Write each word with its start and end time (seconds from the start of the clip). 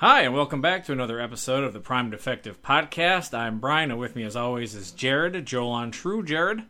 Hi, 0.00 0.22
and 0.22 0.32
welcome 0.32 0.62
back 0.62 0.86
to 0.86 0.92
another 0.92 1.20
episode 1.20 1.62
of 1.62 1.74
the 1.74 1.78
Prime 1.78 2.08
Defective 2.08 2.62
Podcast. 2.62 3.36
I'm 3.36 3.60
Brian, 3.60 3.90
and 3.90 4.00
with 4.00 4.16
me, 4.16 4.22
as 4.22 4.34
always, 4.34 4.74
is 4.74 4.92
Jared. 4.92 5.44
Joel 5.44 5.68
on 5.72 5.90
True. 5.90 6.22
Jared? 6.22 6.62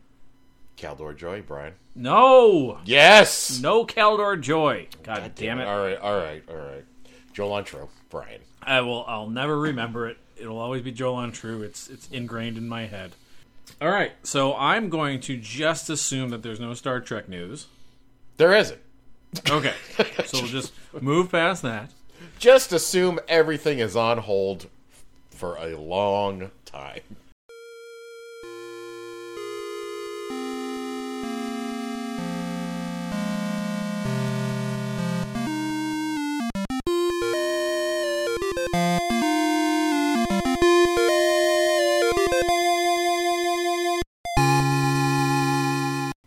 Caldor 0.77 1.17
Joy, 1.17 1.41
Brian. 1.47 1.75
No! 1.95 2.81
Yes. 2.85 3.61
No 3.61 3.87
Caldor 3.87 4.41
Joy. 4.41 4.89
God, 5.05 5.31
damn 5.37 5.61
it. 5.61 5.69
All 5.69 5.81
right, 5.81 5.97
all 5.97 6.17
right, 6.19 6.43
all 6.51 6.57
right. 6.57 6.85
Joel 7.33 7.53
on 7.53 7.63
True, 7.63 7.89
Brian. 8.09 8.41
I 8.65 8.81
will. 8.81 9.05
I'll 9.07 9.31
never 9.31 9.57
remember 9.57 10.09
it. 10.09 10.19
It'll 10.37 10.59
always 10.59 10.83
be 10.83 10.91
Joel 10.91 11.15
on 11.15 11.31
True. 11.31 11.63
It's 11.63 11.89
it's 11.89 12.09
ingrained 12.11 12.59
in 12.59 12.69
my 12.69 12.87
head. 12.87 13.13
All 13.81 13.91
right, 13.91 14.11
so 14.25 14.57
I'm 14.57 14.89
going 14.89 15.21
to 15.21 15.37
just 15.37 15.89
assume 15.89 16.31
that 16.31 16.43
there's 16.43 16.59
no 16.59 16.75
Star 16.75 16.99
Trek 16.99 17.29
news. 17.29 17.69
There 18.39 18.57
isn't. 18.57 18.81
Okay, 19.49 19.75
so 20.27 20.41
we'll 20.41 20.49
just 20.49 20.73
move 21.01 21.31
past 21.31 21.63
that. 21.63 21.93
Just 22.39 22.73
assume 22.73 23.19
everything 23.29 23.79
is 23.79 23.97
on 23.97 24.19
hold 24.19 24.69
for 25.31 25.57
a 25.57 25.77
long 25.77 26.51
time. 26.65 27.01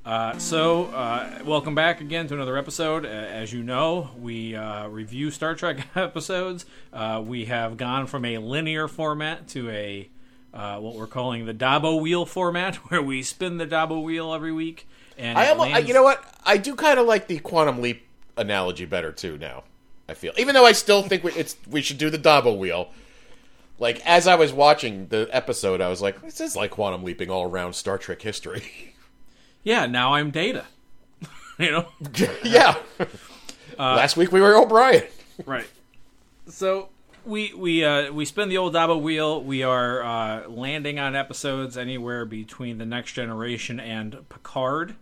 Uh, 0.06 0.38
so, 0.38 0.86
uh, 0.94 1.13
welcome 1.46 1.76
back 1.76 2.00
again 2.00 2.28
to 2.28 2.34
another 2.34 2.58
episode. 2.58 3.06
As 3.06 3.52
you 3.52 3.64
know, 3.64 4.12
we 4.18 4.56
uh, 4.56 4.88
review 4.88 5.30
Star 5.32 5.56
Trek 5.56 5.88
episodes. 5.96 6.66
Uh, 6.92 7.22
we 7.26 7.46
have 7.46 7.78
gone 7.78 8.08
from 8.08 8.26
a 8.26 8.38
linear 8.38 8.88
format 8.88 9.48
to 9.50 9.70
a 9.70 10.10
uh, 10.54 10.80
what 10.80 10.96
we're 10.96 11.08
calling 11.08 11.46
the 11.46 11.54
Dabo 11.54 12.00
wheel 12.00 12.26
format, 12.26 12.76
where 12.90 13.02
we 13.02 13.24
spin 13.24 13.58
the 13.58 13.66
Dabo 13.68 14.04
wheel 14.04 14.34
every 14.34 14.52
week. 14.52 14.88
And 15.18 15.38
I 15.38 15.50
almost, 15.50 15.70
I, 15.70 15.74
lands- 15.74 15.88
you 15.88 15.94
know 15.94 16.04
what? 16.04 16.24
I 16.46 16.58
do 16.58 16.76
kind 16.76 17.00
of 17.00 17.08
like 17.08 17.28
the 17.28 17.40
quantum 17.40 17.82
leap 17.82 18.04
analogy 18.38 18.86
better 18.86 19.12
too. 19.12 19.38
Now, 19.38 19.64
I 20.08 20.14
feel, 20.14 20.34
even 20.38 20.56
though 20.56 20.66
I 20.66 20.72
still 20.72 21.04
think 21.04 21.24
we, 21.24 21.32
it's 21.34 21.58
we 21.70 21.82
should 21.82 21.98
do 21.98 22.10
the 22.10 22.20
Dabo 22.20 22.58
wheel. 22.58 22.90
Like 23.80 24.06
as 24.06 24.28
I 24.28 24.36
was 24.36 24.54
watching 24.54 25.08
the 25.08 25.28
episode, 25.32 25.82
I 25.82 25.90
was 25.90 26.02
like, 26.02 26.22
"This 26.22 26.40
is 26.40 26.56
like 26.56 26.72
quantum 26.72 27.04
leaping 27.04 27.30
all 27.30 27.44
around 27.44 27.74
Star 27.74 27.98
Trek 27.98 28.22
history." 28.22 28.94
yeah, 29.64 29.88
now 29.88 30.14
I'm 30.14 30.30
Data. 30.30 30.66
you 31.60 31.72
know, 31.72 31.88
yeah. 32.44 32.78
Last 33.78 34.18
week 34.18 34.32
we 34.32 34.42
were 34.42 34.56
O'Brien. 34.56 35.04
right? 35.46 35.68
So 36.48 36.90
we 37.26 37.54
we 37.54 37.84
uh, 37.84 38.12
we 38.12 38.26
spin 38.26 38.50
the 38.50 38.58
old 38.58 38.74
Dabo 38.74 39.00
wheel. 39.02 39.42
We 39.42 39.64
are 39.64 40.04
uh, 40.04 40.48
landing 40.50 41.00
on 41.00 41.16
episodes 41.16 41.78
anywhere 41.78 42.26
between 42.26 42.78
the 42.78 42.86
Next 42.86 43.14
Generation 43.14 43.80
and 43.80 44.28
Picard. 44.30 44.96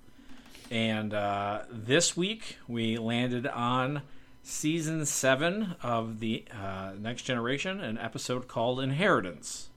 And 0.70 1.14
uh, 1.14 1.64
this 1.70 2.16
week 2.16 2.58
we 2.68 2.98
landed 2.98 3.46
on 3.48 4.04
season 4.44 5.06
seven 5.06 5.76
of 5.84 6.20
the 6.20 6.46
uh, 6.52 6.92
Next 6.98 7.24
Generation, 7.24 7.82
an 7.82 7.98
episode 7.98 8.48
called 8.48 8.80
Inheritance. 8.80 9.70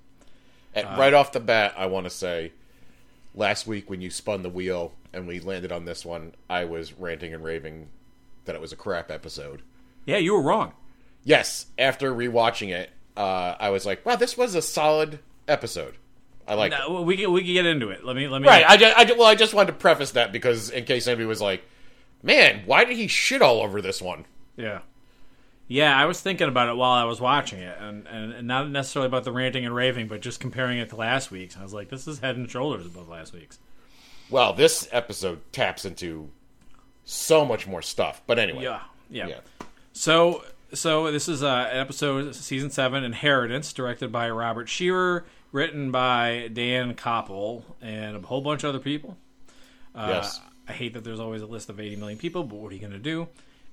And 0.74 0.86
right 0.98 1.14
off 1.14 1.32
the 1.32 1.40
bat, 1.40 1.74
I 1.76 1.86
want 1.86 2.04
to 2.04 2.10
say, 2.10 2.52
last 3.34 3.66
week 3.66 3.88
when 3.88 4.00
you 4.00 4.10
spun 4.10 4.42
the 4.42 4.48
wheel 4.48 4.92
and 5.14 5.26
we 5.26 5.40
landed 5.40 5.72
on 5.72 5.84
this 5.84 6.04
one, 6.04 6.34
I 6.48 6.64
was 6.64 6.92
ranting 6.92 7.32
and 7.32 7.42
raving 7.42 7.88
that 8.44 8.54
it 8.54 8.60
was 8.60 8.72
a 8.72 8.76
crap 8.76 9.10
episode. 9.10 9.62
Yeah, 10.04 10.18
you 10.18 10.34
were 10.34 10.42
wrong. 10.42 10.72
Yes, 11.22 11.66
after 11.78 12.12
rewatching 12.12 12.70
it, 12.70 12.90
uh, 13.16 13.54
I 13.58 13.70
was 13.70 13.86
like, 13.86 14.04
"Wow, 14.04 14.16
this 14.16 14.36
was 14.36 14.54
a 14.54 14.62
solid 14.62 15.20
episode." 15.48 15.96
I 16.46 16.54
like 16.54 16.72
it. 16.72 16.78
No, 16.86 17.00
we 17.02 17.16
can 17.16 17.32
we 17.32 17.42
can 17.42 17.54
get 17.54 17.66
into 17.66 17.88
it. 17.88 18.04
Let 18.04 18.16
me 18.16 18.28
let 18.28 18.42
me. 18.42 18.48
Right. 18.48 18.64
I, 18.68 18.76
ju- 18.76 18.92
I 18.94 19.04
well, 19.16 19.26
I 19.26 19.34
just 19.34 19.54
wanted 19.54 19.72
to 19.72 19.78
preface 19.78 20.10
that 20.12 20.32
because 20.32 20.68
in 20.68 20.84
case 20.84 21.06
anybody 21.06 21.26
was 21.26 21.40
like, 21.40 21.62
"Man, 22.22 22.62
why 22.66 22.84
did 22.84 22.96
he 22.96 23.06
shit 23.08 23.40
all 23.40 23.62
over 23.62 23.80
this 23.80 24.02
one?" 24.02 24.26
Yeah. 24.56 24.80
Yeah, 25.66 25.96
I 25.96 26.04
was 26.04 26.20
thinking 26.20 26.48
about 26.48 26.68
it 26.68 26.76
while 26.76 26.92
I 26.92 27.04
was 27.04 27.22
watching 27.22 27.60
it, 27.60 27.78
and, 27.80 28.06
and, 28.06 28.32
and 28.34 28.46
not 28.46 28.68
necessarily 28.68 29.06
about 29.06 29.24
the 29.24 29.32
ranting 29.32 29.64
and 29.64 29.74
raving, 29.74 30.08
but 30.08 30.20
just 30.20 30.38
comparing 30.38 30.78
it 30.78 30.90
to 30.90 30.96
last 30.96 31.30
week's. 31.30 31.56
I 31.56 31.62
was 31.62 31.72
like, 31.72 31.88
this 31.88 32.06
is 32.06 32.18
head 32.18 32.36
and 32.36 32.50
shoulders 32.50 32.84
above 32.84 33.08
last 33.08 33.32
week's. 33.32 33.58
Well, 34.30 34.52
this 34.52 34.88
episode 34.92 35.40
taps 35.52 35.84
into 35.84 36.30
so 37.04 37.44
much 37.44 37.66
more 37.66 37.82
stuff. 37.82 38.22
But 38.26 38.38
anyway, 38.38 38.64
Yeah, 38.64 38.80
yeah. 39.10 39.26
yeah. 39.28 39.40
So, 39.92 40.44
so 40.72 41.10
this 41.12 41.28
is 41.28 41.42
uh, 41.42 41.68
an 41.70 41.78
episode, 41.78 42.34
season 42.34 42.70
seven, 42.70 43.04
Inheritance, 43.04 43.72
directed 43.72 44.10
by 44.10 44.28
Robert 44.30 44.68
Scheerer, 44.68 45.24
written 45.52 45.90
by 45.90 46.48
Dan 46.52 46.94
Koeppel, 46.94 47.62
and 47.80 48.16
a 48.16 48.20
whole 48.20 48.40
bunch 48.40 48.64
of 48.64 48.70
other 48.70 48.80
people. 48.80 49.16
Uh, 49.94 50.06
Yes. 50.14 50.40
I 50.66 50.72
hate 50.72 50.94
that 50.94 51.04
there's 51.04 51.20
always 51.20 51.42
a 51.42 51.46
list 51.46 51.68
of 51.68 51.78
80 51.78 51.96
million 51.96 52.18
people, 52.18 52.42
but 52.42 52.56
what 52.56 52.72
are 52.72 52.74
you 52.74 52.80
going 52.80 52.92
to 52.92 52.98
do? 52.98 53.28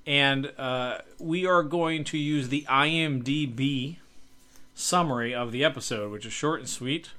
And 0.06 0.52
uh, 0.58 0.98
we 1.18 1.46
are 1.46 1.62
going 1.62 2.04
to 2.04 2.18
use 2.18 2.50
the 2.50 2.66
IMDb 2.68 3.96
summary 4.74 5.34
of 5.34 5.52
the 5.52 5.64
episode, 5.64 6.12
which 6.12 6.26
is 6.26 6.32
short 6.34 6.60
and 6.60 6.68
sweet. 6.68 7.10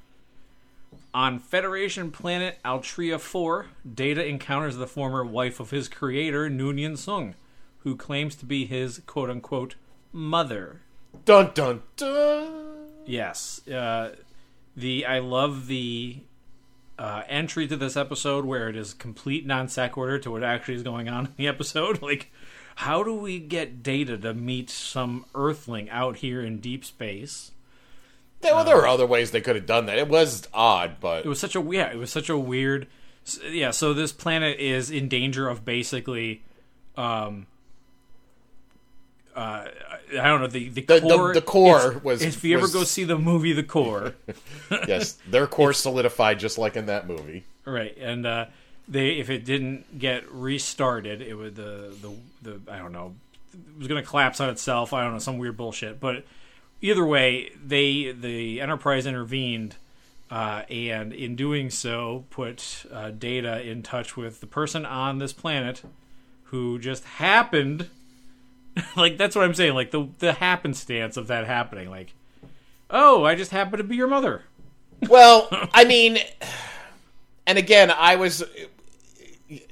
On 1.13 1.38
Federation 1.38 2.09
planet 2.09 2.57
Atrea 2.66 3.19
4, 3.19 3.68
Data 3.94 4.25
encounters 4.25 4.78
the 4.78 4.88
former 4.88 5.24
wife 5.24 5.59
of 5.59 5.69
his 5.69 5.88
creator, 5.88 6.50
Noonien 6.50 6.94
Soong, 6.94 7.35
who 7.79 7.96
claims 7.96 8.35
to 8.35 8.46
be 8.46 8.66
his 8.66 9.00
quote 9.06 9.29
unquote 9.29 9.75
mother. 10.12 10.81
Dun 11.25 11.51
dun 11.53 11.84
dun. 11.97 12.50
Yes. 13.06 13.68
Uh, 13.68 14.16
the 14.75 15.06
I 15.06 15.19
love 15.19 15.68
the 15.68 16.22
uh, 16.97 17.24
entry 17.28 17.68
to 17.68 17.78
this 17.78 17.95
episode 17.95 18.45
where 18.45 18.69
it 18.69 18.75
is 18.75 18.94
complete 18.94 19.45
non 19.45 19.68
sequitur 19.68 20.18
to 20.19 20.31
what 20.31 20.44
actually 20.44 20.75
is 20.75 20.84
going 20.84 21.09
on 21.09 21.28
in 21.28 21.34
the 21.38 21.47
episode. 21.47 22.01
Like, 22.01 22.31
how 22.78 23.03
do 23.03 23.13
we 23.13 23.40
get 23.40 23.84
Data 23.84 24.18
to 24.18 24.34
meet 24.34 24.69
some 24.69 25.25
Earthling 25.35 25.90
out 25.91 26.18
here 26.18 26.41
in 26.41 26.59
deep 26.59 26.84
space? 26.84 27.51
Yeah, 28.44 28.54
well, 28.54 28.64
there 28.66 28.76
were 28.76 28.88
other 28.88 29.06
ways 29.06 29.31
they 29.31 29.42
could 29.42 29.56
have 29.56 29.66
done 29.66 29.86
that. 29.86 29.98
It 29.98 30.08
was 30.08 30.48
odd, 30.54 30.98
but 31.00 31.26
It 31.26 31.30
was 31.30 31.40
such 31.40 31.56
a 31.56 31.62
yeah, 31.62 31.92
it 31.92 31.98
was 31.98 32.12
such 32.12 32.30
a 32.30 32.38
weird 32.38 32.88
yeah. 33.50 33.72
So 33.72 33.94
this 33.94 34.12
planet 34.12 34.59
is 34.59 34.92
in 34.92 35.08
danger 35.08 35.48
of 35.48 35.64
basically, 35.64 36.42
um, 36.98 37.48
uh, 39.36 39.66
I 40.12 40.28
don't 40.28 40.42
know 40.42 40.48
the 40.48 40.70
the, 40.70 40.81
The- 40.81 41.00
the- 41.00 41.02
core. 41.02 41.34
the 41.34 41.42
core 41.42 41.88
it's- 41.88 42.04
was- 42.04 42.22
If 42.22 42.44
you 42.44 42.58
ever 42.58 42.68
go 42.68 42.84
see 42.84 43.04
the 43.04 43.18
movie 43.18 43.54
The 43.54 43.64
Core, 43.64 44.14
yes, 44.88 45.18
their 45.28 45.48
core 45.48 45.74
solidified 45.74 46.40
just 46.40 46.58
like 46.58 46.75
in 46.75 46.86
that 46.88 47.08
movie. 47.08 47.44
right? 47.66 47.96
And 47.98 48.25
uh, 48.28 48.46
they 48.88 49.12
if 49.14 49.30
it 49.30 49.46
didn't 49.46 49.98
get 49.98 50.30
restarted, 50.31 51.22
it 51.22 51.34
would 51.36 51.56
the 51.56 51.94
the 52.02 52.12
the 52.58 52.72
I 52.72 52.78
don't 52.78 52.92
know 52.92 53.16
it 53.54 53.78
was 53.80 53.88
going 53.88 54.02
to 54.04 54.08
collapse 54.08 54.40
on 54.40 54.50
itself. 54.50 54.94
I 54.94 55.04
don't 55.04 55.14
know 55.14 55.20
some 55.20 55.38
weird 55.40 55.58
bullshit, 55.58 56.00
but 56.00 56.25
either 56.84 57.06
way, 57.06 57.50
they 57.66 58.12
the 58.12 58.62
Enterprise 58.62 59.08
intervened. 59.08 59.78
Uh, 60.30 60.64
and 60.68 61.14
in 61.14 61.36
doing 61.36 61.70
so, 61.70 62.26
put 62.32 62.86
uh, 62.92 63.12
Data 63.12 63.62
in 63.62 63.84
touch 63.84 64.18
with 64.18 64.40
the 64.40 64.48
person 64.48 64.84
on 64.84 65.20
this 65.20 65.32
planet 65.32 65.84
who 66.46 66.80
just 66.80 67.04
happened. 67.04 67.88
like 68.96 69.18
that's 69.18 69.36
what 69.36 69.46
I'm 69.46 69.54
saying. 69.54 69.74
Like 69.74 69.92
the 69.92 70.10
the 70.20 70.34
happenstance 70.34 71.18
of 71.18 71.28
that 71.28 71.46
happening. 71.46 71.90
Like, 71.90 72.14
oh, 72.90 73.24
I 73.24 73.36
just 73.36 73.52
happened 73.52 73.78
to 73.78 73.84
be 73.84 73.96
your 73.96 74.08
mother. 74.08 74.44
Well, 75.08 75.48
I 75.74 75.84
mean, 75.86 76.18
and 77.46 77.58
again, 77.58 77.92
I 77.92 78.16
was, 78.16 78.44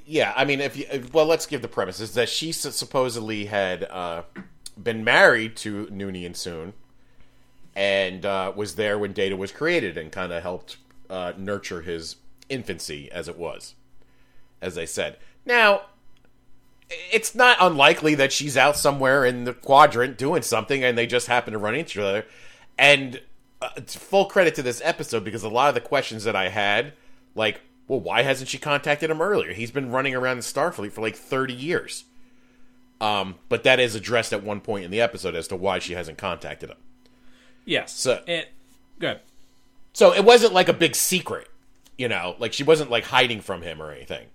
yeah, 0.06 0.34
I 0.36 0.46
mean, 0.46 0.62
if 0.62 0.78
you, 0.78 0.86
well, 1.12 1.26
let's 1.26 1.46
give 1.46 1.62
the 1.62 1.68
premise 1.68 2.00
is 2.00 2.14
that 2.14 2.30
she 2.30 2.52
supposedly 2.52 3.46
had 3.46 3.84
uh, 3.86 4.24
been 4.82 5.04
married 5.04 5.56
to 5.58 5.88
Noonien 5.88 6.32
Soong, 6.32 6.74
and 7.76 8.26
uh, 8.26 8.52
was 8.56 8.76
there 8.76 8.98
when 8.98 9.14
Data 9.14 9.36
was 9.36 9.52
created, 9.52 9.98
and 9.98 10.12
kind 10.12 10.32
of 10.32 10.44
helped 10.44 10.78
uh, 11.10 11.34
nurture 11.38 11.82
his 11.82 12.18
infancy 12.50 13.12
as 13.12 13.28
it 13.28 13.38
was, 13.38 13.76
as 14.62 14.76
they 14.76 14.86
said. 14.86 15.18
Now, 15.46 15.84
it's 17.12 17.34
not 17.34 17.58
unlikely 17.60 18.16
that 18.16 18.32
she's 18.32 18.58
out 18.58 18.76
somewhere 18.76 19.26
in 19.26 19.46
the 19.46 19.54
quadrant 19.54 20.18
doing 20.18 20.42
something, 20.42 20.84
and 20.84 20.98
they 20.98 21.08
just 21.08 21.28
happen 21.28 21.54
to 21.54 21.60
run 21.60 21.76
into 21.76 21.92
each 21.92 21.98
other, 21.98 22.26
and 22.78 23.22
uh, 23.62 23.70
full 23.86 24.26
credit 24.26 24.56
to 24.56 24.64
this 24.64 24.82
episode 24.84 25.24
because 25.24 25.44
a 25.44 25.50
lot 25.50 25.70
of 25.70 25.76
the 25.76 25.82
questions 25.82 26.24
that 26.24 26.36
I 26.36 26.50
had, 26.50 26.94
like, 27.36 27.62
well, 27.88 28.00
why 28.00 28.24
hasn't 28.24 28.50
she 28.50 28.58
contacted 28.58 29.10
him 29.10 29.22
earlier? 29.22 29.54
He's 29.54 29.72
been 29.72 29.92
running 29.92 30.16
around 30.16 30.38
in 30.38 30.44
Starfleet 30.44 30.92
for 30.92 31.02
like 31.02 31.16
30 31.16 31.54
years. 31.54 32.06
Um, 33.00 33.36
but 33.50 33.64
that 33.64 33.80
is 33.80 33.96
addressed 33.96 34.32
at 34.32 34.44
one 34.44 34.62
point 34.62 34.86
in 34.86 34.92
the 34.92 35.02
episode 35.02 35.36
as 35.36 35.48
to 35.50 35.56
why 35.56 35.80
she 35.80 35.94
hasn't 35.94 36.18
contacted 36.18 36.70
him. 36.70 36.78
Yes. 37.66 37.94
So- 37.94 38.24
it, 38.28 38.50
good. 39.00 39.20
So 39.94 40.14
it 40.14 40.24
wasn't 40.24 40.54
like 40.54 40.70
a 40.70 40.74
big 40.74 40.96
secret, 40.96 41.50
you 41.98 42.08
know, 42.08 42.36
like 42.40 42.54
she 42.54 42.64
wasn't 42.64 42.90
like 42.90 43.06
hiding 43.06 43.42
from 43.42 43.62
him 43.62 43.82
or 43.82 43.92
anything. 43.92 44.28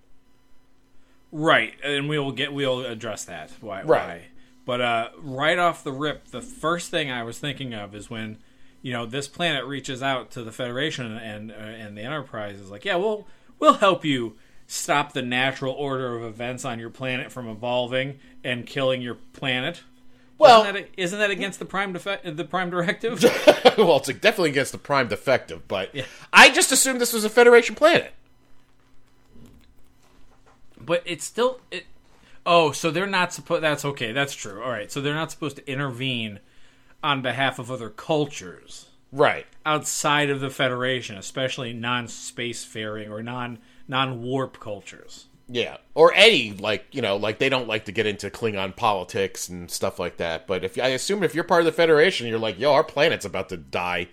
Right, 1.32 1.74
and 1.82 2.08
we'll 2.08 2.32
get 2.32 2.52
we'll 2.52 2.84
address 2.84 3.24
that. 3.24 3.50
Why? 3.60 3.82
Right. 3.82 4.22
But 4.64 4.80
uh, 4.80 5.08
right 5.18 5.58
off 5.58 5.84
the 5.84 5.92
rip, 5.92 6.28
the 6.28 6.40
first 6.42 6.90
thing 6.90 7.10
I 7.10 7.22
was 7.22 7.38
thinking 7.38 7.74
of 7.74 7.94
is 7.94 8.10
when 8.10 8.38
you 8.82 8.92
know 8.92 9.06
this 9.06 9.28
planet 9.28 9.64
reaches 9.64 10.02
out 10.02 10.30
to 10.32 10.42
the 10.42 10.52
Federation 10.52 11.16
and 11.16 11.50
uh, 11.50 11.54
and 11.54 11.96
the 11.96 12.02
Enterprise 12.02 12.60
is 12.60 12.70
like, 12.70 12.84
yeah, 12.84 12.96
we'll 12.96 13.26
we'll 13.58 13.74
help 13.74 14.04
you 14.04 14.36
stop 14.66 15.12
the 15.12 15.22
natural 15.22 15.72
order 15.72 16.16
of 16.16 16.22
events 16.24 16.64
on 16.64 16.78
your 16.78 16.90
planet 16.90 17.30
from 17.30 17.48
evolving 17.48 18.18
and 18.44 18.66
killing 18.66 19.02
your 19.02 19.16
planet. 19.32 19.82
Well- 20.38 20.62
isn't 20.62 20.74
that, 20.74 20.88
isn't 20.96 21.18
that 21.18 21.30
against 21.30 21.58
the 21.58 21.64
prime 21.64 21.94
defe- 21.94 22.36
the 22.36 22.44
prime 22.44 22.68
directive? 22.70 23.22
well, 23.78 23.96
it's 23.96 24.08
definitely 24.08 24.50
against 24.50 24.72
the 24.72 24.78
Prime 24.78 25.08
defective, 25.08 25.66
but 25.66 25.94
I 26.32 26.50
just 26.50 26.70
assumed 26.72 27.00
this 27.00 27.12
was 27.14 27.24
a 27.24 27.30
Federation 27.30 27.74
planet. 27.74 28.12
but 30.80 31.02
it's 31.06 31.24
still 31.24 31.60
it. 31.70 31.86
Oh, 32.44 32.70
so 32.72 32.90
they're 32.90 33.06
not 33.06 33.32
supposed. 33.32 33.62
That's 33.62 33.84
okay. 33.84 34.12
That's 34.12 34.34
true. 34.34 34.62
All 34.62 34.70
right. 34.70 34.90
So 34.92 35.00
they're 35.00 35.14
not 35.14 35.30
supposed 35.30 35.56
to 35.56 35.70
intervene 35.70 36.38
on 37.02 37.22
behalf 37.22 37.58
of 37.58 37.70
other 37.70 37.88
cultures 37.90 38.86
Right. 39.12 39.46
outside 39.64 40.30
of 40.30 40.40
the 40.40 40.50
Federation, 40.50 41.16
especially 41.16 41.72
non-spacefaring 41.72 43.10
or 43.10 43.22
non 43.22 43.58
non-warp 43.88 44.60
cultures. 44.60 45.26
Yeah, 45.48 45.76
or 45.94 46.12
any 46.14 46.52
like 46.54 46.86
you 46.90 47.02
know, 47.02 47.16
like 47.16 47.38
they 47.38 47.48
don't 47.48 47.68
like 47.68 47.84
to 47.84 47.92
get 47.92 48.06
into 48.06 48.30
Klingon 48.30 48.74
politics 48.74 49.48
and 49.48 49.70
stuff 49.70 49.98
like 49.98 50.16
that. 50.16 50.46
But 50.46 50.64
if 50.64 50.76
I 50.78 50.88
assume 50.88 51.22
if 51.22 51.34
you're 51.34 51.44
part 51.44 51.60
of 51.60 51.66
the 51.66 51.72
Federation, 51.72 52.26
you're 52.26 52.38
like, 52.38 52.58
yo, 52.58 52.72
our 52.72 52.82
planet's 52.82 53.24
about 53.24 53.48
to 53.50 53.56
die. 53.56 54.08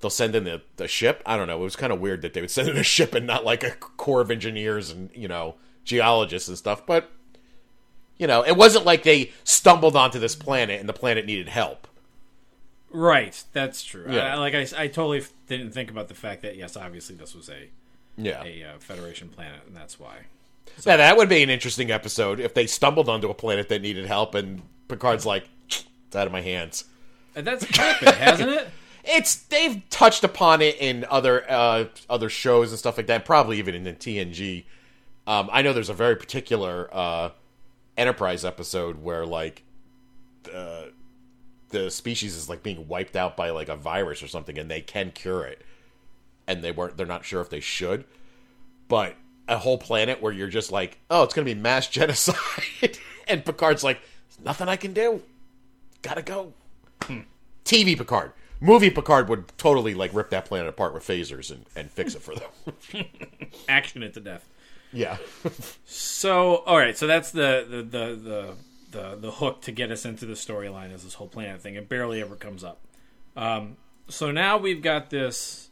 They'll 0.00 0.10
send 0.10 0.34
in 0.34 0.44
the, 0.44 0.62
the 0.76 0.88
ship. 0.88 1.22
I 1.26 1.36
don't 1.36 1.46
know. 1.46 1.60
It 1.60 1.64
was 1.64 1.76
kind 1.76 1.92
of 1.92 2.00
weird 2.00 2.22
that 2.22 2.32
they 2.32 2.40
would 2.40 2.50
send 2.52 2.68
in 2.68 2.76
a 2.76 2.82
ship 2.82 3.14
and 3.14 3.26
not 3.26 3.44
like 3.44 3.62
a 3.62 3.70
corps 3.70 4.20
of 4.20 4.30
engineers 4.30 4.90
and 4.90 5.10
you 5.14 5.28
know 5.28 5.54
geologists 5.84 6.48
and 6.48 6.58
stuff. 6.58 6.84
But 6.84 7.12
you 8.16 8.26
know, 8.26 8.44
it 8.44 8.56
wasn't 8.56 8.84
like 8.84 9.04
they 9.04 9.30
stumbled 9.44 9.94
onto 9.94 10.18
this 10.18 10.34
planet 10.34 10.80
and 10.80 10.88
the 10.88 10.92
planet 10.94 11.26
needed 11.26 11.48
help. 11.48 11.86
Right. 12.90 13.42
That's 13.52 13.84
true. 13.84 14.06
Yeah. 14.08 14.34
I, 14.34 14.38
like 14.38 14.54
I, 14.54 14.66
I 14.76 14.88
totally 14.88 15.22
didn't 15.46 15.70
think 15.70 15.90
about 15.90 16.08
the 16.08 16.14
fact 16.14 16.42
that 16.42 16.56
yes, 16.56 16.76
obviously 16.76 17.14
this 17.14 17.34
was 17.34 17.48
a 17.48 17.68
Yeah, 18.18 18.42
a 18.44 18.64
uh, 18.64 18.78
Federation 18.78 19.28
planet, 19.28 19.60
and 19.66 19.76
that's 19.76 19.98
why. 19.98 20.16
now 20.84 20.96
that 20.96 21.16
would 21.16 21.28
be 21.28 21.42
an 21.42 21.50
interesting 21.50 21.90
episode 21.90 22.40
if 22.40 22.52
they 22.54 22.66
stumbled 22.66 23.08
onto 23.08 23.30
a 23.30 23.34
planet 23.34 23.68
that 23.68 23.80
needed 23.80 24.06
help 24.06 24.34
and 24.34 24.62
Picard's 24.88 25.24
like, 25.24 25.48
it's 25.68 26.16
out 26.16 26.26
of 26.26 26.32
my 26.32 26.40
hands. 26.40 26.84
And 27.34 27.46
that's 27.46 27.64
happened, 27.64 28.16
hasn't 28.16 28.50
it? 28.50 28.68
it's 29.04 29.36
they've 29.36 29.82
touched 29.90 30.24
upon 30.24 30.60
it 30.60 30.76
in 30.80 31.06
other 31.10 31.50
uh, 31.50 31.84
other 32.10 32.28
shows 32.28 32.70
and 32.70 32.78
stuff 32.78 32.96
like 32.96 33.06
that. 33.06 33.24
Probably 33.24 33.58
even 33.58 33.74
in 33.74 33.84
the 33.84 33.92
TNG. 33.92 34.64
Um, 35.26 35.48
I 35.52 35.62
know 35.62 35.72
there's 35.72 35.90
a 35.90 35.94
very 35.94 36.16
particular 36.16 36.88
uh, 36.92 37.30
Enterprise 37.96 38.44
episode 38.44 39.02
where 39.02 39.26
like 39.26 39.62
the 41.70 41.90
species 41.90 42.34
is 42.34 42.48
like 42.48 42.62
being 42.62 42.88
wiped 42.88 43.16
out 43.16 43.36
by 43.36 43.50
like 43.50 43.68
a 43.68 43.76
virus 43.76 44.22
or 44.22 44.28
something, 44.28 44.58
and 44.58 44.70
they 44.70 44.80
can 44.80 45.10
cure 45.10 45.44
it, 45.44 45.62
and 46.48 46.64
they 46.64 46.72
weren't. 46.72 46.96
They're 46.96 47.06
not 47.06 47.24
sure 47.24 47.40
if 47.40 47.50
they 47.50 47.60
should, 47.60 48.04
but 48.88 49.14
a 49.46 49.58
whole 49.58 49.78
planet 49.78 50.20
where 50.20 50.32
you're 50.32 50.48
just 50.48 50.72
like, 50.72 50.98
oh, 51.10 51.22
it's 51.22 51.34
gonna 51.34 51.44
be 51.44 51.54
mass 51.54 51.86
genocide, 51.90 52.98
and 53.28 53.44
Picard's 53.44 53.84
like, 53.84 54.00
nothing 54.44 54.68
I 54.68 54.74
can 54.76 54.92
do. 54.92 55.22
Gotta 56.02 56.22
go. 56.22 56.52
TV 57.64 57.96
Picard. 57.96 58.32
Movie 58.60 58.90
Picard 58.90 59.28
would 59.28 59.44
totally 59.56 59.94
like 59.94 60.12
rip 60.12 60.30
that 60.30 60.46
planet 60.46 60.68
apart 60.68 60.92
with 60.94 61.06
phasers 61.06 61.52
and, 61.52 61.64
and 61.76 61.90
fix 61.90 62.14
it 62.16 62.22
for 62.22 62.34
them. 62.34 63.04
Action 63.68 64.02
it 64.02 64.14
to 64.14 64.20
death. 64.20 64.48
yeah. 64.92 65.18
So, 65.84 66.56
all 66.66 66.76
right, 66.76 66.96
so 66.98 67.06
that's 67.06 67.30
the 67.30 67.64
the 67.68 67.76
the 67.82 68.16
the 68.16 68.54
the, 68.90 69.16
the 69.16 69.30
hook 69.30 69.60
to 69.62 69.72
get 69.72 69.90
us 69.90 70.04
into 70.04 70.24
the 70.26 70.32
storyline 70.32 70.92
is 70.92 71.04
this 71.04 71.14
whole 71.14 71.28
planet 71.28 71.60
thing. 71.60 71.74
It 71.74 71.88
barely 71.88 72.20
ever 72.22 72.34
comes 72.34 72.64
up. 72.64 72.80
Um, 73.36 73.76
so 74.08 74.30
now 74.30 74.56
we've 74.56 74.82
got 74.82 75.10
this 75.10 75.67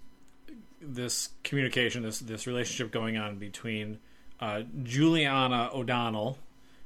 this 0.95 1.31
communication, 1.45 2.03
this 2.03 2.19
this 2.21 2.47
relationship 2.47 2.93
going 2.93 3.17
on 3.17 3.37
between 3.39 3.99
uh, 4.41 4.63
Juliana 4.83 5.71
O'Donnell, 5.73 6.39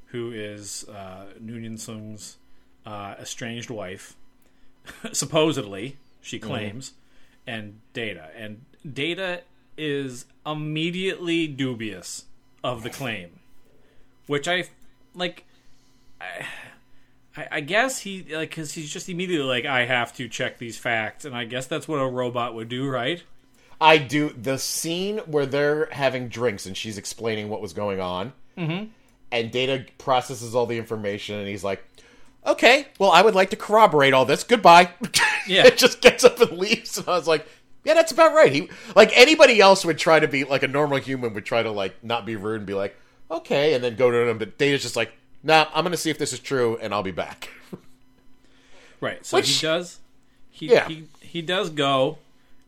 who 0.06 0.32
is 0.32 0.88
uh, 0.88 1.26
Soong's 1.76 2.36
uh, 2.86 3.14
estranged 3.20 3.70
wife, 3.70 4.16
supposedly 5.12 5.96
she 6.20 6.38
claims, 6.38 6.92
and 7.46 7.80
Data, 7.92 8.28
and 8.36 8.64
Data 8.90 9.42
is 9.76 10.26
immediately 10.46 11.46
dubious 11.46 12.24
of 12.62 12.82
the 12.82 12.90
claim, 12.90 13.30
which 14.26 14.46
I 14.48 14.64
like. 15.14 15.44
I, 16.20 16.24
I- 16.26 16.46
I 17.52 17.60
guess 17.60 18.00
he 18.00 18.26
like 18.34 18.50
because 18.50 18.72
he's 18.72 18.92
just 18.92 19.08
immediately 19.08 19.46
like 19.46 19.64
I 19.64 19.86
have 19.86 20.12
to 20.16 20.28
check 20.28 20.58
these 20.58 20.76
facts, 20.76 21.24
and 21.24 21.34
I 21.34 21.44
guess 21.44 21.64
that's 21.66 21.86
what 21.86 21.98
a 21.98 22.06
robot 22.06 22.54
would 22.56 22.68
do, 22.68 22.88
right? 22.88 23.22
I 23.80 23.98
do 23.98 24.30
the 24.30 24.58
scene 24.58 25.18
where 25.26 25.46
they're 25.46 25.88
having 25.92 26.28
drinks 26.28 26.66
and 26.66 26.76
she's 26.76 26.98
explaining 26.98 27.48
what 27.48 27.60
was 27.62 27.72
going 27.72 28.00
on. 28.00 28.32
Mm-hmm. 28.58 28.86
And 29.32 29.50
Data 29.50 29.86
processes 29.98 30.54
all 30.54 30.66
the 30.66 30.76
information 30.76 31.38
and 31.38 31.48
he's 31.48 31.64
like, 31.64 31.82
okay, 32.46 32.86
well, 32.98 33.10
I 33.10 33.22
would 33.22 33.34
like 33.34 33.50
to 33.50 33.56
corroborate 33.56 34.12
all 34.12 34.24
this. 34.24 34.44
Goodbye. 34.44 34.90
Yeah. 35.46 35.66
it 35.66 35.78
just 35.78 36.00
gets 36.02 36.22
up 36.22 36.38
and 36.40 36.58
leaves. 36.58 36.98
And 36.98 37.08
I 37.08 37.12
was 37.12 37.26
like, 37.26 37.44
yeah, 37.82 37.94
that's 37.94 38.12
about 38.12 38.34
right. 38.34 38.52
He 38.52 38.68
like 38.94 39.10
anybody 39.16 39.58
else 39.60 39.84
would 39.86 39.98
try 39.98 40.20
to 40.20 40.28
be 40.28 40.44
like 40.44 40.62
a 40.62 40.68
normal 40.68 40.98
human 40.98 41.32
would 41.32 41.46
try 41.46 41.62
to 41.62 41.70
like 41.70 42.04
not 42.04 42.26
be 42.26 42.36
rude 42.36 42.56
and 42.58 42.66
be 42.66 42.74
like, 42.74 42.94
okay, 43.30 43.72
and 43.74 43.82
then 43.82 43.96
go 43.96 44.10
to 44.10 44.28
him. 44.28 44.36
But 44.38 44.58
Data's 44.58 44.82
just 44.82 44.96
like, 44.96 45.12
nah, 45.42 45.66
I'm 45.74 45.82
gonna 45.82 45.96
see 45.96 46.10
if 46.10 46.18
this 46.18 46.32
is 46.34 46.38
true 46.40 46.76
and 46.80 46.92
I'll 46.92 47.02
be 47.02 47.10
back. 47.10 47.48
Right. 49.00 49.24
So 49.24 49.38
Which- 49.38 49.48
he 49.48 49.66
does. 49.66 49.98
He, 50.50 50.66
Yeah. 50.70 50.86
he 50.88 51.04
he 51.22 51.42
does 51.42 51.70
go 51.70 52.18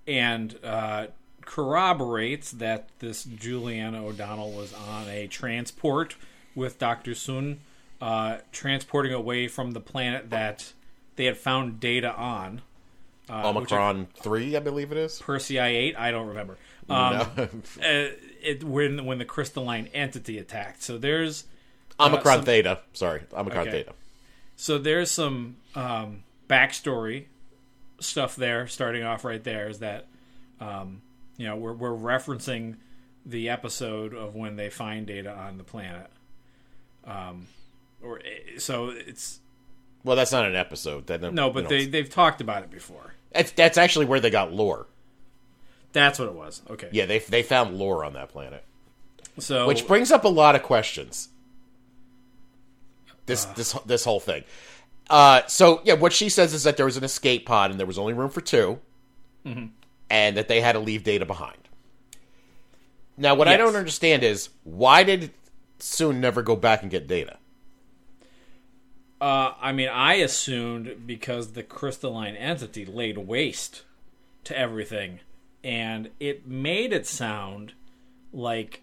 and 0.07 0.59
uh, 0.65 1.07
corroborates 1.45 2.51
that 2.53 2.89
this 2.99 3.25
Juliana 3.25 4.05
O'Donnell 4.05 4.53
was 4.53 4.73
on 4.75 5.09
a 5.09 5.27
transport 5.27 6.17
with 6.55 6.79
Doctor 6.79 7.13
Soong, 7.13 7.59
uh, 8.01 8.39
transporting 8.53 9.13
away 9.13 9.49
from 9.49 9.73
the 9.73 9.81
planet 9.81 10.31
that 10.31 10.73
they 11.17 11.25
had 11.27 11.37
found 11.37 11.81
data 11.81 12.13
on. 12.15 12.63
Uh, 13.31 13.49
Omicron 13.49 14.09
three, 14.21 14.57
I 14.57 14.61
believe 14.61 14.91
it 14.93 14.99
is. 14.99 15.21
Persei 15.21 15.63
eight. 15.63 15.97
I 15.97 16.11
don't 16.11 16.27
remember. 16.29 16.59
Um, 16.89 17.13
No. 17.13 17.25
uh, 17.45 18.09
it 18.43 18.65
when 18.65 19.05
when 19.05 19.19
the 19.19 19.25
crystalline 19.25 19.89
entity 19.95 20.39
attacked. 20.39 20.83
So 20.83 20.99
there's 20.99 21.45
Omicron 22.01 22.39
some- 22.39 22.45
Theta. 22.45 22.81
Sorry, 22.93 23.23
Omicron 23.33 23.69
Okay. 23.69 23.71
Theta. 23.85 23.93
So 24.57 24.79
there's 24.79 25.11
some 25.11 25.57
um, 25.75 26.25
backstory 26.49 27.27
stuff 28.03 28.37
there. 28.37 28.67
Starting 28.67 29.03
off 29.03 29.25
right 29.25 29.43
there 29.43 29.69
is 29.69 29.79
that 29.81 30.07
um, 30.61 31.03
you 31.37 31.47
know 31.47 31.57
we're 31.57 31.73
we're 31.73 31.91
referencing 31.91 32.77
the 33.25 33.49
episode 33.49 34.15
of 34.15 34.35
when 34.35 34.57
they 34.57 34.69
find 34.71 35.07
data 35.07 35.33
on 35.33 35.59
the 35.59 35.65
planet. 35.65 36.11
Um, 37.05 37.47
or 38.03 38.21
so 38.59 38.91
it's 38.91 39.41
Well, 40.05 40.17
that's 40.17 40.33
not 40.33 40.45
an 40.47 40.57
episode. 40.57 41.07
That 41.07 41.33
no, 41.33 41.51
but 41.51 41.69
they 41.69 41.87
they've 41.87 42.11
talked 42.11 42.41
about 42.41 42.63
it 42.63 42.71
before. 42.71 43.15
that's, 43.33 43.51
that's 43.53 43.79
actually 43.79 44.07
where 44.07 44.21
they 44.21 44.31
got 44.31 44.53
lore. 44.53 44.87
That's 45.93 46.19
what 46.19 46.29
it 46.29 46.35
was. 46.35 46.63
Okay. 46.71 46.89
Yeah, 46.91 47.07
they 47.07 47.19
they 47.19 47.43
found 47.43 47.79
lore 47.79 48.05
on 48.05 48.15
that 48.15 48.31
planet, 48.31 48.65
So 49.39 49.67
which 49.67 49.87
brings 49.87 50.11
up 50.11 50.25
a 50.25 50.29
lot 50.29 50.55
of 50.55 50.63
questions. 50.63 51.29
This 53.27 53.45
this 53.45 53.73
this 53.87 54.05
whole 54.05 54.21
thing. 54.21 54.45
Uh, 55.13 55.43
so 55.47 55.83
yeah, 55.85 55.93
what 55.93 56.13
she 56.13 56.29
says 56.31 56.55
is 56.55 56.63
that 56.65 56.79
there 56.79 56.87
was 56.87 56.97
an 56.97 57.05
escape 57.05 57.45
pod 57.45 57.71
and 57.71 57.79
there 57.79 57.87
was 57.87 57.99
only 57.99 58.15
room 58.15 58.31
for 58.31 58.41
2 58.41 58.79
and 60.09 60.37
that 60.39 60.49
they 60.49 60.61
had 60.63 60.73
to 60.73 60.79
leave 60.79 61.05
data 61.05 61.27
behind. 61.27 61.59
Now, 63.19 63.35
what 63.35 63.47
I 63.47 63.57
don't 63.59 63.77
understand 63.77 64.23
is 64.25 64.49
why 64.65 65.03
did 65.05 65.31
Soong 65.79 66.17
never 66.17 66.41
go 66.43 66.57
back 66.57 66.81
and 66.81 66.91
get 66.91 67.07
data? 67.07 67.37
Uh, 69.21 69.53
I 69.61 69.73
mean, 69.73 69.89
I 69.89 70.15
assumed 70.15 71.07
because 71.07 71.53
the 71.53 71.63
crystalline 71.63 72.35
entity 72.35 72.87
laid 72.87 73.19
waste 73.19 73.83
to 74.45 74.59
everything, 74.59 75.21
and 75.63 76.09
it 76.19 76.47
made 76.47 76.93
it 76.93 77.07
sound 77.07 77.75
like 78.33 78.83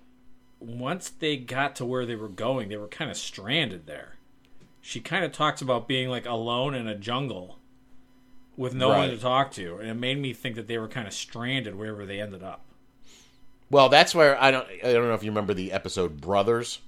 once 0.60 1.10
they 1.10 1.38
got 1.38 1.76
to 1.78 1.86
where 1.86 2.06
they 2.06 2.16
were 2.16 2.30
going, 2.30 2.70
they 2.70 2.78
were 2.78 2.88
kind 2.88 3.10
of 3.10 3.18
stranded 3.18 3.88
there. 3.88 4.19
She 4.82 5.00
kind 5.00 5.26
of 5.26 5.32
talks 5.32 5.62
about 5.62 5.88
being 5.88 6.10
like 6.10 6.26
alone 6.26 6.74
in 6.74 6.88
a 6.88 6.96
jungle 6.96 7.60
with 8.58 8.74
no 8.74 8.90
one 8.90 9.10
to 9.10 9.18
talk 9.18 9.52
to, 9.54 9.78
and 9.78 9.90
it 9.90 9.94
made 9.96 10.20
me 10.20 10.34
think 10.34 10.56
that 10.56 10.68
they 10.68 10.78
were 10.78 10.88
kind 10.88 11.08
of 11.08 11.14
stranded 11.14 11.76
wherever 11.76 12.06
they 12.06 12.20
ended 12.20 12.44
up. 12.44 12.66
Well, 13.70 13.90
that's 13.90 14.16
where 14.16 14.42
I 14.42 14.52
don't 14.52 14.68
I 14.84 14.94
don't 14.94 15.08
know 15.08 15.14
if 15.14 15.24
you 15.24 15.32
remember 15.32 15.54
the 15.54 15.72
episode 15.72 16.20
Brothers, 16.20 16.80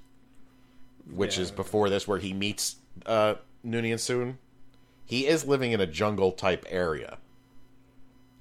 which 1.09 1.37
is 1.37 1.51
before 1.51 1.89
this, 1.89 2.07
where 2.07 2.17
he 2.17 2.33
meets 2.33 2.77
uh, 3.05 3.35
Noonien 3.65 3.95
Soong. 3.95 4.35
He 5.05 5.27
is 5.27 5.45
living 5.45 5.73
in 5.73 5.81
a 5.81 5.87
jungle 5.87 6.31
type 6.31 6.65
area. 6.69 7.17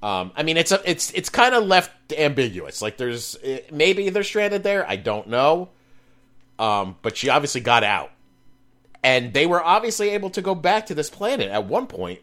Um, 0.02 0.32
I 0.34 0.42
mean, 0.44 0.56
it's 0.56 0.72
a, 0.72 0.80
it's 0.88 1.10
it's 1.12 1.28
kind 1.28 1.54
of 1.54 1.64
left 1.64 2.12
ambiguous. 2.12 2.80
Like, 2.80 2.96
there's 2.96 3.36
eh, 3.42 3.60
maybe 3.70 4.08
they're 4.08 4.22
stranded 4.22 4.62
there. 4.62 4.88
I 4.88 4.96
don't 4.96 5.28
know. 5.28 5.68
Um, 6.58 6.96
but 7.02 7.16
she 7.16 7.28
obviously 7.28 7.60
got 7.60 7.84
out, 7.84 8.10
and 9.02 9.32
they 9.32 9.46
were 9.46 9.62
obviously 9.62 10.10
able 10.10 10.30
to 10.30 10.42
go 10.42 10.54
back 10.54 10.86
to 10.86 10.94
this 10.94 11.10
planet 11.10 11.50
at 11.50 11.66
one 11.66 11.86
point. 11.86 12.20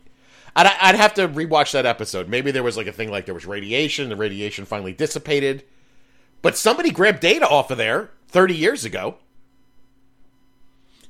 I'd, 0.56 0.68
I'd 0.82 0.96
have 0.96 1.14
to 1.16 1.28
rewatch 1.28 1.72
that 1.74 1.86
episode. 1.86 2.28
Maybe 2.28 2.52
there 2.52 2.64
was 2.64 2.78
like 2.78 2.88
a 2.88 2.92
thing 2.92 3.12
like 3.12 3.26
there 3.26 3.36
was 3.36 3.46
radiation, 3.46 4.10
the 4.10 4.16
radiation 4.16 4.66
finally 4.66 4.94
dissipated, 4.94 5.64
but 6.42 6.58
somebody 6.58 6.92
grabbed 6.92 7.20
data 7.20 7.48
off 7.48 7.72
of 7.72 7.78
there 7.78 8.10
30 8.30 8.56
years 8.56 8.86
ago. 8.86 9.16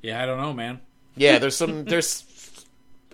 Yeah, 0.01 0.21
I 0.21 0.25
don't 0.25 0.39
know, 0.39 0.53
man. 0.53 0.79
Yeah, 1.15 1.37
there's 1.39 1.55
some 1.55 1.85
there's 1.85 2.65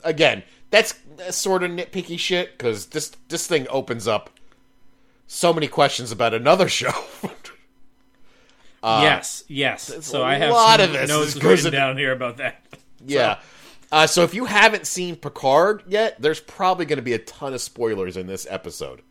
again 0.04 0.44
that's 0.70 0.96
sort 1.30 1.64
of 1.64 1.72
nitpicky 1.72 2.20
shit 2.20 2.58
because 2.58 2.88
this 2.88 3.12
this 3.30 3.48
thing 3.48 3.68
opens 3.70 4.08
up 4.08 4.32
so 5.28 5.54
many 5.54 5.68
questions 5.68 6.12
about 6.12 6.34
another 6.34 6.68
show. 6.80 6.92
Yes, 8.84 9.44
yes. 9.48 10.06
So 10.06 10.24
I 10.24 10.36
have 10.36 10.50
a 10.50 10.54
lot 10.54 10.80
of 10.80 10.92
this 10.92 11.10
notes 11.10 11.36
is- 11.36 11.42
goes 11.42 11.64
written 11.64 11.68
in- 11.68 11.80
down 11.80 11.98
here 11.98 12.12
about 12.12 12.38
that. 12.38 12.64
yeah. 13.06 13.40
Uh, 13.92 14.08
so 14.08 14.24
if 14.24 14.34
you 14.34 14.46
haven't 14.46 14.88
seen 14.88 15.16
Picard 15.16 15.84
yet, 15.88 16.20
there's 16.20 16.40
probably 16.40 16.86
going 16.86 16.98
to 16.98 17.04
be 17.04 17.14
a 17.14 17.20
ton 17.20 17.54
of 17.54 17.62
spoilers 17.62 18.18
in 18.18 18.26
this 18.28 18.48
episode. 18.50 19.02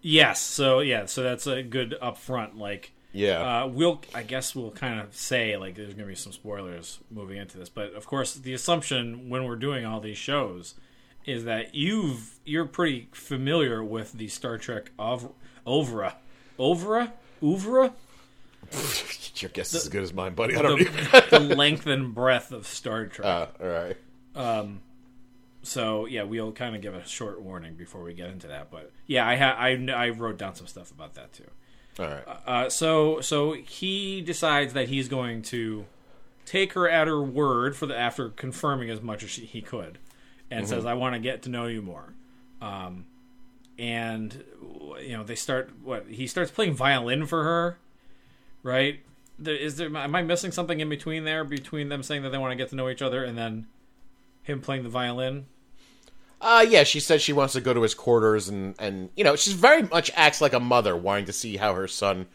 Yes. 0.00 0.40
So 0.40 0.80
yeah. 0.80 1.06
So 1.06 1.22
that's 1.22 1.46
a 1.46 1.62
good 1.62 1.96
upfront. 2.00 2.56
Like, 2.56 2.92
Yeah. 3.12 3.62
uh, 3.64 3.66
we'll. 3.66 4.00
I 4.14 4.22
guess 4.22 4.54
we'll 4.54 4.70
kind 4.70 5.00
of 5.00 5.14
say 5.16 5.56
like 5.56 5.74
there's 5.74 5.94
going 5.94 6.06
to 6.06 6.12
be 6.12 6.14
some 6.14 6.32
spoilers 6.32 6.98
moving 7.10 7.38
into 7.38 7.58
this, 7.58 7.68
but 7.68 7.92
of 7.94 8.06
course 8.06 8.34
the 8.34 8.52
assumption 8.54 9.28
when 9.28 9.44
we're 9.44 9.56
doing 9.56 9.84
all 9.84 10.00
these 10.00 10.18
shows 10.18 10.74
is 11.26 11.44
that 11.44 11.74
you've 11.74 12.38
you're 12.44 12.64
pretty 12.66 13.08
familiar 13.12 13.82
with 13.82 14.12
the 14.12 14.28
Star 14.28 14.56
Trek 14.58 14.92
of 14.98 15.32
Ovra, 15.66 16.14
Ovra, 16.58 17.12
Uvra, 17.42 17.92
Your 19.36 19.50
guess 19.50 19.72
is 19.72 19.84
as 19.84 19.88
good 19.88 20.02
as 20.02 20.12
mine, 20.12 20.34
buddy. 20.34 20.56
I 20.56 20.62
don't 20.62 20.80
even. 20.80 20.94
the, 21.30 21.38
the 21.38 21.38
length 21.56 21.86
and 21.86 22.14
breadth 22.14 22.50
of 22.50 22.66
Star 22.66 23.06
Trek. 23.06 23.26
Uh, 23.26 23.46
all 23.62 23.68
right. 23.68 23.96
So 25.62 26.06
yeah, 26.06 26.22
we'll 26.22 26.52
kind 26.52 26.74
of 26.74 26.82
give 26.82 26.94
a 26.94 27.06
short 27.06 27.42
warning 27.42 27.74
before 27.74 28.02
we 28.02 28.14
get 28.14 28.30
into 28.30 28.48
that. 28.48 28.70
But 28.70 28.90
yeah, 29.06 29.28
I 29.28 29.36
ha- 29.36 29.56
I, 29.58 29.72
I 29.94 30.08
wrote 30.10 30.38
down 30.38 30.54
some 30.54 30.66
stuff 30.66 30.90
about 30.90 31.14
that 31.14 31.32
too. 31.32 31.44
All 31.98 32.06
right. 32.06 32.24
Uh, 32.46 32.70
so 32.70 33.20
so 33.20 33.52
he 33.52 34.20
decides 34.22 34.72
that 34.72 34.88
he's 34.88 35.08
going 35.08 35.42
to 35.42 35.84
take 36.46 36.72
her 36.72 36.88
at 36.88 37.06
her 37.06 37.20
word 37.20 37.76
for 37.76 37.86
the 37.86 37.96
after 37.96 38.30
confirming 38.30 38.88
as 38.88 39.02
much 39.02 39.22
as 39.22 39.30
she, 39.30 39.44
he 39.44 39.60
could, 39.60 39.98
and 40.50 40.66
says, 40.66 40.86
"I 40.86 40.94
want 40.94 41.14
to 41.14 41.20
get 41.20 41.42
to 41.42 41.50
know 41.50 41.66
you 41.66 41.82
more." 41.82 42.14
Um, 42.62 43.04
and 43.78 44.44
you 45.02 45.16
know 45.16 45.24
they 45.24 45.34
start 45.34 45.70
what 45.82 46.06
he 46.08 46.26
starts 46.26 46.50
playing 46.50 46.74
violin 46.74 47.26
for 47.26 47.44
her, 47.44 47.78
right? 48.68 49.00
There, 49.38 49.54
is 49.54 49.76
there 49.76 49.94
am 49.96 50.14
I 50.14 50.22
missing 50.22 50.52
something 50.52 50.80
in 50.80 50.88
between 50.88 51.24
there 51.24 51.44
between 51.44 51.88
them 51.88 52.02
saying 52.02 52.22
that 52.22 52.30
they 52.30 52.38
want 52.38 52.52
to 52.52 52.56
get 52.56 52.68
to 52.70 52.76
know 52.76 52.88
each 52.88 53.02
other 53.02 53.24
and 53.24 53.36
then 53.38 53.66
him 54.42 54.60
playing 54.60 54.82
the 54.82 54.88
violin? 54.88 55.46
Uh, 56.40 56.64
yeah, 56.68 56.84
she 56.84 57.00
says 57.00 57.20
she 57.20 57.32
wants 57.32 57.54
to 57.54 57.60
go 57.60 57.74
to 57.74 57.82
his 57.82 57.94
quarters, 57.94 58.48
and 58.48 58.74
and 58.78 59.10
you 59.16 59.24
know 59.24 59.34
she's 59.34 59.54
very 59.54 59.82
much 59.82 60.10
acts 60.14 60.40
like 60.40 60.52
a 60.52 60.60
mother, 60.60 60.96
wanting 60.96 61.24
to 61.26 61.32
see 61.32 61.56
how 61.56 61.74
her 61.74 61.88
son 61.88 62.26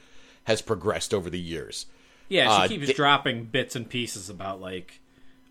has 0.46 0.62
progressed 0.62 1.14
over 1.14 1.30
the 1.30 1.40
years. 1.40 1.86
Yeah, 2.28 2.50
she 2.58 2.64
Uh, 2.64 2.68
keeps 2.68 2.86
th- 2.88 2.98
dropping 2.98 3.46
bits 3.46 3.76
and 3.78 3.88
pieces 3.90 4.30
about 4.30 4.60
like, 4.60 5.00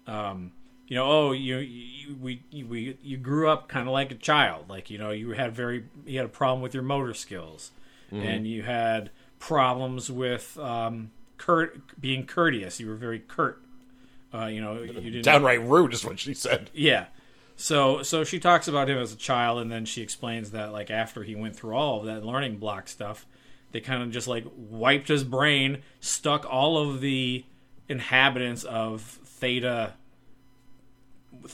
um, 0.06 0.52
you 0.86 0.96
know, 0.96 1.04
oh, 1.10 1.32
you, 1.32 1.56
you 1.58 2.14
we 2.20 2.42
you, 2.50 2.66
we 2.66 2.98
you 3.02 3.16
grew 3.16 3.48
up 3.48 3.68
kind 3.68 3.86
of 3.88 3.92
like 3.94 4.10
a 4.10 4.16
child, 4.16 4.68
like 4.68 4.90
you 4.90 4.98
know, 4.98 5.10
you 5.10 5.30
had 5.32 5.54
very 5.54 5.84
you 6.04 6.18
had 6.18 6.26
a 6.26 6.30
problem 6.30 6.60
with 6.60 6.74
your 6.74 6.82
motor 6.82 7.14
skills, 7.14 7.70
Mm-hmm. 8.12 8.26
and 8.26 8.46
you 8.46 8.62
had 8.64 9.10
problems 9.42 10.08
with 10.08 10.56
um, 10.58 11.11
curt 11.37 12.00
being 12.00 12.25
courteous. 12.25 12.78
You 12.78 12.88
were 12.88 12.94
very 12.94 13.18
curt. 13.18 13.61
Uh, 14.32 14.46
you 14.46 14.61
know, 14.61 14.80
you 14.80 14.92
didn't 14.92 15.25
Downright 15.25 15.61
rude 15.61 15.92
is 15.92 16.04
what 16.04 16.20
she 16.20 16.32
said. 16.32 16.70
yeah. 16.72 17.06
So 17.56 18.02
so 18.02 18.22
she 18.25 18.38
talks 18.38 18.66
about 18.68 18.88
him 18.88 18.99
as 18.99 19.12
a 19.12 19.16
child, 19.16 19.58
and 19.58 19.70
then 19.70 19.84
she 19.84 20.00
explains 20.00 20.52
that 20.52 20.72
like 20.72 20.90
after 20.90 21.25
he 21.25 21.34
went 21.34 21.56
through 21.56 21.75
all 21.75 21.99
of 22.00 22.06
that 22.06 22.25
learning 22.25 22.58
block 22.58 22.88
stuff, 22.88 23.26
they 23.72 23.80
kind 23.80 24.02
of 24.02 24.11
just 24.12 24.28
like 24.28 24.46
wiped 24.56 25.08
his 25.08 25.25
brain, 25.25 25.82
stuck 26.00 26.46
all 26.49 26.78
of 26.78 27.00
the 27.00 27.44
inhabitants 27.88 28.62
of 28.62 29.02
Theta, 29.02 29.94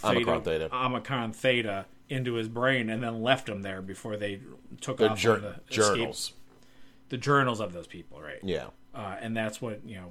Omicron 0.05 0.43
Theta. 0.43 0.69
Omicron 0.75 1.33
Theta 1.33 1.87
into 2.09 2.35
his 2.35 2.49
brain, 2.49 2.91
and 2.91 3.03
then 3.03 3.23
left 3.23 3.49
him 3.49 3.63
there 3.63 3.81
before 3.83 4.17
they 4.17 4.41
took 4.81 5.01
off 5.01 5.25
on 5.27 5.41
the 5.41 5.49
escape- 5.49 5.97
journals. 5.97 6.33
The 7.09 7.17
journals 7.17 7.61
of 7.61 7.73
those 7.73 7.87
people, 7.87 8.21
right? 8.21 8.39
Yeah. 8.43 8.67
uh, 8.95 9.17
and 9.21 9.37
that's 9.37 9.61
what 9.61 9.81
you 9.87 9.97
know. 9.97 10.11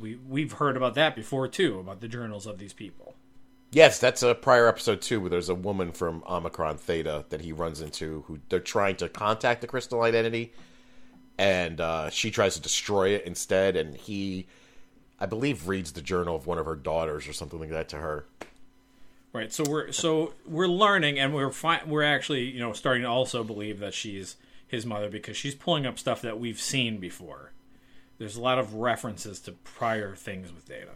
We 0.00 0.16
we've 0.28 0.52
heard 0.52 0.76
about 0.76 0.94
that 0.94 1.14
before 1.14 1.46
too, 1.46 1.78
about 1.78 2.00
the 2.00 2.08
journals 2.08 2.46
of 2.46 2.58
these 2.58 2.72
people. 2.72 3.14
Yes, 3.70 3.98
that's 3.98 4.22
a 4.22 4.34
prior 4.34 4.68
episode 4.68 5.02
too, 5.02 5.20
where 5.20 5.30
there's 5.30 5.48
a 5.48 5.54
woman 5.54 5.92
from 5.92 6.22
Omicron 6.28 6.78
Theta 6.78 7.24
that 7.28 7.40
he 7.40 7.52
runs 7.52 7.80
into 7.80 8.22
who 8.26 8.38
they're 8.48 8.60
trying 8.60 8.96
to 8.96 9.08
contact 9.08 9.60
the 9.60 9.66
crystalline 9.66 10.14
entity, 10.14 10.52
and 11.38 11.80
uh, 11.80 12.08
she 12.10 12.30
tries 12.30 12.54
to 12.54 12.60
destroy 12.60 13.10
it 13.10 13.24
instead, 13.26 13.76
and 13.76 13.96
he, 13.96 14.46
I 15.20 15.26
believe, 15.26 15.66
reads 15.68 15.92
the 15.92 16.02
journal 16.02 16.36
of 16.36 16.46
one 16.46 16.58
of 16.58 16.66
her 16.66 16.76
daughters 16.76 17.26
or 17.26 17.32
something 17.32 17.58
like 17.58 17.70
that 17.70 17.88
to 17.90 17.96
her. 17.96 18.26
Right. 19.32 19.52
So 19.52 19.64
we're 19.68 19.90
so 19.90 20.34
we're 20.46 20.68
learning, 20.68 21.18
and 21.18 21.34
we're 21.34 21.50
fi- 21.50 21.82
we're 21.84 22.04
actually 22.04 22.44
you 22.44 22.60
know 22.60 22.72
starting 22.72 23.02
to 23.02 23.08
also 23.08 23.42
believe 23.42 23.80
that 23.80 23.92
she's 23.92 24.36
his 24.74 24.86
mother 24.86 25.08
because 25.08 25.36
she's 25.36 25.54
pulling 25.54 25.86
up 25.86 25.98
stuff 25.98 26.20
that 26.22 26.38
we've 26.38 26.60
seen 26.60 26.98
before. 26.98 27.52
There's 28.18 28.36
a 28.36 28.42
lot 28.42 28.58
of 28.58 28.74
references 28.74 29.40
to 29.40 29.52
prior 29.52 30.14
things 30.14 30.52
with 30.52 30.68
Data. 30.68 30.92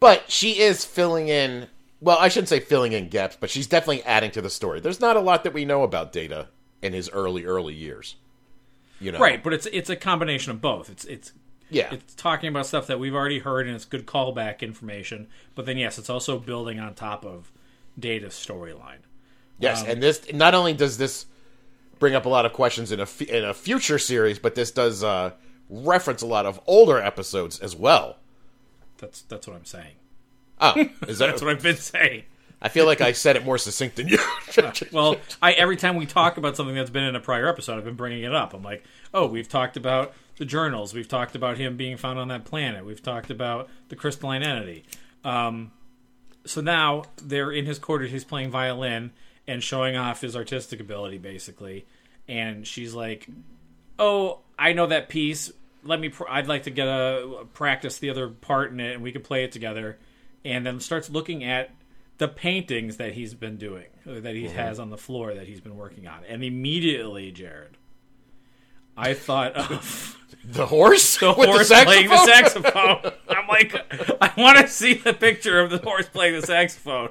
But 0.00 0.30
she 0.30 0.58
is 0.58 0.84
filling 0.84 1.28
in. 1.28 1.68
Well, 2.00 2.18
I 2.18 2.28
shouldn't 2.28 2.48
say 2.48 2.58
filling 2.58 2.92
in 2.92 3.08
gaps, 3.08 3.36
but 3.38 3.50
she's 3.50 3.68
definitely 3.68 4.02
adding 4.02 4.32
to 4.32 4.42
the 4.42 4.50
story. 4.50 4.80
There's 4.80 5.00
not 5.00 5.16
a 5.16 5.20
lot 5.20 5.44
that 5.44 5.52
we 5.52 5.64
know 5.64 5.84
about 5.84 6.12
Data 6.12 6.48
in 6.82 6.92
his 6.92 7.08
early, 7.10 7.44
early 7.44 7.74
years. 7.74 8.16
You 9.00 9.12
know, 9.12 9.18
Right, 9.18 9.42
but 9.42 9.52
it's 9.52 9.66
it's 9.66 9.90
a 9.90 9.96
combination 9.96 10.50
of 10.50 10.60
both. 10.60 10.90
It's 10.90 11.04
it's 11.04 11.32
Yeah, 11.70 11.92
it's 11.92 12.14
talking 12.14 12.48
about 12.48 12.66
stuff 12.66 12.88
that 12.88 12.98
we've 12.98 13.14
already 13.14 13.38
heard, 13.38 13.66
and 13.66 13.76
it's 13.76 13.84
good 13.84 14.06
callback 14.06 14.60
information. 14.60 15.28
But 15.54 15.66
then 15.66 15.76
yes, 15.76 15.98
it's 15.98 16.10
also 16.10 16.38
building 16.38 16.80
on 16.80 16.94
top 16.94 17.24
of 17.24 17.52
Data's 17.98 18.34
storyline. 18.34 19.02
Yes, 19.58 19.82
um, 19.82 19.90
and 19.90 20.02
this 20.02 20.32
not 20.32 20.54
only 20.54 20.74
does 20.74 20.98
this 20.98 21.26
bring 22.02 22.16
up 22.16 22.26
a 22.26 22.28
lot 22.28 22.44
of 22.44 22.52
questions 22.52 22.90
in 22.90 22.98
a 22.98 23.04
f- 23.04 23.22
in 23.22 23.44
a 23.44 23.54
future 23.54 23.96
series, 23.96 24.40
but 24.40 24.56
this 24.56 24.72
does 24.72 25.04
uh, 25.04 25.30
reference 25.70 26.20
a 26.20 26.26
lot 26.26 26.46
of 26.46 26.60
older 26.66 26.98
episodes 26.98 27.60
as 27.60 27.76
well. 27.76 28.16
That's 28.98 29.22
that's 29.22 29.46
what 29.46 29.54
I'm 29.54 29.64
saying. 29.64 29.94
Oh, 30.60 30.74
is 31.06 31.18
that? 31.18 31.28
That's 31.28 31.40
what 31.40 31.52
I've 31.52 31.62
been 31.62 31.76
saying. 31.76 32.24
I 32.60 32.68
feel 32.68 32.86
like 32.86 33.00
I 33.00 33.12
said 33.12 33.36
it 33.36 33.44
more 33.44 33.56
succinct 33.56 33.96
than 33.96 34.08
you. 34.08 34.18
Well, 34.92 35.16
I 35.40 35.52
every 35.52 35.76
time 35.76 35.96
we 35.96 36.04
talk 36.04 36.36
about 36.36 36.56
something 36.56 36.74
that's 36.74 36.90
been 36.90 37.04
in 37.04 37.16
a 37.16 37.20
prior 37.20 37.48
episode, 37.48 37.78
I've 37.78 37.84
been 37.84 37.94
bringing 37.94 38.24
it 38.24 38.34
up. 38.34 38.52
I'm 38.52 38.62
like, 38.62 38.84
oh, 39.14 39.26
we've 39.26 39.48
talked 39.48 39.76
about 39.76 40.12
the 40.36 40.44
journals. 40.44 40.92
We've 40.92 41.08
talked 41.08 41.34
about 41.36 41.56
him 41.56 41.76
being 41.76 41.96
found 41.96 42.18
on 42.18 42.28
that 42.28 42.44
planet. 42.44 42.84
We've 42.84 43.02
talked 43.02 43.30
about 43.30 43.70
the 43.88 43.96
crystalline 43.96 44.42
entity. 44.42 44.84
Um, 45.24 45.70
so 46.44 46.60
now 46.60 47.04
they're 47.22 47.50
in 47.52 47.64
his 47.64 47.78
quarters. 47.78 48.10
He's 48.10 48.24
playing 48.24 48.50
violin 48.50 49.12
and 49.46 49.62
showing 49.62 49.96
off 49.96 50.20
his 50.20 50.36
artistic 50.36 50.80
ability, 50.80 51.18
basically. 51.18 51.86
And 52.28 52.66
she's 52.66 52.94
like, 52.94 53.28
"Oh, 53.98 54.40
I 54.58 54.72
know 54.72 54.86
that 54.86 55.08
piece. 55.08 55.52
Let 55.84 56.00
me. 56.00 56.08
Pr- 56.08 56.28
I'd 56.28 56.46
like 56.46 56.64
to 56.64 56.70
get 56.70 56.86
a 56.86 57.46
practice 57.52 57.98
the 57.98 58.10
other 58.10 58.28
part 58.28 58.72
in 58.72 58.80
it, 58.80 58.94
and 58.94 59.02
we 59.02 59.12
could 59.12 59.24
play 59.24 59.44
it 59.44 59.52
together." 59.52 59.98
And 60.44 60.66
then 60.66 60.80
starts 60.80 61.08
looking 61.10 61.44
at 61.44 61.70
the 62.18 62.28
paintings 62.28 62.98
that 62.98 63.12
he's 63.12 63.34
been 63.34 63.56
doing, 63.56 63.86
uh, 64.08 64.20
that 64.20 64.34
he 64.34 64.48
has 64.48 64.78
on 64.78 64.90
the 64.90 64.96
floor 64.96 65.34
that 65.34 65.46
he's 65.46 65.60
been 65.60 65.76
working 65.76 66.06
on, 66.06 66.24
and 66.28 66.44
immediately, 66.44 67.32
Jared, 67.32 67.76
I 68.96 69.14
thought 69.14 69.52
of 69.56 70.16
the 70.44 70.66
horse 70.66 71.16
the 71.20 71.32
horse 71.32 71.68
the 71.68 71.82
playing 71.84 72.08
the 72.08 72.24
saxophone? 72.24 73.12
like, 73.52 73.74
I 74.20 74.32
want 74.36 74.58
to 74.58 74.68
see 74.68 74.94
the 74.94 75.12
picture 75.14 75.60
of 75.60 75.70
the 75.70 75.78
horse 75.78 76.08
playing 76.08 76.40
the 76.40 76.46
saxophone. 76.46 77.10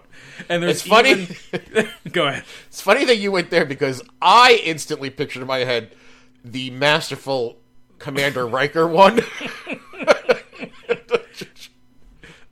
And 0.50 0.62
there's 0.64 0.78
It's 0.82 0.88
funny. 0.88 1.12
even- 1.12 1.90
Go 2.12 2.28
ahead. 2.28 2.44
It's 2.68 2.82
funny 2.82 3.06
that 3.06 3.18
you 3.18 3.32
went 3.32 3.50
there 3.50 3.66
because 3.66 4.02
I 4.22 4.62
instantly 4.64 5.10
pictured 5.10 5.42
in 5.42 5.48
my 5.48 5.60
head 5.60 5.96
the 6.44 6.70
masterful 6.72 7.58
Commander 8.00 8.48
Riker 8.48 8.88
one. 8.88 9.22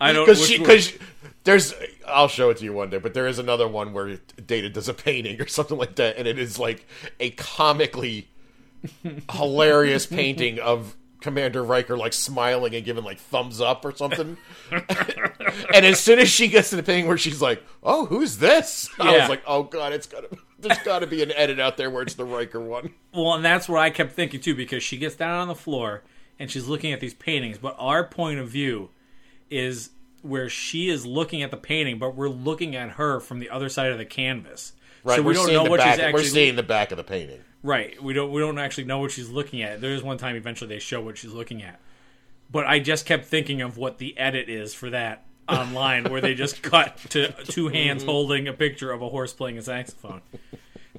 I 0.01 0.13
don't. 0.13 0.25
because 0.25 0.46
she 0.48 0.58
because 0.58 0.93
there's 1.43 1.74
I'll 2.08 2.27
show 2.27 2.50
it 2.50 2.58
to 2.58 2.63
you 2.63 2.74
one 2.74 2.89
day, 2.89 3.00
but 3.00 3.13
there 3.13 3.27
is 3.27 3.39
another 3.39 3.67
one 3.67 3.91
where 3.93 4.17
Data 4.46 4.69
does 4.69 4.88
a 4.88 4.93
painting 4.93 5.41
or 5.41 5.48
something 5.48 5.77
like 5.77 5.96
that, 5.96 6.17
and 6.17 6.27
it 6.27 6.39
is 6.39 6.58
like 6.58 6.88
a 7.19 7.31
comically 7.31 8.29
hilarious 9.31 10.05
painting 10.05 10.60
of 10.60 10.96
Commander 11.21 11.63
Riker 11.63 11.97
like 11.97 12.13
smiling 12.13 12.73
and 12.75 12.85
giving 12.85 13.03
like 13.03 13.19
thumbs 13.19 13.59
up 13.61 13.83
or 13.85 13.95
something. 13.95 14.38
and 14.71 15.85
as 15.85 15.99
soon 15.99 16.19
as 16.19 16.29
she 16.29 16.47
gets 16.47 16.69
to 16.69 16.75
the 16.75 16.83
painting 16.83 17.07
where 17.07 17.17
she's 17.17 17.41
like, 17.41 17.63
"Oh, 17.83 18.05
who's 18.05 18.38
this?" 18.38 18.89
I 18.99 19.11
Yeah. 19.13 19.19
was 19.21 19.29
like, 19.29 19.43
"Oh 19.45 19.63
God, 19.63 19.93
it's 19.93 20.07
gotta 20.07 20.29
there's 20.59 20.77
got 20.79 20.99
to 20.99 21.07
be 21.07 21.21
an 21.23 21.31
edit 21.33 21.59
out 21.59 21.77
there 21.77 21.89
where 21.89 22.01
it's 22.03 22.13
the 22.15 22.25
Riker 22.25 22.59
one." 22.59 22.93
Well, 23.13 23.33
and 23.33 23.43
that's 23.43 23.67
what 23.67 23.79
I 23.81 23.89
kept 23.89 24.13
thinking 24.13 24.39
too, 24.39 24.55
because 24.55 24.83
she 24.83 24.97
gets 24.97 25.15
down 25.15 25.39
on 25.39 25.47
the 25.47 25.55
floor 25.55 26.03
and 26.39 26.49
she's 26.49 26.67
looking 26.67 26.93
at 26.93 26.99
these 27.01 27.13
paintings, 27.13 27.57
but 27.57 27.75
our 27.77 28.03
point 28.05 28.39
of 28.39 28.47
view 28.49 28.89
is 29.49 29.89
where 30.21 30.47
she 30.49 30.89
is 30.89 31.05
looking 31.05 31.41
at 31.43 31.51
the 31.51 31.57
painting, 31.57 31.97
but 31.99 32.15
we're 32.15 32.29
looking 32.29 32.75
at 32.75 32.91
her 32.91 33.19
from 33.19 33.39
the 33.39 33.49
other 33.49 33.67
side 33.69 33.91
of 33.91 33.97
the 33.97 34.05
canvas. 34.05 34.73
Right, 35.03 35.17
so 35.17 35.21
we're 35.23 35.33
don't 35.33 35.51
know 35.53 35.63
what 35.63 35.79
back. 35.79 35.95
she's 35.95 35.99
actually 36.03 36.21
We're 36.23 36.27
seeing 36.29 36.55
the 36.55 36.63
back 36.63 36.91
of 36.91 36.97
the 36.97 37.03
painting. 37.03 37.39
Right. 37.62 38.01
We 38.01 38.13
don't 38.13 38.32
we 38.32 38.39
don't 38.42 38.58
actually 38.60 38.86
know 38.86 39.00
what 39.00 39.12
she's 39.12 39.30
looking 39.30 39.62
at. 39.62 39.82
There 39.82 39.92
is 39.94 40.01
one 40.04 40.18
time 40.18 40.36
eventually 40.36 40.70
they 40.70 40.80
show 40.80 41.01
what 41.01 41.18
she's 41.18 41.32
looking 41.34 41.62
at. 41.62 41.80
But 42.51 42.66
I 42.66 42.80
just 42.80 43.06
kept 43.06 43.25
thinking 43.25 43.62
of 43.62 43.78
what 43.78 43.98
the 43.98 44.18
edit 44.18 44.50
is 44.50 44.74
for 44.74 44.89
that 44.89 45.25
online 45.50 46.06
where 46.06 46.22
they 46.22 46.36
just 46.36 46.62
cut 46.62 46.98
to 47.10 47.32
two 47.46 47.68
hands 47.68 48.04
mhm. 48.04 48.08
holding 48.08 48.48
a 48.48 48.54
picture 48.54 48.92
of 48.92 49.01
a 49.01 49.10
horse 49.10 49.34
playing 49.34 49.58
a 49.58 49.62
saxophone. 49.62 50.22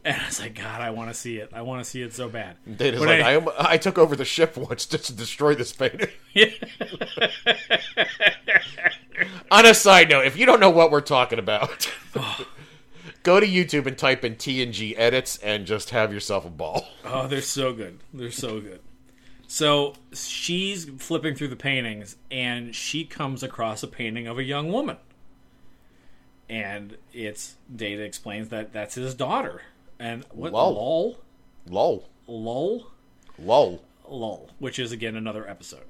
And 0.04 0.16
I 0.20 0.26
was 0.26 0.40
like, 0.40 0.54
God, 0.54 0.80
I 0.80 0.90
want 0.90 1.10
to 1.10 1.14
see 1.14 1.36
it. 1.36 1.50
I 1.52 1.60
want 1.62 1.84
to 1.84 1.90
see 1.90 2.00
it 2.00 2.14
so 2.14 2.28
bad. 2.28 2.56
Data's 2.76 3.00
But 3.00 3.08
like, 3.08 3.20
I- 3.20 3.34
I, 3.36 3.72
I 3.72 3.76
took 3.76 3.98
over 3.98 4.16
the 4.16 4.24
ship 4.24 4.56
once 4.56 4.86
just 4.86 5.04
to 5.06 5.12
destroy 5.12 5.54
this 5.54 5.72
painting. 5.72 6.08
On 9.50 9.66
a 9.66 9.74
side 9.74 10.08
note, 10.08 10.24
if 10.24 10.38
you 10.38 10.46
don't 10.46 10.60
know 10.60 10.70
what 10.70 10.90
we're 10.90 11.02
talking 11.02 11.38
about, 11.38 11.92
go 13.22 13.40
to 13.40 13.46
YouTube 13.46 13.86
and 13.86 13.96
type 13.96 14.24
in 14.24 14.36
TNG 14.36 14.94
edits 14.96 15.38
and 15.38 15.66
just 15.66 15.90
have 15.90 16.12
yourself 16.12 16.44
a 16.44 16.50
ball. 16.50 16.86
Oh, 17.04 17.26
they're 17.26 17.40
so 17.42 17.72
good. 17.72 17.98
They're 18.14 18.30
so 18.30 18.60
good. 18.60 18.80
So 19.48 19.94
she's 20.12 20.84
flipping 20.84 21.34
through 21.34 21.48
the 21.48 21.56
paintings 21.56 22.14
and 22.30 22.72
she 22.74 23.04
comes 23.04 23.42
across 23.42 23.82
a 23.82 23.88
painting 23.88 24.28
of 24.28 24.38
a 24.38 24.44
young 24.44 24.70
woman. 24.70 24.96
And 26.48 26.96
it's 27.12 27.56
Data 27.74 28.02
explains 28.02 28.50
that 28.50 28.72
that's 28.72 28.94
his 28.94 29.14
daughter. 29.14 29.62
And 29.98 30.24
what 30.30 30.52
Lal. 30.52 30.74
Lal 30.74 31.16
Lal. 31.66 32.04
Lal 32.28 32.86
Lal. 33.38 33.80
Lal, 34.08 34.50
which 34.58 34.78
is 34.78 34.92
again 34.92 35.16
another 35.16 35.48
episode. 35.48 35.84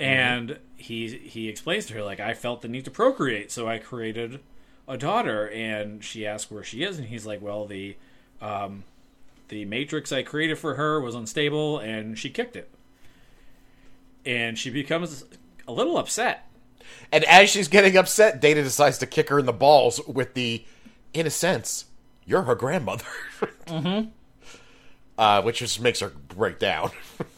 And 0.00 0.58
he 0.76 1.08
he 1.08 1.48
explains 1.48 1.86
to 1.86 1.94
her 1.94 2.02
like 2.02 2.20
I 2.20 2.34
felt 2.34 2.62
the 2.62 2.68
need 2.68 2.84
to 2.86 2.90
procreate, 2.90 3.50
so 3.50 3.68
I 3.68 3.78
created 3.78 4.40
a 4.88 4.96
daughter. 4.96 5.48
And 5.48 6.02
she 6.04 6.26
asks 6.26 6.50
where 6.50 6.64
she 6.64 6.82
is, 6.82 6.98
and 6.98 7.08
he's 7.08 7.26
like, 7.26 7.40
well 7.40 7.66
the 7.66 7.96
um, 8.40 8.84
the 9.48 9.64
matrix 9.64 10.12
I 10.12 10.22
created 10.22 10.58
for 10.58 10.74
her 10.74 11.00
was 11.00 11.14
unstable, 11.14 11.78
and 11.78 12.18
she 12.18 12.30
kicked 12.30 12.56
it. 12.56 12.70
And 14.24 14.58
she 14.58 14.70
becomes 14.70 15.24
a 15.68 15.72
little 15.72 15.98
upset. 15.98 16.48
And 17.12 17.24
as 17.24 17.50
she's 17.50 17.68
getting 17.68 17.96
upset, 17.96 18.40
Data 18.40 18.62
decides 18.62 18.98
to 18.98 19.06
kick 19.06 19.28
her 19.28 19.38
in 19.38 19.46
the 19.46 19.52
balls 19.52 20.00
with 20.06 20.34
the, 20.34 20.64
in 21.12 21.26
a 21.26 21.30
sense, 21.30 21.86
you're 22.24 22.42
her 22.42 22.54
grandmother. 22.54 23.04
mm-hmm. 23.66 24.08
uh, 25.18 25.42
which 25.42 25.58
just 25.58 25.80
makes 25.80 26.00
her 26.00 26.12
break 26.28 26.58
down. 26.58 26.90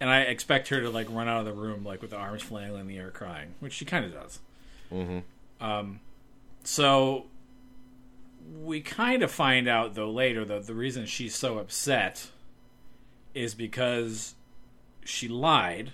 And 0.00 0.08
I 0.08 0.22
expect 0.22 0.68
her 0.68 0.80
to 0.80 0.88
like 0.88 1.08
run 1.10 1.28
out 1.28 1.40
of 1.40 1.44
the 1.44 1.52
room 1.52 1.84
like 1.84 2.00
with 2.00 2.10
the 2.10 2.16
arms 2.16 2.42
flailing 2.42 2.80
in 2.80 2.86
the 2.86 2.96
air, 2.96 3.10
crying, 3.10 3.54
which 3.60 3.74
she 3.74 3.84
kind 3.84 4.06
of 4.06 4.14
does. 4.14 4.38
Mm-hmm. 4.90 5.18
Um, 5.64 6.00
so 6.64 7.26
we 8.62 8.80
kind 8.80 9.22
of 9.22 9.30
find 9.30 9.68
out 9.68 9.94
though 9.94 10.10
later 10.10 10.44
that 10.44 10.66
the 10.66 10.74
reason 10.74 11.06
she's 11.06 11.34
so 11.34 11.58
upset 11.58 12.28
is 13.34 13.54
because 13.54 14.34
she 15.04 15.28
lied 15.28 15.92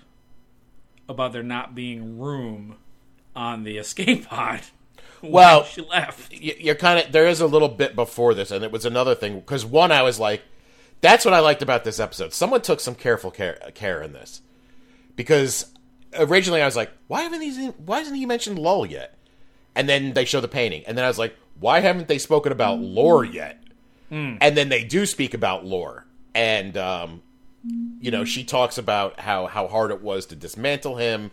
about 1.07 1.31
there 1.33 1.43
not 1.43 1.75
being 1.75 2.19
room 2.19 2.75
on 3.35 3.63
the 3.63 3.77
escape 3.77 4.27
pod. 4.27 4.61
Well- 5.23 5.63
she 5.63 5.81
left. 5.81 6.31
you're 6.31 6.75
kind 6.75 7.03
of 7.03 7.11
there 7.11 7.25
is 7.25 7.41
a 7.41 7.47
little 7.47 7.69
bit 7.69 7.95
before 7.95 8.35
this, 8.35 8.51
and 8.51 8.63
it 8.63 8.71
was 8.71 8.85
another 8.85 9.15
thing 9.15 9.39
because 9.39 9.65
one 9.65 9.91
I 9.91 10.03
was 10.03 10.19
like, 10.19 10.43
that's 11.01 11.25
what 11.25 11.33
I 11.33 11.39
liked 11.39 11.63
about 11.63 11.83
this 11.83 11.99
episode. 11.99 12.33
Someone 12.33 12.61
took 12.61 12.79
some 12.79 12.93
careful 12.93 13.31
care 13.31 13.57
care 13.73 14.03
in 14.03 14.13
this 14.13 14.41
because 15.15 15.73
originally 16.19 16.61
I 16.61 16.65
was 16.65 16.75
like, 16.75 16.91
why 17.07 17.23
haven't 17.23 17.41
he 17.41 17.67
why 17.69 17.97
hasn't 17.97 18.15
he 18.17 18.27
mentioned 18.27 18.59
Lal 18.59 18.85
yet? 18.85 19.15
And 19.77 19.87
then 19.87 20.13
they 20.13 20.25
show 20.25 20.41
the 20.41 20.47
painting, 20.47 20.83
and 20.87 20.97
then 20.97 21.05
I 21.05 21.07
was 21.07 21.19
like, 21.19 21.35
why 21.59 21.79
haven't 21.81 22.07
they 22.07 22.17
spoken 22.17 22.51
about 22.51 22.79
lore 22.79 23.23
yet? 23.23 23.61
And 24.41 24.57
then 24.57 24.69
they 24.69 24.83
do 24.83 25.05
speak 25.05 25.33
about 25.33 25.65
lore, 25.65 26.05
and 26.33 26.75
um, 26.77 27.21
you 27.99 28.09
know 28.09 28.23
she 28.25 28.43
talks 28.43 28.77
about 28.77 29.19
how 29.19 29.47
how 29.47 29.67
hard 29.67 29.91
it 29.91 30.01
was 30.01 30.25
to 30.27 30.35
dismantle 30.35 30.95
him 30.95 31.31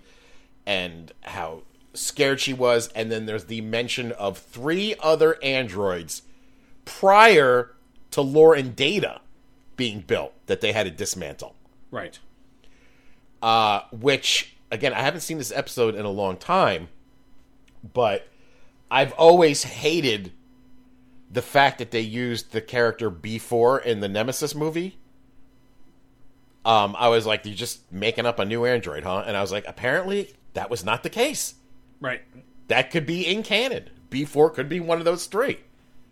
and 0.66 1.12
how 1.22 1.62
scared 1.92 2.40
she 2.40 2.52
was. 2.52 2.88
And 2.94 3.10
then 3.12 3.26
there's 3.26 3.44
the 3.44 3.60
mention 3.60 4.12
of 4.12 4.38
three 4.38 4.94
other 5.00 5.42
androids 5.42 6.22
prior 6.84 7.74
to 8.10 8.20
lore 8.20 8.54
and 8.54 8.74
data 8.76 9.20
being 9.76 10.00
built 10.00 10.32
that 10.46 10.60
they 10.60 10.72
had 10.72 10.84
to 10.84 10.90
dismantle. 10.90 11.54
Right. 11.90 12.18
uh, 13.42 13.82
which 13.92 14.56
again 14.70 14.92
i 14.92 15.00
haven't 15.00 15.20
seen 15.20 15.38
this 15.38 15.52
episode 15.52 15.94
in 15.94 16.04
a 16.04 16.10
long 16.10 16.36
time 16.36 16.88
but 17.92 18.26
i've 18.94 19.12
always 19.14 19.62
hated 19.64 20.32
the 21.30 21.42
fact 21.42 21.78
that 21.78 21.90
they 21.90 22.00
used 22.00 22.52
the 22.52 22.60
character 22.60 23.10
b4 23.10 23.84
in 23.84 24.00
the 24.00 24.08
nemesis 24.08 24.54
movie 24.54 24.98
um, 26.64 26.96
i 26.98 27.08
was 27.08 27.26
like 27.26 27.44
you're 27.44 27.54
just 27.54 27.90
making 27.92 28.26
up 28.26 28.38
a 28.38 28.44
new 28.44 28.64
android 28.64 29.04
huh 29.04 29.22
and 29.26 29.36
i 29.36 29.40
was 29.40 29.52
like 29.52 29.64
apparently 29.66 30.34
that 30.54 30.70
was 30.70 30.84
not 30.84 31.02
the 31.02 31.10
case 31.10 31.54
Right. 32.00 32.22
that 32.68 32.90
could 32.90 33.06
be 33.06 33.26
in 33.26 33.42
canon. 33.42 33.88
B4 34.10 34.52
could 34.52 34.68
be 34.68 34.78
one 34.78 34.98
of 34.98 35.04
those 35.06 35.24
three. 35.26 35.58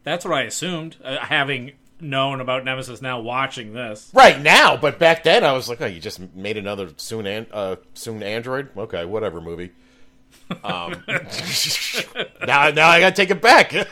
That's 0.04 0.24
what 0.24 0.32
I 0.34 0.42
assumed, 0.42 0.96
uh, 1.04 1.18
having 1.18 1.72
known 2.00 2.40
about 2.40 2.64
Nemesis 2.64 3.02
now 3.02 3.20
watching 3.20 3.74
this. 3.74 4.10
Right 4.14 4.40
now, 4.40 4.76
but 4.78 4.98
back 4.98 5.22
then 5.22 5.44
I 5.44 5.52
was 5.52 5.68
like, 5.68 5.80
oh, 5.82 5.86
you 5.86 6.00
just 6.00 6.18
made 6.34 6.56
another 6.56 6.86
Soong 6.88 7.26
an- 7.26 7.46
uh, 7.52 7.76
Soong 7.94 8.22
Android? 8.22 8.70
Okay, 8.76 9.04
whatever 9.04 9.40
movie. 9.40 9.70
Um, 10.64 11.02
now, 12.46 12.70
now 12.70 12.88
I 12.88 13.00
gotta 13.00 13.14
take 13.14 13.30
it 13.30 13.40
back. 13.42 13.74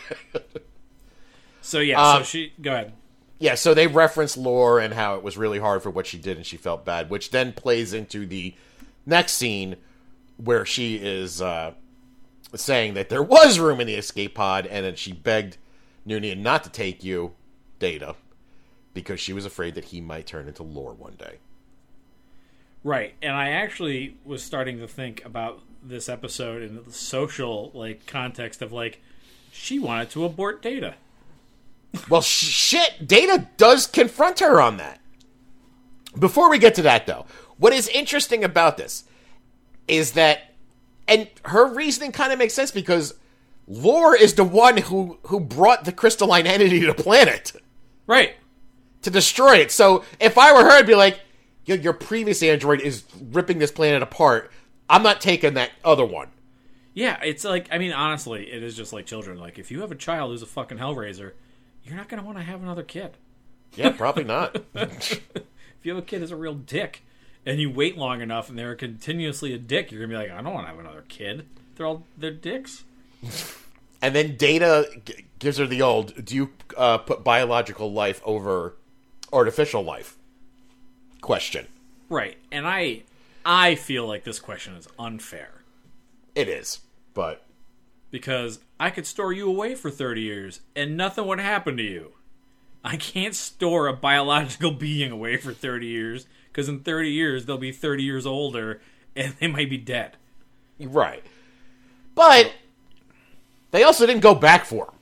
So 1.63 1.79
yeah, 1.79 2.03
Um, 2.03 2.23
so 2.23 2.25
she 2.25 2.53
go 2.61 2.73
ahead. 2.73 2.93
yeah, 3.39 3.55
so 3.55 3.75
they 3.75 3.87
reference 3.87 4.37
lore 4.37 4.81
and 4.81 4.93
how 4.93 5.15
it 5.17 5.23
was 5.23 5.37
really 5.37 5.59
hard 5.61 5.83
for 5.83 5.91
what 5.91 6.07
she 6.07 6.19
did 6.19 6.37
and 6.37 6.45
she 6.45 6.57
felt 6.57 6.85
bad, 6.85 7.11
which 7.11 7.31
then 7.31 7.53
plays 7.53 7.93
into 7.93 8.27
the 8.27 8.55
next 9.07 9.35
scene 9.35 9.77
where 10.37 10.65
she 10.67 10.97
is 10.97 11.41
uh, 11.41 11.73
saying 12.57 12.95
that 12.95 13.09
there 13.09 13.23
was 13.23 13.59
room 13.61 13.79
in 13.81 13.87
the 13.87 13.95
escape 13.95 14.35
pod 14.35 14.67
and 14.67 14.85
that 14.85 14.99
she 14.99 15.13
begged 15.13 15.59
Noonien 16.09 16.39
not 16.39 16.65
to 16.65 16.71
take 16.71 17.05
you, 17.05 17.35
Data, 17.79 18.17
because 18.95 19.21
she 19.21 19.33
was 19.33 19.45
afraid 19.45 19.75
that 19.77 19.85
he 19.85 20.01
might 20.01 20.27
turn 20.27 20.49
into 20.49 20.63
lore 20.65 20.95
one 20.95 21.15
day. 21.15 21.37
Right, 22.83 23.15
and 23.23 23.33
I 23.37 23.51
actually 23.51 24.17
was 24.25 24.43
starting 24.43 24.79
to 24.79 24.89
think 24.89 25.25
about 25.25 25.61
this 25.83 26.09
episode 26.09 26.63
in 26.63 26.77
the 26.85 26.93
social 26.93 27.71
like 27.75 28.07
context 28.07 28.63
of 28.63 28.73
like 28.73 29.01
she 29.53 29.79
wanted 29.79 30.11
to 30.11 30.25
abort 30.25 30.63
Data. 30.63 30.95
Well, 32.09 32.23
sh- 32.23 32.45
shit, 32.47 33.07
Data 33.09 33.49
does 33.57 33.87
confront 33.87 34.39
her 34.41 34.61
on 34.61 34.77
that. 34.77 35.01
Before 36.19 36.49
we 36.51 36.59
get 36.59 36.75
to 36.77 36.83
that, 36.83 37.07
though, 37.07 37.27
what 37.59 37.73
is 37.73 37.89
interesting 37.89 38.45
about 38.45 38.77
this 38.77 39.05
is 39.89 40.13
that, 40.13 40.55
and 41.09 41.29
her 41.45 41.73
reasoning 41.73 42.13
kind 42.13 42.33
of 42.33 42.39
makes 42.39 42.55
sense 42.55 42.71
because 42.71 43.15
Lore 43.67 44.15
is 44.17 44.35
the 44.35 44.45
one 44.45 44.77
who 44.77 45.19
who 45.25 45.41
brought 45.41 45.85
the 45.85 45.93
crystalline 45.93 46.47
entity 46.47 46.81
to 46.81 46.87
the 46.87 46.95
planet 46.95 47.53
Right. 48.07 48.35
to 49.03 49.11
destroy 49.11 49.57
it. 49.59 49.71
So 49.71 50.05
if 50.21 50.37
I 50.37 50.53
were 50.53 50.63
her, 50.65 50.71
I'd 50.71 50.87
be 50.87 50.95
like, 50.97 51.21
your, 51.65 51.77
your 51.79 51.93
previous 51.93 52.43
android 52.43 52.81
is 52.81 53.05
ripping 53.31 53.59
this 53.59 53.71
planet 53.71 54.03
apart. 54.03 54.51
I'm 54.91 55.03
not 55.03 55.21
taking 55.21 55.55
that 55.55 55.71
other 55.85 56.05
one. 56.05 56.29
Yeah, 56.93 57.19
it's 57.23 57.45
like 57.45 57.69
I 57.71 57.79
mean 57.79 57.93
honestly, 57.93 58.51
it 58.51 58.63
is 58.63 58.77
just 58.77 58.93
like 58.93 59.07
children. 59.07 59.39
Like 59.39 59.59
if 59.59 59.71
you 59.71 59.81
have 59.81 59.93
a 59.93 59.97
child 59.97 60.33
who's 60.33 60.43
a 60.43 60.47
fucking 60.47 60.79
hellraiser, 60.79 61.33
you're 61.85 61.97
not 61.97 62.09
going 62.09 62.21
to 62.21 62.27
want 62.27 62.37
to 62.39 62.45
have 62.45 62.63
another 62.63 62.83
kid. 62.83 63.17
Yeah, 63.75 63.91
probably 63.91 64.25
not. 64.25 64.63
If 65.81 65.87
you 65.87 65.95
have 65.95 66.03
a 66.05 66.07
kid 66.07 66.21
who's 66.21 66.31
a 66.31 66.37
real 66.37 66.53
dick 66.53 67.03
and 67.47 67.59
you 67.59 67.71
wait 67.71 67.97
long 67.97 68.21
enough 68.21 68.51
and 68.51 68.59
they're 68.59 68.75
continuously 68.75 69.55
a 69.55 69.59
dick, 69.59 69.91
you're 69.91 70.01
going 70.07 70.11
to 70.11 70.15
be 70.15 70.31
like, 70.31 70.39
I 70.39 70.43
don't 70.43 70.53
want 70.53 70.67
to 70.67 70.71
have 70.73 70.79
another 70.79 71.07
kid. 71.09 71.47
They're 71.75 71.87
all 71.87 72.05
they're 72.19 72.33
dicks. 72.33 72.85
And 74.03 74.15
then 74.15 74.37
Data 74.37 74.89
g- 75.05 75.27
gives 75.39 75.59
her 75.59 75.67
the 75.67 75.83
old: 75.83 76.25
Do 76.25 76.35
you 76.35 76.51
uh, 76.77 76.97
put 76.99 77.23
biological 77.23 77.93
life 77.93 78.23
over 78.25 78.75
artificial 79.31 79.83
life? 79.83 80.17
Question. 81.21 81.67
Right. 82.09 82.39
And 82.51 82.67
I 82.67 83.03
I 83.45 83.75
feel 83.75 84.07
like 84.07 84.25
this 84.25 84.39
question 84.39 84.75
is 84.75 84.87
unfair 84.99 85.63
It 86.35 86.49
is, 86.49 86.81
but 87.15 87.45
because 88.11 88.61
I 88.79 88.91
could 88.91 89.07
store 89.07 89.33
you 89.33 89.49
away 89.49 89.75
for 89.75 89.91
30 89.91 90.21
years 90.21 90.61
and 90.77 90.97
nothing 90.97 91.27
would 91.27 91.41
happen 91.41 91.77
to 91.77 91.83
you. 91.83 92.13
I 92.85 92.97
can't 92.97 93.35
store 93.35 93.87
a 93.87 93.93
biological 93.93 94.71
being 94.87 95.11
away 95.13 95.37
for 95.37 95.53
30 95.53 95.87
years 95.87 96.27
because 96.49 96.69
in 96.69 96.81
30 96.81 97.11
years 97.11 97.47
they'll 97.47 97.59
be 97.59 97.73
30 97.73 98.03
years 98.03 98.27
older 98.27 98.81
and 99.17 99.35
they 99.41 99.47
might 99.47 99.71
be 99.71 99.79
dead. 99.79 100.17
right. 100.79 101.23
But 102.15 102.53
they 103.71 103.83
also 103.85 104.05
didn't 104.07 104.23
go 104.23 104.35
back 104.35 104.65
for 104.65 104.87
him. 104.87 104.95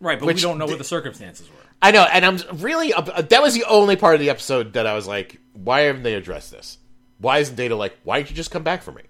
Right, 0.00 0.18
but 0.18 0.26
Which 0.26 0.36
we 0.36 0.42
don't 0.42 0.58
know 0.58 0.66
the- 0.66 0.72
what 0.72 0.78
the 0.78 0.84
circumstances 0.84 1.48
were. 1.48 1.56
I 1.80 1.90
know, 1.90 2.04
and 2.04 2.24
I'm 2.24 2.38
really 2.60 2.92
uh, 2.92 3.02
that 3.22 3.42
was 3.42 3.54
the 3.54 3.64
only 3.64 3.96
part 3.96 4.14
of 4.14 4.20
the 4.20 4.30
episode 4.30 4.72
that 4.74 4.86
I 4.86 4.94
was 4.94 5.06
like, 5.06 5.38
why 5.56 5.80
haven't 5.82 6.02
they 6.02 6.14
addressed 6.14 6.50
this? 6.50 6.78
Why 7.18 7.38
isn't 7.38 7.56
Data 7.56 7.74
like, 7.74 7.96
why 8.04 8.18
didn't 8.18 8.30
you 8.30 8.36
just 8.36 8.50
come 8.50 8.62
back 8.62 8.82
for 8.82 8.92
me? 8.92 9.02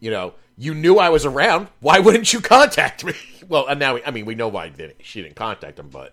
You 0.00 0.10
know, 0.10 0.34
you 0.56 0.74
knew 0.74 0.96
I 0.98 1.08
was 1.08 1.26
around. 1.26 1.68
Why 1.80 1.98
wouldn't 1.98 2.32
you 2.32 2.40
contact 2.40 3.04
me? 3.04 3.14
Well, 3.48 3.66
and 3.66 3.80
now 3.80 3.94
we, 3.94 4.04
I 4.04 4.10
mean 4.10 4.26
we 4.26 4.34
know 4.34 4.48
why 4.48 4.68
did 4.68 4.94
she 5.00 5.22
didn't 5.22 5.36
contact 5.36 5.78
him, 5.78 5.88
but 5.88 6.12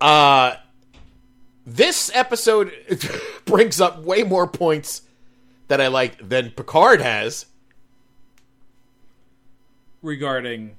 uh 0.00 0.56
this 1.64 2.10
episode 2.12 2.72
brings 3.44 3.80
up 3.80 4.02
way 4.02 4.24
more 4.24 4.48
points 4.48 5.02
that 5.68 5.80
I 5.80 5.86
like 5.86 6.28
than 6.28 6.50
Picard 6.50 7.00
has. 7.00 7.46
regarding 10.02 10.74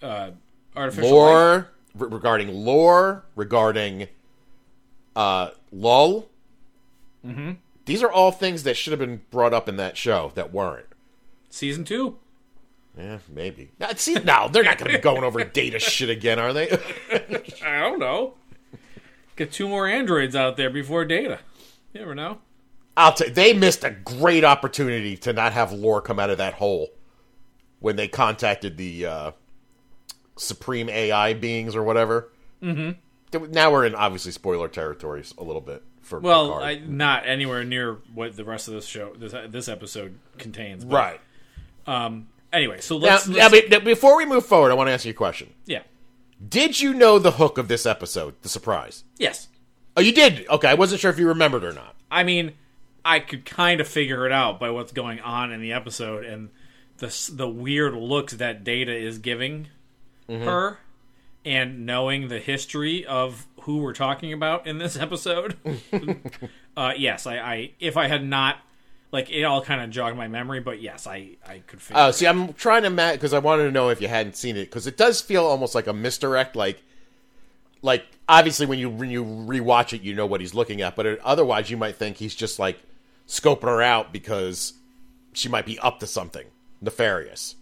uh, 0.00 0.30
artificial. 0.76 1.10
Lore 1.10 1.70
re- 1.96 2.08
regarding 2.08 2.48
lore, 2.54 3.24
regarding 3.34 4.06
uh 5.16 5.50
Lal. 5.72 6.26
Mm-hmm. 7.26 7.52
These 7.84 8.02
are 8.02 8.10
all 8.10 8.30
things 8.32 8.62
that 8.62 8.76
should 8.76 8.92
have 8.92 9.00
been 9.00 9.22
brought 9.30 9.52
up 9.52 9.68
in 9.68 9.76
that 9.76 9.96
show 9.96 10.32
that 10.34 10.52
weren't. 10.52 10.86
season 11.50 11.84
two. 11.84 12.18
Yeah, 12.96 13.18
maybe. 13.28 13.70
Now, 13.78 13.90
see, 13.94 14.14
now 14.14 14.48
they're 14.48 14.64
not 14.64 14.78
going 14.78 14.90
to 14.90 14.98
be 14.98 15.02
going 15.02 15.22
over 15.24 15.42
data 15.44 15.78
shit 15.78 16.10
again, 16.10 16.38
are 16.38 16.52
they? 16.52 16.70
I 17.64 17.78
don't 17.80 17.98
know. 17.98 18.34
Get 19.36 19.52
two 19.52 19.68
more 19.68 19.86
androids 19.86 20.36
out 20.36 20.56
there 20.56 20.70
before 20.70 21.04
Data. 21.04 21.38
You 21.92 22.00
never 22.00 22.14
know. 22.14 22.38
I'll 22.96 23.12
tell. 23.12 23.30
They 23.30 23.52
missed 23.54 23.84
a 23.84 23.90
great 23.90 24.44
opportunity 24.44 25.16
to 25.18 25.32
not 25.32 25.52
have 25.52 25.72
lore 25.72 26.02
come 26.02 26.18
out 26.18 26.30
of 26.30 26.38
that 26.38 26.54
hole 26.54 26.88
when 27.78 27.96
they 27.96 28.08
contacted 28.08 28.76
the 28.76 29.06
uh, 29.06 29.30
supreme 30.36 30.88
AI 30.90 31.32
beings 31.34 31.74
or 31.74 31.82
whatever. 31.82 32.30
Mm-hmm. 32.62 32.98
Now 33.32 33.70
we're 33.72 33.86
in 33.86 33.94
obviously 33.94 34.32
spoiler 34.32 34.68
territories 34.68 35.32
a 35.38 35.44
little 35.44 35.60
bit 35.60 35.82
for 36.02 36.18
Well, 36.20 36.54
I, 36.54 36.76
not 36.84 37.26
anywhere 37.26 37.62
near 37.64 37.98
what 38.14 38.36
the 38.36 38.44
rest 38.44 38.66
of 38.68 38.74
this 38.74 38.86
show, 38.86 39.12
this 39.16 39.32
this 39.50 39.68
episode 39.68 40.18
contains. 40.38 40.84
But, 40.84 40.94
right. 40.96 41.20
Um. 41.86 42.28
Anyway, 42.52 42.80
so 42.80 42.96
let's. 42.96 43.28
now, 43.28 43.48
let's- 43.48 43.70
now, 43.70 43.78
before 43.80 44.16
we 44.16 44.26
move 44.26 44.44
forward, 44.44 44.72
I 44.72 44.74
want 44.74 44.88
to 44.88 44.92
ask 44.92 45.04
you 45.04 45.12
a 45.12 45.14
question. 45.14 45.50
yeah. 45.66 45.82
Did 46.48 46.80
you 46.80 46.94
know 46.94 47.18
the 47.18 47.32
hook 47.32 47.58
of 47.58 47.68
this 47.68 47.84
episode, 47.84 48.34
the 48.40 48.48
surprise? 48.48 49.04
Yes. 49.18 49.48
Oh, 49.96 50.00
you 50.00 50.10
did. 50.12 50.48
Okay, 50.48 50.68
I 50.68 50.74
wasn't 50.74 51.00
sure 51.02 51.10
if 51.10 51.18
you 51.18 51.28
remembered 51.28 51.62
or 51.64 51.72
not. 51.72 51.94
I 52.10 52.22
mean, 52.24 52.52
I 53.04 53.20
could 53.20 53.44
kind 53.44 53.78
of 53.80 53.86
figure 53.86 54.24
it 54.24 54.32
out 54.32 54.58
by 54.58 54.70
what's 54.70 54.90
going 54.92 55.20
on 55.20 55.52
in 55.52 55.60
the 55.60 55.72
episode 55.74 56.24
and 56.24 56.48
the 56.96 57.30
the 57.32 57.46
weird 57.48 57.92
looks 57.94 58.32
that 58.34 58.64
Data 58.64 58.94
is 58.96 59.18
giving 59.18 59.68
her, 60.28 60.78
and 61.44 61.86
knowing 61.86 62.28
the 62.28 62.38
history 62.38 63.06
of 63.06 63.46
who 63.62 63.78
we're 63.78 63.92
talking 63.94 64.32
about 64.32 64.66
in 64.66 64.78
this 64.78 64.96
episode. 64.98 65.56
uh, 66.76 66.92
yes, 66.96 67.26
I, 67.26 67.38
I 67.38 67.70
if 67.80 67.96
I 67.96 68.08
had 68.08 68.24
not 68.24 68.58
like 69.12 69.30
it 69.30 69.42
all 69.42 69.62
kind 69.62 69.80
of 69.80 69.90
jogged 69.90 70.16
my 70.16 70.28
memory, 70.28 70.60
but 70.60 70.80
yes, 70.80 71.06
I 71.06 71.36
I 71.46 71.62
could 71.66 71.80
figure. 71.80 72.00
Oh, 72.00 72.10
see, 72.10 72.26
I'm 72.26 72.52
trying 72.54 72.82
to 72.84 72.90
match 72.90 73.14
because 73.14 73.32
I 73.32 73.38
wanted 73.38 73.64
to 73.64 73.70
know 73.72 73.88
if 73.88 74.00
you 74.00 74.08
hadn't 74.08 74.36
seen 74.36 74.56
it 74.56 74.66
because 74.66 74.86
it 74.86 74.96
does 74.96 75.20
feel 75.20 75.44
almost 75.44 75.74
like 75.74 75.86
a 75.86 75.92
misdirect. 75.92 76.56
Like, 76.56 76.82
like 77.82 78.04
obviously 78.28 78.66
when 78.66 78.78
you 78.78 78.88
when 78.90 79.10
you 79.10 79.24
rewatch 79.24 79.92
it, 79.92 80.02
you 80.02 80.14
know 80.14 80.26
what 80.26 80.40
he's 80.40 80.54
looking 80.54 80.80
at, 80.80 80.96
but 80.96 81.06
it, 81.06 81.20
otherwise 81.20 81.70
you 81.70 81.76
might 81.76 81.96
think 81.96 82.18
he's 82.18 82.34
just 82.34 82.58
like 82.58 82.78
scoping 83.26 83.62
her 83.62 83.82
out 83.82 84.12
because 84.12 84.74
she 85.32 85.48
might 85.48 85.66
be 85.66 85.78
up 85.78 86.00
to 86.00 86.06
something 86.06 86.46
nefarious, 86.80 87.56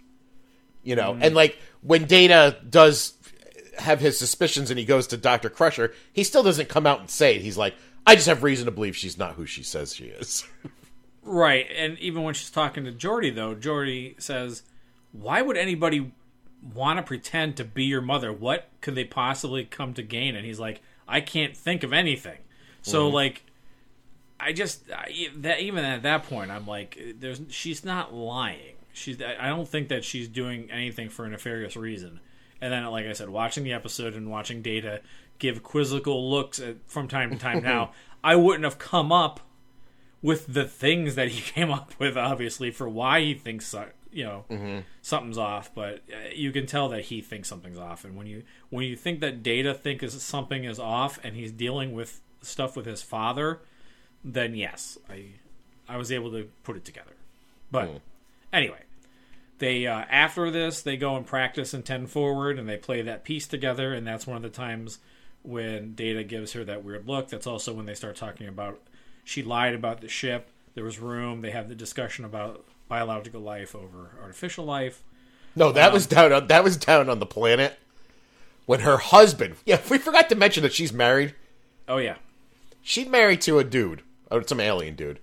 you 0.82 0.96
know. 0.96 1.16
And 1.20 1.34
like 1.34 1.58
when 1.82 2.04
Data 2.04 2.58
does 2.68 3.14
have 3.80 4.00
his 4.00 4.18
suspicions 4.18 4.70
and 4.70 4.78
he 4.78 4.84
goes 4.84 5.06
to 5.08 5.16
Doctor 5.16 5.50
Crusher, 5.50 5.92
he 6.12 6.24
still 6.24 6.42
doesn't 6.42 6.68
come 6.68 6.86
out 6.86 7.00
and 7.00 7.10
say 7.10 7.36
it. 7.36 7.42
He's 7.42 7.58
like, 7.58 7.74
I 8.06 8.14
just 8.14 8.28
have 8.28 8.42
reason 8.42 8.66
to 8.66 8.70
believe 8.70 8.96
she's 8.96 9.18
not 9.18 9.34
who 9.34 9.46
she 9.46 9.62
says 9.62 9.94
she 9.94 10.06
is. 10.06 10.44
Right, 11.28 11.66
and 11.76 11.98
even 11.98 12.22
when 12.22 12.32
she's 12.32 12.48
talking 12.48 12.84
to 12.86 12.92
Geordi, 12.92 13.34
though, 13.34 13.54
Geordi 13.54 14.18
says, 14.20 14.62
"Why 15.12 15.42
would 15.42 15.58
anybody 15.58 16.12
want 16.74 16.98
to 16.98 17.02
pretend 17.02 17.58
to 17.58 17.64
be 17.64 17.84
your 17.84 18.00
mother? 18.00 18.32
What 18.32 18.70
could 18.80 18.94
they 18.94 19.04
possibly 19.04 19.66
come 19.66 19.92
to 19.94 20.02
gain?" 20.02 20.36
And 20.36 20.46
he's 20.46 20.58
like, 20.58 20.80
"I 21.06 21.20
can't 21.20 21.54
think 21.54 21.82
of 21.82 21.92
anything." 21.92 22.38
So, 22.80 23.04
mm-hmm. 23.04 23.14
like, 23.14 23.42
I 24.40 24.54
just 24.54 24.90
I, 24.90 25.28
that 25.36 25.60
even 25.60 25.84
at 25.84 26.02
that 26.04 26.22
point, 26.22 26.50
I'm 26.50 26.66
like, 26.66 26.98
"There's 27.20 27.42
she's 27.50 27.84
not 27.84 28.14
lying. 28.14 28.76
She's 28.94 29.20
I 29.20 29.36
I 29.38 29.48
don't 29.48 29.68
think 29.68 29.88
that 29.88 30.04
she's 30.04 30.28
doing 30.28 30.70
anything 30.70 31.10
for 31.10 31.26
a 31.26 31.28
nefarious 31.28 31.76
reason." 31.76 32.20
And 32.60 32.72
then, 32.72 32.84
like 32.86 33.06
I 33.06 33.12
said, 33.12 33.28
watching 33.28 33.64
the 33.64 33.72
episode 33.72 34.14
and 34.14 34.30
watching 34.30 34.62
Data 34.62 35.00
give 35.38 35.62
quizzical 35.62 36.30
looks 36.30 36.58
at, 36.58 36.76
from 36.86 37.06
time 37.06 37.30
to 37.30 37.36
time, 37.36 37.62
now 37.62 37.92
I 38.24 38.36
wouldn't 38.36 38.64
have 38.64 38.78
come 38.78 39.12
up 39.12 39.40
with 40.20 40.52
the 40.52 40.64
things 40.64 41.14
that 41.14 41.28
he 41.28 41.40
came 41.52 41.70
up 41.70 41.92
with, 41.98 42.16
obviously, 42.16 42.70
for 42.70 42.88
why 42.88 43.20
he 43.20 43.34
thinks 43.34 43.74
you 44.10 44.24
know 44.24 44.82
something's 45.02 45.38
off. 45.38 45.72
But 45.74 46.02
uh, 46.12 46.30
you 46.34 46.50
can 46.52 46.66
tell 46.66 46.88
that 46.88 47.06
he 47.06 47.20
thinks 47.20 47.48
something's 47.48 47.78
off, 47.78 48.04
and 48.04 48.16
when 48.16 48.26
you 48.26 48.42
when 48.70 48.84
you 48.84 48.96
think 48.96 49.20
that 49.20 49.42
Data 49.42 49.74
think 49.74 50.02
is 50.02 50.20
something 50.22 50.64
is 50.64 50.78
off, 50.78 51.18
and 51.22 51.36
he's 51.36 51.52
dealing 51.52 51.92
with 51.92 52.20
stuff 52.42 52.76
with 52.76 52.86
his 52.86 53.02
father, 53.02 53.60
then 54.24 54.54
yes, 54.54 54.98
I 55.08 55.26
I 55.88 55.96
was 55.96 56.10
able 56.10 56.30
to 56.32 56.48
put 56.64 56.76
it 56.76 56.84
together. 56.84 57.12
But 57.70 58.00
anyway, 58.52 58.80
they 59.58 59.86
uh, 59.86 60.04
after 60.10 60.50
this 60.50 60.82
they 60.82 60.96
go 60.96 61.16
and 61.16 61.26
practice 61.26 61.74
in 61.74 61.82
ten 61.82 62.06
forward, 62.06 62.58
and 62.58 62.68
they 62.68 62.76
play 62.76 63.02
that 63.02 63.24
piece 63.24 63.46
together, 63.46 63.92
and 63.92 64.06
that's 64.06 64.26
one 64.26 64.36
of 64.36 64.42
the 64.42 64.48
times 64.48 64.98
when 65.42 65.94
Data 65.94 66.24
gives 66.24 66.52
her 66.52 66.64
that 66.64 66.84
weird 66.84 67.06
look. 67.06 67.28
That's 67.28 67.46
also 67.46 67.72
when 67.72 67.86
they 67.86 67.94
start 67.94 68.16
talking 68.16 68.48
about 68.48 68.80
she 69.24 69.42
lied 69.42 69.74
about 69.74 70.00
the 70.00 70.08
ship. 70.08 70.48
There 70.74 70.84
was 70.84 70.98
room. 70.98 71.42
They 71.42 71.50
have 71.50 71.68
the 71.68 71.74
discussion 71.74 72.24
about 72.24 72.64
biological 72.88 73.40
life 73.40 73.74
over 73.74 74.12
artificial 74.22 74.64
life. 74.64 75.02
No, 75.56 75.72
that 75.72 75.92
was 75.92 76.06
down. 76.06 76.32
On, 76.32 76.46
that 76.46 76.64
was 76.64 76.76
down 76.76 77.10
on 77.10 77.18
the 77.18 77.26
planet 77.26 77.78
when 78.66 78.80
her 78.80 78.98
husband. 78.98 79.56
Yeah, 79.64 79.80
we 79.90 79.98
forgot 79.98 80.28
to 80.28 80.34
mention 80.34 80.62
that 80.62 80.72
she's 80.72 80.92
married. 80.92 81.34
Oh 81.88 81.98
yeah, 81.98 82.16
She's 82.82 83.08
married 83.08 83.40
to 83.42 83.58
a 83.58 83.64
dude, 83.64 84.02
or 84.30 84.46
some 84.46 84.60
alien 84.60 84.94
dude, 84.94 85.18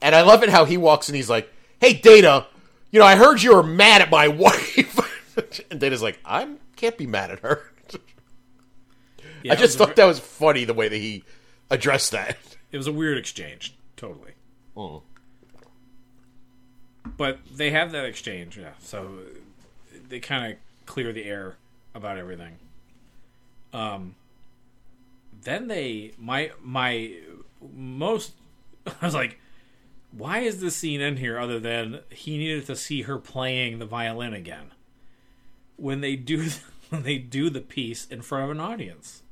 and 0.00 0.14
I 0.14 0.22
love 0.22 0.42
it 0.42 0.48
how 0.48 0.64
he 0.64 0.76
walks 0.76 1.08
and 1.08 1.16
He's 1.16 1.30
like, 1.30 1.52
"Hey, 1.80 1.92
Data, 1.92 2.46
you 2.94 3.00
know, 3.00 3.06
I 3.06 3.16
heard 3.16 3.42
you 3.42 3.56
were 3.56 3.64
mad 3.64 4.02
at 4.02 4.10
my 4.10 4.28
wife," 4.46 5.34
and 5.68 5.80
Data's 5.80 6.00
like, 6.00 6.20
"I 6.24 6.48
can't 6.76 6.96
be 6.96 7.08
mad 7.08 7.32
at 7.32 7.40
her." 7.40 7.62
yeah 9.42 9.52
I 9.52 9.56
just 9.56 9.62
was 9.62 9.74
a 9.74 9.78
thought 9.78 9.96
that 9.96 10.04
was 10.04 10.20
funny 10.20 10.64
the 10.64 10.74
way 10.74 10.88
that 10.88 10.96
he 10.96 11.24
addressed 11.70 12.12
that. 12.12 12.38
It 12.70 12.76
was 12.76 12.86
a 12.86 12.92
weird 12.92 13.18
exchange, 13.18 13.74
totally. 13.96 14.32
Oh. 14.76 15.02
But 17.16 17.40
they 17.52 17.70
have 17.70 17.90
that 17.92 18.04
exchange, 18.04 18.56
yeah. 18.56 18.72
So 18.78 19.18
they 20.08 20.20
kind 20.20 20.52
of 20.52 20.58
clear 20.86 21.12
the 21.12 21.24
air 21.24 21.56
about 21.96 22.16
everything. 22.16 22.58
Um, 23.72 24.14
then 25.42 25.66
they 25.66 26.12
my 26.16 26.52
my 26.62 27.12
most 27.74 28.34
I 28.86 29.04
was 29.04 29.14
like, 29.14 29.40
why 30.16 30.40
is 30.40 30.60
this 30.60 30.76
scene 30.76 31.00
in 31.00 31.16
here 31.16 31.38
other 31.38 31.58
than 31.58 32.00
he 32.10 32.38
needed 32.38 32.66
to 32.66 32.76
see 32.76 33.02
her 33.02 33.18
playing 33.18 33.78
the 33.78 33.86
violin 33.86 34.32
again? 34.32 34.72
When 35.76 36.00
they 36.00 36.16
do 36.16 36.48
when 36.90 37.02
they 37.02 37.18
do 37.18 37.50
the 37.50 37.60
piece 37.60 38.06
in 38.06 38.22
front 38.22 38.44
of 38.44 38.50
an 38.50 38.60
audience. 38.60 39.22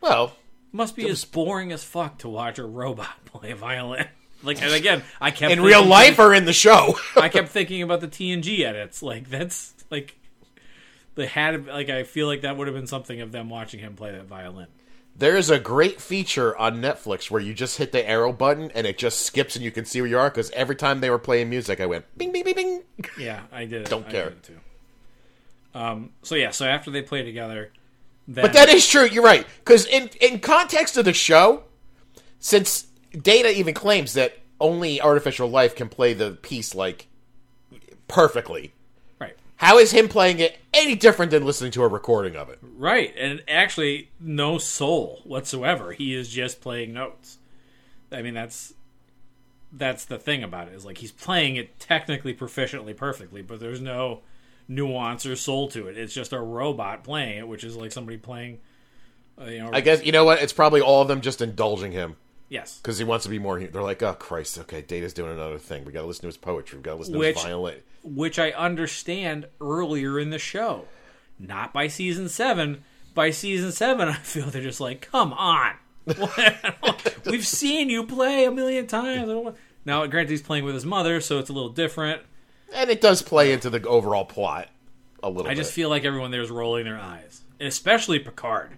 Well, 0.00 0.36
Must 0.72 0.94
be 0.94 1.08
as 1.08 1.24
boring 1.24 1.72
as 1.72 1.82
fuck 1.82 2.18
to 2.18 2.28
watch 2.28 2.58
a 2.58 2.64
robot 2.64 3.24
play 3.24 3.50
a 3.50 3.56
violin. 3.56 4.06
Like, 4.42 4.62
and 4.62 4.72
again, 4.72 5.02
I 5.20 5.30
kept 5.30 5.52
in 5.52 5.62
real 5.62 5.84
life 5.84 6.18
or 6.18 6.34
in 6.34 6.44
the 6.44 6.52
show? 6.52 6.96
I 7.16 7.28
kept 7.28 7.48
thinking 7.48 7.82
about 7.82 8.00
the 8.00 8.08
TNG 8.08 8.60
edits. 8.60 9.02
Like, 9.02 9.30
that's 9.30 9.74
like 9.90 10.16
they 11.16 11.26
had 11.26 11.66
like 11.66 11.88
I 11.88 12.04
feel 12.04 12.26
like 12.26 12.42
that 12.42 12.56
would 12.56 12.68
have 12.68 12.76
been 12.76 12.86
something 12.86 13.20
of 13.20 13.32
them 13.32 13.48
watching 13.48 13.80
him 13.80 13.96
play 13.96 14.12
that 14.12 14.26
violin. 14.26 14.68
There's 15.18 15.48
a 15.48 15.58
great 15.58 16.00
feature 16.00 16.54
on 16.56 16.82
Netflix 16.82 17.30
where 17.30 17.40
you 17.40 17.54
just 17.54 17.78
hit 17.78 17.90
the 17.92 18.06
arrow 18.06 18.32
button 18.32 18.70
and 18.74 18.86
it 18.86 18.98
just 18.98 19.20
skips 19.24 19.56
and 19.56 19.64
you 19.64 19.70
can 19.70 19.86
see 19.86 20.00
where 20.02 20.10
you 20.10 20.18
are. 20.18 20.28
Because 20.28 20.50
every 20.50 20.76
time 20.76 21.00
they 21.00 21.08
were 21.08 21.18
playing 21.18 21.48
music, 21.48 21.80
I 21.80 21.86
went 21.86 22.04
bing, 22.18 22.32
bing, 22.32 22.44
bing, 22.44 22.54
bing. 22.54 22.82
Yeah, 23.18 23.42
I 23.50 23.64
did. 23.64 23.88
Don't 23.88 24.06
I 24.06 24.10
care. 24.10 24.30
did 24.30 24.42
too. 24.42 24.58
Um. 25.74 26.10
So 26.22 26.34
yeah. 26.34 26.50
So 26.50 26.66
after 26.66 26.90
they 26.90 27.02
play 27.02 27.22
together, 27.22 27.72
then, 28.28 28.42
But 28.44 28.52
that 28.54 28.68
is 28.68 28.86
true. 28.86 29.06
You're 29.06 29.22
right. 29.24 29.46
Because 29.64 29.86
in 29.86 30.10
in 30.20 30.40
context 30.40 30.96
of 30.96 31.04
the 31.06 31.12
show, 31.14 31.64
since 32.38 32.86
Data 33.12 33.50
even 33.50 33.72
claims 33.74 34.12
that 34.14 34.38
only 34.60 35.00
artificial 35.00 35.48
life 35.48 35.74
can 35.74 35.88
play 35.88 36.12
the 36.12 36.32
piece 36.32 36.74
like 36.74 37.06
perfectly, 38.08 38.72
how 39.56 39.78
is 39.78 39.90
him 39.90 40.08
playing 40.08 40.38
it 40.38 40.58
any 40.74 40.94
different 40.94 41.30
than 41.30 41.44
listening 41.44 41.72
to 41.72 41.82
a 41.82 41.88
recording 41.88 42.36
of 42.36 42.48
it? 42.48 42.58
right, 42.62 43.14
and 43.16 43.42
actually 43.48 44.10
no 44.20 44.58
soul 44.58 45.20
whatsoever. 45.24 45.92
He 45.92 46.14
is 46.14 46.28
just 46.28 46.60
playing 46.60 46.92
notes. 46.92 47.38
I 48.12 48.22
mean, 48.22 48.34
that's 48.34 48.74
that's 49.72 50.04
the 50.04 50.18
thing 50.18 50.42
about 50.42 50.68
it 50.68 50.74
is 50.74 50.84
like 50.84 50.98
he's 50.98 51.12
playing 51.12 51.56
it 51.56 51.78
technically 51.78 52.34
proficiently 52.34 52.96
perfectly, 52.96 53.42
but 53.42 53.60
there's 53.60 53.80
no 53.80 54.22
nuance 54.68 55.26
or 55.26 55.36
soul 55.36 55.68
to 55.68 55.88
it. 55.88 55.96
It's 55.96 56.14
just 56.14 56.32
a 56.32 56.40
robot 56.40 57.04
playing 57.04 57.38
it, 57.38 57.48
which 57.48 57.64
is 57.64 57.76
like 57.76 57.92
somebody 57.92 58.16
playing. 58.16 58.58
Uh, 59.40 59.44
you 59.46 59.58
know, 59.58 59.70
I 59.72 59.80
guess 59.80 60.04
you 60.04 60.12
know 60.12 60.24
what? 60.24 60.42
It's 60.42 60.52
probably 60.52 60.80
all 60.80 61.02
of 61.02 61.08
them 61.08 61.20
just 61.20 61.40
indulging 61.40 61.92
him. 61.92 62.16
Yes. 62.48 62.78
because 62.78 62.98
he 62.98 63.04
wants 63.04 63.24
to 63.24 63.30
be 63.30 63.38
more. 63.38 63.58
They're 63.60 63.82
like, 63.82 64.02
oh 64.02 64.14
Christ, 64.14 64.58
okay, 64.60 64.80
Data's 64.82 65.12
doing 65.12 65.32
another 65.32 65.58
thing. 65.58 65.84
We 65.84 65.92
got 65.92 66.02
to 66.02 66.06
listen 66.06 66.22
to 66.22 66.26
his 66.28 66.36
poetry. 66.36 66.78
We 66.78 66.82
got 66.84 66.92
to 66.92 66.98
listen 66.98 67.12
to 67.14 67.18
Which- 67.18 67.34
his 67.36 67.44
violin. 67.44 67.78
which 68.04 68.38
I 68.38 68.50
understand 68.50 69.46
earlier 69.60 70.18
in 70.20 70.30
the 70.30 70.38
show. 70.38 70.84
Not 71.38 71.72
by 71.72 71.88
season 71.88 72.28
seven. 72.28 72.84
By 73.14 73.30
season 73.30 73.72
seven, 73.72 74.08
I 74.10 74.14
feel 74.14 74.46
they're 74.46 74.62
just 74.62 74.80
like, 74.80 75.00
come 75.10 75.32
on. 75.32 75.72
We've 77.26 77.46
seen 77.46 77.90
you 77.90 78.04
play 78.04 78.44
a 78.44 78.50
million 78.50 78.86
times. 78.86 79.22
I 79.28 79.32
don't 79.32 79.44
want- 79.44 79.56
Now, 79.84 80.06
granted, 80.06 80.30
he's 80.30 80.42
playing 80.42 80.64
with 80.64 80.74
his 80.74 80.86
mother, 80.86 81.20
so 81.20 81.38
it's 81.38 81.50
a 81.50 81.52
little 81.52 81.68
different. 81.70 82.22
And 82.72 82.90
it 82.90 83.00
does 83.00 83.22
play 83.22 83.52
into 83.52 83.70
the 83.70 83.86
overall 83.88 84.24
plot 84.24 84.68
a 85.22 85.28
little 85.30 85.46
I 85.46 85.54
bit. 85.54 85.58
just 85.58 85.72
feel 85.72 85.88
like 85.88 86.04
everyone 86.04 86.30
there 86.30 86.42
is 86.42 86.50
rolling 86.50 86.84
their 86.84 86.98
eyes, 86.98 87.42
and 87.58 87.66
especially 87.68 88.18
Picard. 88.18 88.70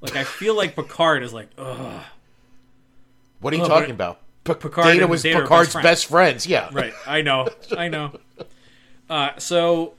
Like 0.00 0.16
I 0.16 0.24
feel 0.24 0.56
like 0.56 0.74
Picard 0.74 1.22
is 1.22 1.32
like, 1.32 1.48
ugh. 1.56 2.02
What 3.42 3.52
are 3.52 3.56
you 3.56 3.62
Oh, 3.64 3.68
talking 3.68 3.90
about? 3.90 4.20
P- 4.44 4.54
Picard 4.54 4.86
Data 4.86 5.06
was 5.06 5.22
Data 5.22 5.40
Picard's 5.42 5.72
best 5.74 5.82
best 5.82 6.06
friends. 6.06 6.46
Yeah. 6.46 6.68
Right. 6.72 6.94
I 7.06 7.22
know. 7.22 7.48
I 7.76 7.88
know. 7.88 8.12
Uh, 9.10 9.38
so 9.38 9.92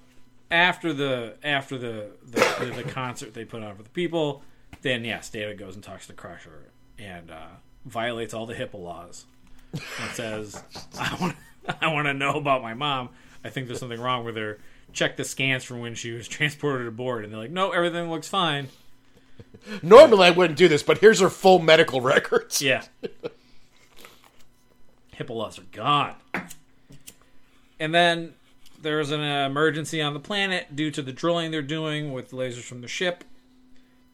after 0.49 0.91
the 0.91 1.35
after 1.43 1.77
the 1.77 2.07
the, 2.25 2.55
the 2.59 2.81
the 2.83 2.89
concert 2.89 3.35
they 3.35 3.45
put 3.45 3.61
on 3.61 3.75
for 3.75 3.83
the 3.83 3.89
people, 3.89 4.41
then 4.81 5.05
yes, 5.05 5.29
David 5.29 5.59
goes 5.59 5.75
and 5.75 5.83
talks 5.83 6.07
to 6.07 6.13
Crusher 6.13 6.71
and 6.97 7.29
uh, 7.29 7.47
violates 7.85 8.33
all 8.33 8.47
the 8.47 8.55
HIPAA 8.55 8.81
laws 8.81 9.25
and 9.73 10.09
says, 10.13 10.63
"I 10.99 11.15
want 11.21 11.35
I 11.79 11.93
want 11.93 12.07
to 12.07 12.13
know 12.15 12.35
about 12.37 12.63
my 12.63 12.73
mom. 12.73 13.09
I 13.43 13.49
think 13.49 13.67
there's 13.67 13.79
something 13.79 14.01
wrong 14.01 14.25
with 14.25 14.35
her. 14.35 14.57
Check 14.93 15.15
the 15.17 15.25
scans 15.25 15.63
from 15.63 15.79
when 15.79 15.93
she 15.93 16.09
was 16.11 16.27
transported 16.27 16.87
aboard." 16.87 17.23
And 17.23 17.31
they're 17.31 17.41
like, 17.41 17.51
"No, 17.51 17.69
everything 17.71 18.09
looks 18.09 18.29
fine." 18.29 18.69
Normally 19.81 20.27
I 20.27 20.31
wouldn't 20.31 20.57
do 20.57 20.67
this, 20.67 20.83
but 20.83 20.99
here's 20.99 21.19
her 21.19 21.29
full 21.29 21.59
medical 21.59 22.01
records. 22.01 22.61
Yeah. 22.61 22.83
HIPAA 25.17 25.29
laws 25.29 25.59
are 25.59 25.65
gone. 25.71 26.15
And 27.79 27.93
then 27.93 28.33
there's 28.81 29.11
an 29.11 29.21
emergency 29.21 30.01
on 30.01 30.13
the 30.13 30.19
planet 30.19 30.75
due 30.75 30.91
to 30.91 31.01
the 31.01 31.11
drilling 31.11 31.51
they're 31.51 31.61
doing 31.61 32.11
with 32.11 32.31
lasers 32.31 32.63
from 32.63 32.81
the 32.81 32.87
ship. 32.87 33.23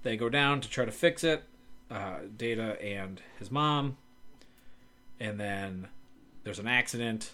They 0.04 0.18
go 0.18 0.30
down 0.30 0.62
to 0.62 0.70
try 0.70 0.86
to 0.86 0.92
fix 0.92 1.24
it. 1.24 1.44
Uh, 1.90 2.20
Data 2.36 2.82
and 2.84 3.22
his 3.40 3.50
mom. 3.50 3.98
And 5.20 5.40
then 5.40 5.88
there's 6.44 6.60
an 6.60 6.68
accident. 6.68 7.32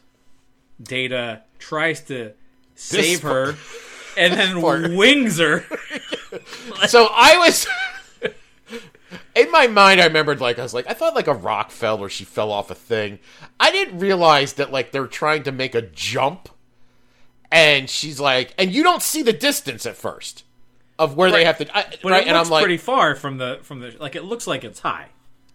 Data 0.81 1.43
tries 1.59 2.01
to 2.05 2.31
save 2.75 3.21
her 3.21 3.55
and 4.17 4.33
then 4.33 4.61
part. 4.61 4.91
wings 4.91 5.39
her. 5.39 5.65
So 6.87 7.07
I 7.11 7.37
was 7.37 7.65
in 9.35 9.51
my 9.51 9.67
mind. 9.67 10.01
I 10.01 10.05
remembered 10.05 10.41
like 10.41 10.57
I 10.59 10.63
was 10.63 10.73
like 10.73 10.87
I 10.89 10.93
thought 10.93 11.15
like 11.15 11.27
a 11.27 11.33
rock 11.33 11.71
fell 11.71 11.99
or 11.99 12.09
she 12.09 12.23
fell 12.23 12.51
off 12.51 12.71
a 12.71 12.75
thing. 12.75 13.19
I 13.59 13.71
didn't 13.71 13.99
realize 13.99 14.53
that 14.53 14.71
like 14.71 14.91
they're 14.91 15.07
trying 15.07 15.43
to 15.43 15.51
make 15.51 15.75
a 15.75 15.81
jump, 15.81 16.49
and 17.51 17.89
she's 17.89 18.19
like, 18.19 18.53
and 18.57 18.71
you 18.73 18.83
don't 18.83 19.01
see 19.01 19.21
the 19.21 19.33
distance 19.33 19.85
at 19.85 19.95
first 19.95 20.43
of 20.97 21.15
where 21.15 21.31
they 21.31 21.45
have 21.45 21.57
to. 21.59 21.77
I, 21.77 21.85
But 22.01 22.11
right, 22.11 22.23
it 22.23 22.27
and 22.29 22.37
looks 22.37 22.47
I'm 22.47 22.51
like, 22.51 22.63
pretty 22.63 22.77
far 22.77 23.15
from 23.15 23.37
the 23.37 23.59
from 23.63 23.79
the 23.79 23.95
like 23.99 24.15
it 24.15 24.23
looks 24.23 24.47
like 24.47 24.63
it's 24.63 24.79
high. 24.79 25.07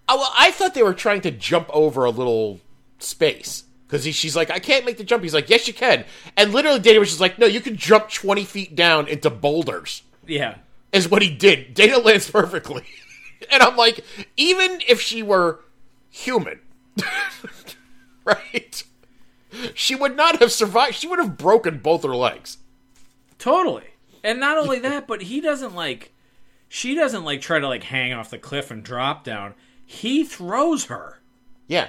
Oh, 0.08 0.16
well, 0.16 0.32
I 0.36 0.50
thought 0.50 0.74
they 0.74 0.82
were 0.82 0.94
trying 0.94 1.20
to 1.20 1.30
jump 1.30 1.70
over 1.72 2.04
a 2.04 2.10
little 2.10 2.60
space. 2.98 3.64
Because 3.86 4.04
she's 4.14 4.36
like, 4.36 4.50
I 4.50 4.58
can't 4.60 4.84
make 4.84 4.98
the 4.98 5.04
jump. 5.04 5.22
He's 5.24 5.34
like, 5.34 5.48
yes, 5.50 5.66
you 5.66 5.74
can. 5.74 6.04
And 6.36 6.52
literally, 6.52 6.78
Data 6.78 7.00
was 7.00 7.08
just 7.08 7.20
like, 7.20 7.40
no, 7.40 7.46
you 7.46 7.60
can 7.60 7.76
jump 7.76 8.08
20 8.08 8.44
feet 8.44 8.76
down 8.76 9.08
into 9.08 9.30
boulders, 9.30 10.02
Yeah. 10.26 10.58
is 10.92 11.08
what 11.08 11.22
he 11.22 11.30
did. 11.34 11.74
Data 11.74 11.98
lands 11.98 12.30
perfectly. 12.30 12.84
and 13.50 13.62
I'm 13.62 13.76
like, 13.76 14.04
even 14.36 14.80
if 14.88 15.00
she 15.00 15.22
were 15.22 15.60
human, 16.10 16.60
right? 18.24 18.82
She 19.74 19.94
would 19.94 20.16
not 20.16 20.38
have 20.40 20.52
survived. 20.52 20.94
She 20.94 21.08
would 21.08 21.18
have 21.18 21.36
broken 21.36 21.78
both 21.78 22.02
her 22.04 22.14
legs. 22.14 22.58
Totally. 23.38 23.84
And 24.22 24.38
not 24.38 24.58
only 24.58 24.78
that, 24.80 25.06
but 25.06 25.22
he 25.22 25.40
doesn't 25.40 25.74
like 25.74 26.12
she 26.68 26.94
doesn't 26.94 27.24
like 27.24 27.40
try 27.40 27.58
to 27.58 27.66
like 27.66 27.82
hang 27.84 28.12
off 28.12 28.30
the 28.30 28.38
cliff 28.38 28.70
and 28.70 28.82
drop 28.82 29.24
down. 29.24 29.54
He 29.84 30.22
throws 30.24 30.84
her. 30.84 31.20
Yeah. 31.66 31.88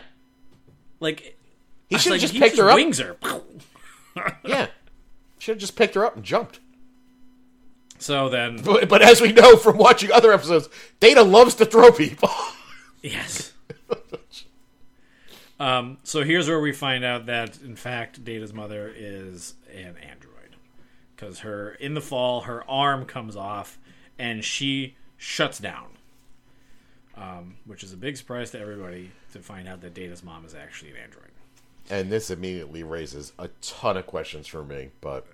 Like 1.00 1.38
He 1.90 1.98
should 1.98 2.14
have 2.14 2.22
like, 2.22 2.22
just 2.22 2.34
picked 2.36 2.58
her 2.58 2.70
up. 2.70 2.76
wings 2.76 3.00
her. 3.00 3.18
Yeah. 4.44 4.68
Should 5.40 5.54
have 5.54 5.62
just 5.62 5.76
picked 5.76 5.96
her 5.96 6.06
up 6.06 6.16
and 6.16 6.26
jumped. 6.26 6.60
So 8.02 8.30
then 8.30 8.62
But, 8.66 8.90
but 8.90 9.02
as 9.02 9.22
we 9.22 9.32
know 9.32 9.56
from 9.56 9.78
watching 9.78 10.12
other 10.12 10.34
episodes, 10.34 10.68
Data 11.00 11.22
loves 11.22 11.56
to 11.56 11.66
throw 11.66 11.92
people. 11.92 12.30
Yes. 13.04 13.54
um, 15.60 15.98
so 16.04 16.24
here's 16.24 16.48
where 16.48 16.62
we 16.62 16.72
find 16.72 17.04
out 17.04 17.26
that 17.26 17.60
in 17.64 17.76
fact 17.76 18.24
Data's 18.24 18.54
mother 18.54 18.94
is 18.96 19.56
an 19.74 19.96
android. 19.98 20.56
Because 21.16 21.40
her 21.40 21.72
in 21.72 21.96
the 21.96 22.02
fall 22.02 22.42
her 22.42 22.64
arm 22.70 23.06
comes 23.06 23.36
off 23.36 23.80
and 24.20 24.44
she 24.44 24.98
shuts 25.18 25.58
down. 25.58 25.88
Um, 27.18 27.56
which 27.66 27.84
is 27.84 27.92
a 27.92 27.98
big 27.98 28.18
surprise 28.18 28.52
to 28.52 28.60
everybody 28.60 29.10
to 29.34 29.40
find 29.40 29.68
out 29.68 29.82
that 29.82 29.96
Data's 29.96 30.24
mom 30.24 30.46
is 30.46 30.54
actually 30.54 30.92
an 30.92 30.98
android. 30.98 31.32
And 31.90 32.12
this 32.12 32.30
immediately 32.30 32.84
raises 32.84 33.34
a 33.40 33.50
ton 33.62 33.98
of 33.98 34.06
questions 34.06 34.46
for 34.46 34.64
me, 34.64 34.92
but 35.02 35.26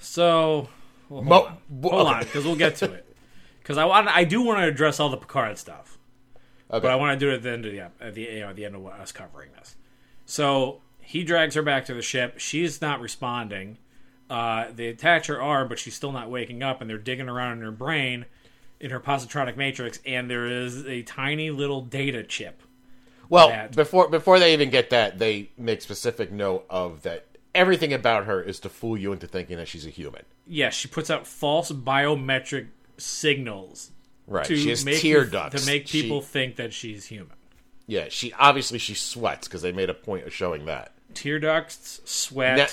So 0.00 0.68
well, 1.08 1.22
hold 1.22 1.26
Mo- 1.26 1.44
on, 1.46 1.58
bo- 1.68 1.88
hold 1.90 2.06
okay. 2.08 2.14
on, 2.16 2.22
because 2.24 2.44
we'll 2.44 2.56
get 2.56 2.76
to 2.76 2.92
it. 2.92 3.00
Because 3.62 3.78
I 3.78 3.86
want, 3.86 4.08
I 4.08 4.24
do 4.24 4.42
want 4.42 4.58
to 4.60 4.64
address 4.68 5.00
all 5.00 5.08
the 5.08 5.16
Picard 5.16 5.56
stuff, 5.56 5.96
okay. 6.70 6.80
but 6.82 6.90
I 6.90 6.96
want 6.96 7.18
to 7.18 7.26
do 7.26 7.32
it 7.32 7.36
at 7.36 7.42
the 7.44 7.50
end 7.50 7.64
of 7.64 7.72
the 7.72 7.80
at 7.80 8.12
the 8.14 8.20
you 8.20 8.40
know, 8.40 8.50
at 8.50 8.56
the 8.56 8.66
end 8.66 8.74
of 8.76 8.86
us 8.86 9.10
covering 9.10 9.52
this. 9.58 9.74
So 10.26 10.82
he 11.00 11.24
drags 11.24 11.54
her 11.54 11.62
back 11.62 11.86
to 11.86 11.94
the 11.94 12.02
ship. 12.02 12.38
She's 12.38 12.82
not 12.82 13.00
responding. 13.00 13.78
Uh, 14.28 14.66
they 14.74 14.88
attach 14.88 15.28
her 15.28 15.40
arm, 15.40 15.68
but 15.68 15.78
she's 15.78 15.94
still 15.94 16.12
not 16.12 16.30
waking 16.30 16.62
up, 16.62 16.82
and 16.82 16.90
they're 16.90 16.98
digging 16.98 17.26
around 17.26 17.52
in 17.56 17.64
her 17.64 17.70
brain, 17.70 18.26
in 18.80 18.90
her 18.90 19.00
positronic 19.00 19.56
matrix, 19.56 19.98
and 20.04 20.28
there 20.30 20.46
is 20.46 20.84
a 20.86 21.00
tiny 21.02 21.50
little 21.50 21.80
data 21.80 22.22
chip. 22.22 22.60
well, 23.30 23.48
that- 23.48 23.74
before 23.74 24.08
before 24.10 24.38
they 24.38 24.52
even 24.52 24.68
get 24.68 24.90
that, 24.90 25.18
they 25.18 25.48
make 25.56 25.80
specific 25.80 26.30
note 26.30 26.66
of 26.68 27.00
that 27.00 27.24
everything 27.54 27.92
about 27.92 28.26
her 28.26 28.40
is 28.42 28.58
to 28.60 28.68
fool 28.68 28.96
you 28.96 29.12
into 29.12 29.26
thinking 29.26 29.56
that 29.58 29.68
she's 29.68 29.86
a 29.86 29.90
human. 29.90 30.22
Yes, 30.46 30.74
she 30.74 30.88
puts 30.88 31.10
out 31.10 31.26
false 31.26 31.70
biometric 31.72 32.68
signals 32.98 33.90
Right. 34.26 34.46
to 34.46 34.56
she 34.56 34.70
has 34.70 34.84
make 34.84 35.00
tear 35.00 35.24
ducts. 35.26 35.60
to 35.62 35.70
make 35.70 35.86
people 35.86 36.20
She, 36.22 36.26
think 36.26 36.56
that 36.56 36.72
she's 36.72 37.06
human. 37.06 37.36
yeah, 37.86 38.06
she 38.08 38.32
obviously 38.34 38.78
she 38.78 38.94
sweats 38.94 39.46
because 39.46 39.60
they 39.62 39.72
made 39.72 39.90
a 39.90 39.94
point 39.94 40.26
of 40.26 40.32
showing 40.32 40.64
that. 40.64 40.92
Tear 41.12 41.38
ducts, 41.38 42.00
sweat. 42.06 42.56
Now, 42.56 42.66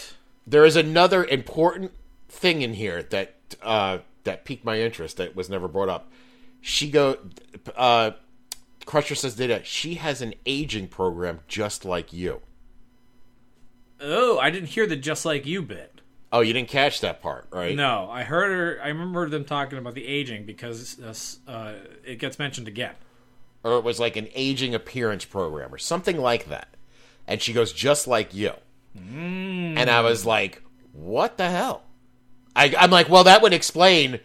there 0.48 0.64
is 0.66 0.76
another 0.78 1.26
important 1.26 1.92
thing 2.30 2.62
in 2.62 2.74
here 2.76 3.04
that 3.04 3.36
uh, 3.62 3.98
that 4.24 4.46
piqued 4.46 4.64
my 4.64 4.80
interest 4.80 5.18
that 5.18 5.36
was 5.36 5.50
never 5.50 5.68
brought 5.68 5.90
up. 5.90 6.10
She 6.62 6.90
go, 6.90 7.18
uh, 7.76 8.12
Crusher 8.86 9.16
says 9.16 9.36
that 9.36 9.66
she 9.68 9.96
has 9.96 10.22
an 10.22 10.34
aging 10.46 10.88
program 10.88 11.42
just 11.50 11.84
like 11.86 12.14
you. 12.14 12.42
Oh, 14.02 14.40
I 14.40 14.50
didn't 14.50 14.70
hear 14.70 14.88
the 14.88 14.96
just 14.96 15.26
like 15.26 15.46
you 15.46 15.62
bit. 15.62 16.02
Oh, 16.34 16.40
you 16.40 16.54
didn't 16.54 16.70
catch 16.70 17.02
that 17.02 17.22
part, 17.22 17.48
right? 17.52 17.76
No, 17.76 18.10
I 18.10 18.24
heard 18.24 18.52
her. 18.52 18.80
I 18.82 18.88
remember 18.88 19.28
them 19.28 19.44
talking 19.44 19.78
about 19.78 19.96
the 19.96 20.08
aging 20.08 20.46
because 20.46 20.98
uh, 21.48 21.52
uh, 21.52 21.74
it 22.06 22.20
gets 22.20 22.40
mentioned 22.40 22.68
again. 22.70 22.96
Or 23.64 23.78
it 23.78 23.84
was 23.84 24.00
like 24.00 24.16
an 24.16 24.30
aging 24.34 24.74
appearance 24.74 25.26
program 25.26 25.74
or 25.74 25.78
something 25.78 26.18
like 26.18 26.48
that. 26.48 26.70
And 27.28 27.42
she 27.42 27.54
goes, 27.54 27.74
just 27.74 28.08
like 28.08 28.34
you. 28.34 28.54
And 28.96 29.90
I 29.90 30.02
was 30.02 30.26
like, 30.26 30.62
what 30.94 31.38
the 31.38 31.50
hell? 31.50 31.84
I, 32.56 32.74
I'm 32.78 32.92
like, 32.92 33.08
well, 33.08 33.24
that 33.26 33.42
would 33.42 33.54
explain, 33.54 34.20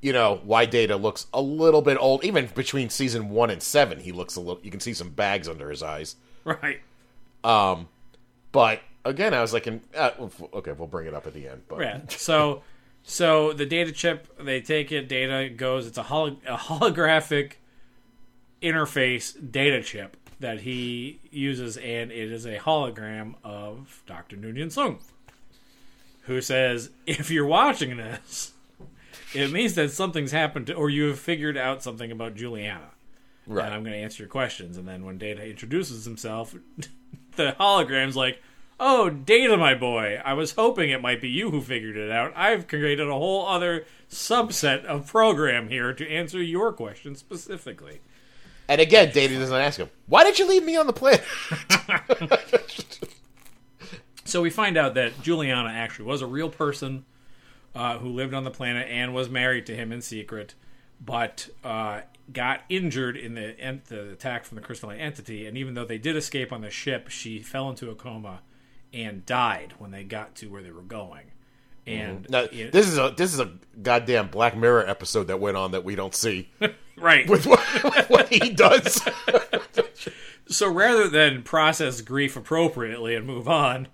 you 0.00 0.12
know, 0.12 0.40
why 0.44 0.66
Data 0.66 0.96
looks 0.96 1.26
a 1.32 1.40
little 1.40 1.82
bit 1.82 1.96
old. 1.98 2.24
Even 2.24 2.48
between 2.54 2.90
season 2.90 3.30
one 3.30 3.50
and 3.50 3.62
seven, 3.62 3.98
he 4.00 4.12
looks 4.12 4.36
a 4.36 4.40
little. 4.40 4.60
You 4.62 4.70
can 4.70 4.80
see 4.80 4.94
some 4.94 5.10
bags 5.10 5.48
under 5.48 5.70
his 5.70 5.82
eyes. 5.82 6.16
Right. 6.44 6.80
Um, 7.42 7.88
But 8.52 8.80
again, 9.08 9.34
I 9.34 9.40
was 9.40 9.52
like, 9.52 9.66
in, 9.66 9.80
uh, 9.96 10.10
okay, 10.54 10.72
we'll 10.72 10.88
bring 10.88 11.06
it 11.06 11.14
up 11.14 11.26
at 11.26 11.34
the 11.34 11.48
end. 11.48 11.62
But 11.68 11.80
Yeah. 11.80 12.00
So, 12.08 12.62
so 13.02 13.52
the 13.52 13.66
data 13.66 13.92
chip, 13.92 14.26
they 14.38 14.60
take 14.60 14.90
it. 14.90 15.08
Data 15.08 15.48
goes. 15.48 15.86
It's 15.86 15.98
a, 15.98 16.04
holo- 16.04 16.38
a 16.46 16.56
holographic 16.56 17.52
interface 18.60 19.34
data 19.52 19.82
chip 19.82 20.16
that 20.40 20.60
he 20.60 21.20
uses, 21.30 21.76
and 21.76 22.10
it 22.10 22.32
is 22.32 22.44
a 22.44 22.58
hologram 22.58 23.34
of 23.44 24.02
Doctor 24.06 24.36
Noonien 24.36 24.66
Soong, 24.66 24.98
who 26.22 26.40
says, 26.40 26.90
"If 27.06 27.30
you're 27.30 27.46
watching 27.46 27.96
this, 27.96 28.52
it 29.34 29.52
means 29.52 29.74
that 29.76 29.92
something's 29.92 30.32
happened, 30.32 30.66
to, 30.66 30.74
or 30.74 30.90
you 30.90 31.04
have 31.04 31.18
figured 31.20 31.56
out 31.56 31.82
something 31.82 32.10
about 32.10 32.34
Juliana." 32.34 32.90
right. 33.46 33.64
and 33.64 33.74
I'm 33.74 33.82
going 33.82 33.92
to 33.92 34.02
answer 34.02 34.22
your 34.22 34.30
questions. 34.30 34.76
And 34.76 34.86
then 34.86 35.04
when 35.04 35.18
Data 35.18 35.44
introduces 35.44 36.04
himself, 36.04 36.54
the 37.36 37.56
hologram's 37.58 38.16
like, 38.16 38.42
"Oh, 38.78 39.10
Data, 39.10 39.56
my 39.56 39.74
boy, 39.74 40.20
I 40.24 40.34
was 40.34 40.52
hoping 40.52 40.90
it 40.90 41.02
might 41.02 41.20
be 41.20 41.28
you 41.28 41.50
who 41.50 41.60
figured 41.60 41.96
it 41.96 42.10
out. 42.10 42.32
I've 42.36 42.68
created 42.68 43.08
a 43.08 43.12
whole 43.12 43.46
other 43.46 43.86
subset 44.10 44.84
of 44.84 45.06
program 45.06 45.68
here 45.68 45.92
to 45.92 46.08
answer 46.08 46.42
your 46.42 46.72
question 46.72 47.14
specifically." 47.16 48.00
And 48.68 48.80
again, 48.80 49.12
Data 49.12 49.38
doesn't 49.38 49.54
ask 49.54 49.78
him, 49.78 49.90
"Why 50.06 50.24
did 50.24 50.38
you 50.38 50.48
leave 50.48 50.64
me 50.64 50.76
on 50.76 50.86
the 50.86 50.92
planet?" 50.92 51.24
So 54.26 54.42
we 54.42 54.50
find 54.50 54.76
out 54.76 54.94
that 54.94 55.22
Juliana 55.22 55.68
actually 55.68 56.06
was 56.06 56.20
a 56.20 56.26
real 56.26 56.50
person 56.50 57.04
uh, 57.76 57.98
who 57.98 58.08
lived 58.08 58.34
on 58.34 58.42
the 58.42 58.50
planet 58.50 58.88
and 58.90 59.14
was 59.14 59.30
married 59.30 59.66
to 59.66 59.76
him 59.76 59.92
in 59.92 60.02
secret, 60.02 60.54
but 61.00 61.48
uh, 61.62 62.00
got 62.32 62.62
injured 62.68 63.16
in 63.16 63.34
the, 63.34 63.54
the 63.88 64.10
attack 64.10 64.44
from 64.44 64.56
the 64.56 64.62
crystalline 64.62 64.98
entity. 64.98 65.46
And 65.46 65.56
even 65.56 65.74
though 65.74 65.84
they 65.84 65.98
did 65.98 66.16
escape 66.16 66.52
on 66.52 66.60
the 66.60 66.70
ship, 66.70 67.08
she 67.08 67.38
fell 67.38 67.70
into 67.70 67.88
a 67.88 67.94
coma 67.94 68.40
and 68.92 69.24
died 69.26 69.74
when 69.78 69.90
they 69.90 70.04
got 70.04 70.34
to 70.36 70.46
where 70.48 70.62
they 70.62 70.70
were 70.70 70.82
going. 70.82 71.32
And 71.86 72.26
now, 72.28 72.46
it- 72.50 72.72
this 72.72 72.88
is 72.88 72.98
a 72.98 73.14
this 73.16 73.32
is 73.32 73.40
a 73.40 73.52
goddamn 73.80 74.28
Black 74.28 74.56
Mirror 74.56 74.88
episode 74.88 75.28
that 75.28 75.38
went 75.40 75.56
on 75.56 75.70
that 75.72 75.84
we 75.84 75.94
don't 75.94 76.14
see 76.14 76.48
right. 76.96 77.28
with 77.28 77.46
what, 77.46 77.60
what 78.10 78.28
he 78.28 78.50
does. 78.50 79.06
So 80.48 80.70
rather 80.70 81.08
than 81.08 81.42
process 81.42 82.00
grief 82.02 82.36
appropriately 82.36 83.16
and 83.16 83.26
move 83.26 83.48
on, 83.48 83.88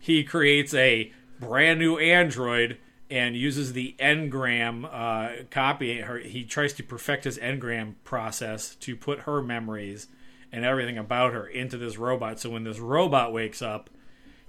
he 0.00 0.24
creates 0.24 0.74
a 0.74 1.12
brand 1.38 1.78
new 1.78 1.96
android 1.96 2.78
and 3.08 3.36
uses 3.36 3.72
the 3.72 3.94
engram 4.00 4.84
uh, 4.92 5.44
copy. 5.50 6.00
Her, 6.00 6.18
he 6.18 6.42
tries 6.44 6.72
to 6.74 6.82
perfect 6.82 7.22
his 7.22 7.38
engram 7.38 7.94
process 8.02 8.74
to 8.76 8.96
put 8.96 9.20
her 9.20 9.40
memories 9.40 10.08
and 10.50 10.64
everything 10.64 10.98
about 10.98 11.32
her 11.34 11.46
into 11.46 11.78
this 11.78 11.96
robot. 11.98 12.40
So 12.40 12.50
when 12.50 12.64
this 12.64 12.80
robot 12.80 13.32
wakes 13.32 13.62
up, 13.62 13.88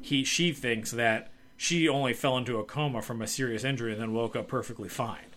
he 0.04 0.24
she 0.24 0.52
thinks 0.52 0.92
that 0.92 1.32
she 1.56 1.88
only 1.88 2.14
fell 2.14 2.38
into 2.38 2.60
a 2.60 2.64
coma 2.64 3.02
from 3.02 3.22
a 3.22 3.28
serious 3.28 3.64
injury 3.64 3.94
and 3.94 4.02
then 4.02 4.14
woke 4.14 4.36
up 4.36 4.48
perfectly 4.48 4.90
fine. 4.90 5.32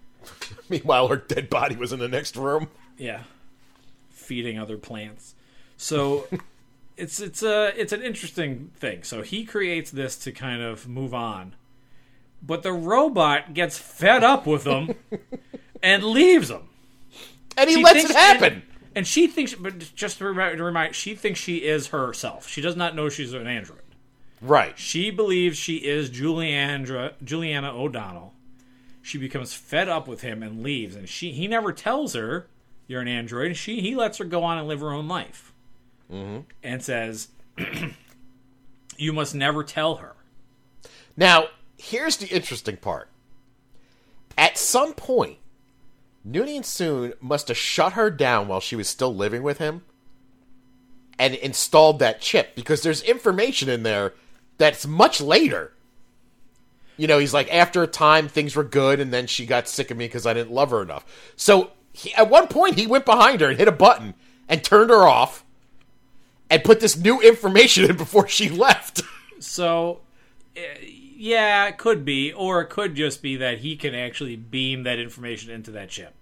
Meanwhile, 0.68 1.08
her 1.08 1.16
dead 1.16 1.48
body 1.48 1.76
was 1.76 1.92
in 1.92 1.98
the 1.98 2.08
next 2.08 2.36
room. 2.36 2.68
Yeah, 2.98 3.22
feeding 4.10 4.58
other 4.58 4.76
plants. 4.76 5.34
So 5.76 6.28
it's 6.96 7.20
it's 7.20 7.42
a 7.42 7.72
it's 7.80 7.92
an 7.92 8.02
interesting 8.02 8.70
thing. 8.76 9.02
So 9.02 9.22
he 9.22 9.44
creates 9.44 9.90
this 9.90 10.16
to 10.18 10.32
kind 10.32 10.62
of 10.62 10.86
move 10.86 11.14
on, 11.14 11.54
but 12.42 12.62
the 12.62 12.72
robot 12.72 13.54
gets 13.54 13.78
fed 13.78 14.22
up 14.22 14.46
with 14.46 14.64
him 14.64 14.94
and 15.82 16.04
leaves 16.04 16.50
him. 16.50 16.68
And 17.56 17.68
he 17.68 17.76
She 17.76 17.82
lets 17.82 18.04
it 18.04 18.14
happen. 18.14 18.52
And, 18.52 18.62
and 18.94 19.06
she 19.06 19.26
thinks, 19.26 19.54
but 19.54 19.78
just 19.78 20.18
to 20.18 20.26
remind, 20.26 20.58
to 20.58 20.64
remind, 20.64 20.94
she 20.94 21.14
thinks 21.14 21.40
she 21.40 21.58
is 21.58 21.88
herself. 21.88 22.48
She 22.48 22.60
does 22.60 22.76
not 22.76 22.94
know 22.94 23.08
she's 23.08 23.32
an 23.32 23.46
android. 23.46 23.81
Right. 24.42 24.76
She 24.76 25.10
believes 25.10 25.56
she 25.56 25.76
is 25.76 26.10
Juliana 26.10 27.12
Juliana 27.22 27.72
O'Donnell. 27.72 28.34
She 29.00 29.16
becomes 29.16 29.54
fed 29.54 29.88
up 29.88 30.08
with 30.08 30.20
him 30.20 30.42
and 30.42 30.62
leaves, 30.62 30.96
and 30.96 31.08
she 31.08 31.30
he 31.32 31.46
never 31.46 31.72
tells 31.72 32.14
her 32.14 32.48
you're 32.88 33.00
an 33.00 33.08
android. 33.08 33.56
She 33.56 33.80
he 33.80 33.94
lets 33.94 34.18
her 34.18 34.24
go 34.24 34.42
on 34.42 34.58
and 34.58 34.66
live 34.66 34.80
her 34.80 34.92
own 34.92 35.06
life, 35.06 35.52
mm-hmm. 36.12 36.40
and 36.62 36.82
says 36.82 37.28
you 38.96 39.12
must 39.12 39.34
never 39.34 39.62
tell 39.62 39.96
her. 39.96 40.14
Now, 41.16 41.46
here's 41.78 42.16
the 42.16 42.28
interesting 42.28 42.76
part. 42.76 43.08
At 44.36 44.58
some 44.58 44.94
point, 44.94 45.38
Noonien 46.28 46.62
Soong 46.62 47.12
must 47.20 47.48
have 47.48 47.56
shut 47.56 47.92
her 47.92 48.10
down 48.10 48.48
while 48.48 48.60
she 48.60 48.76
was 48.76 48.88
still 48.88 49.14
living 49.14 49.42
with 49.42 49.58
him 49.58 49.82
and 51.18 51.34
installed 51.34 51.98
that 51.98 52.20
chip 52.20 52.54
because 52.54 52.82
there's 52.82 53.02
information 53.02 53.68
in 53.68 53.82
there 53.82 54.14
that's 54.58 54.86
much 54.86 55.20
later. 55.20 55.72
You 56.96 57.06
know, 57.06 57.18
he's 57.18 57.34
like, 57.34 57.52
after 57.52 57.82
a 57.82 57.86
time, 57.86 58.28
things 58.28 58.54
were 58.54 58.64
good, 58.64 59.00
and 59.00 59.12
then 59.12 59.26
she 59.26 59.46
got 59.46 59.66
sick 59.68 59.90
of 59.90 59.96
me 59.96 60.06
because 60.06 60.26
I 60.26 60.34
didn't 60.34 60.52
love 60.52 60.70
her 60.70 60.82
enough. 60.82 61.04
So, 61.36 61.70
he, 61.92 62.14
at 62.14 62.28
one 62.30 62.48
point, 62.48 62.78
he 62.78 62.86
went 62.86 63.04
behind 63.04 63.40
her 63.40 63.48
and 63.48 63.58
hit 63.58 63.68
a 63.68 63.72
button 63.72 64.14
and 64.48 64.62
turned 64.62 64.90
her 64.90 65.06
off 65.06 65.44
and 66.50 66.62
put 66.62 66.80
this 66.80 66.96
new 66.96 67.20
information 67.20 67.88
in 67.88 67.96
before 67.96 68.28
she 68.28 68.48
left. 68.48 69.02
So, 69.44 70.02
uh, 70.56 70.60
yeah, 71.16 71.66
it 71.66 71.76
could 71.76 72.04
be, 72.04 72.32
or 72.32 72.60
it 72.60 72.70
could 72.70 72.94
just 72.94 73.22
be 73.22 73.34
that 73.38 73.58
he 73.58 73.74
can 73.74 73.92
actually 73.92 74.36
beam 74.36 74.84
that 74.84 75.00
information 75.00 75.50
into 75.50 75.72
that 75.72 75.88
chip. 75.88 76.14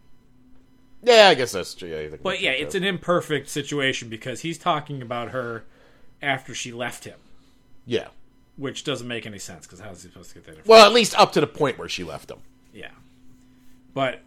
yeah, 1.02 1.28
I 1.28 1.34
guess 1.34 1.52
that's 1.52 1.74
true. 1.74 1.90
Yeah, 1.90 2.16
But 2.22 2.40
yeah, 2.40 2.52
it's 2.52 2.74
an 2.74 2.82
imperfect 2.82 3.50
situation 3.50 4.08
because 4.08 4.40
he's 4.40 4.56
talking 4.56 5.02
about 5.02 5.32
her 5.32 5.64
after 6.22 6.54
she 6.54 6.72
left 6.72 7.04
him, 7.04 7.18
Yeah. 7.84 8.08
Which 8.56 8.84
doesn't 8.84 9.08
make 9.08 9.26
any 9.26 9.38
sense 9.38 9.66
because 9.66 9.80
how's 9.80 10.02
he 10.02 10.08
supposed 10.08 10.30
to 10.30 10.34
get 10.36 10.44
that 10.44 10.50
information? 10.50 10.70
Well, 10.70 10.86
at 10.86 10.92
least 10.92 11.18
up 11.18 11.32
to 11.32 11.40
the 11.40 11.46
point 11.46 11.78
where 11.78 11.88
she 11.88 12.04
left 12.04 12.30
him. 12.30 12.38
Yeah. 12.72 12.90
But 13.94 14.20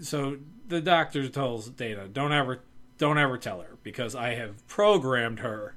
so 0.00 0.36
the 0.68 0.80
doctor 0.80 1.28
tells 1.28 1.68
Data, 1.70 2.08
don't 2.12 2.32
ever 2.32 2.60
don't 2.98 3.18
ever 3.18 3.38
tell 3.38 3.60
her 3.60 3.76
because 3.82 4.14
I 4.14 4.34
have 4.34 4.66
programmed 4.68 5.40
her 5.40 5.74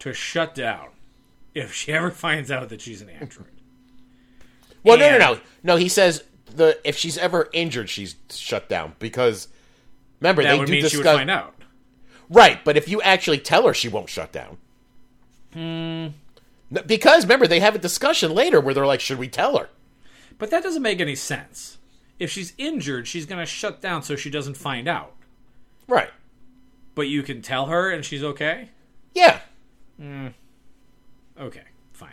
to 0.00 0.12
shut 0.12 0.54
down 0.54 0.88
if 1.54 1.72
she 1.74 1.92
ever 1.92 2.10
finds 2.10 2.50
out 2.50 2.68
that 2.70 2.80
she's 2.80 3.02
an 3.02 3.10
android. 3.10 3.48
Well, 4.84 4.98
no, 4.98 5.04
And- 5.04 5.18
no, 5.20 5.34
no, 5.34 5.40
no. 5.62 5.76
He 5.76 5.88
says 5.88 6.24
the 6.56 6.76
if 6.84 6.96
she's 6.96 7.16
ever 7.16 7.48
injured, 7.52 7.88
she's 7.88 8.16
shut 8.30 8.68
down 8.68 8.94
because 8.98 9.46
remember 10.20 10.42
That 10.42 10.52
they 10.52 10.58
would 10.58 10.66
do 10.66 10.72
mean 10.72 10.82
discuss 10.82 10.90
she 11.02 11.06
would 11.08 11.16
find 11.18 11.30
out. 11.30 11.54
right. 12.28 12.58
But 12.64 12.76
if 12.76 12.88
you 12.88 13.00
actually 13.00 13.38
tell 13.38 13.64
her, 13.68 13.74
she 13.74 13.88
won't 13.88 14.08
shut 14.10 14.32
down. 14.32 14.58
Hmm. 15.52 16.08
Because 16.86 17.24
remember, 17.24 17.46
they 17.46 17.60
have 17.60 17.74
a 17.74 17.78
discussion 17.78 18.32
later 18.34 18.60
where 18.60 18.74
they're 18.74 18.86
like, 18.86 19.00
"Should 19.00 19.18
we 19.18 19.28
tell 19.28 19.58
her?" 19.58 19.68
But 20.38 20.50
that 20.50 20.62
doesn't 20.62 20.82
make 20.82 21.00
any 21.00 21.14
sense. 21.14 21.78
If 22.18 22.30
she's 22.30 22.52
injured, 22.58 23.06
she's 23.08 23.26
going 23.26 23.40
to 23.40 23.46
shut 23.46 23.80
down 23.80 24.02
so 24.02 24.16
she 24.16 24.30
doesn't 24.30 24.56
find 24.56 24.88
out. 24.88 25.14
Right. 25.88 26.10
But 26.94 27.02
you 27.08 27.22
can 27.22 27.42
tell 27.42 27.66
her 27.66 27.90
and 27.90 28.04
she's 28.04 28.22
okay? 28.22 28.70
Yeah. 29.14 29.40
Mm. 30.00 30.34
Okay, 31.40 31.62
fine. 31.92 32.10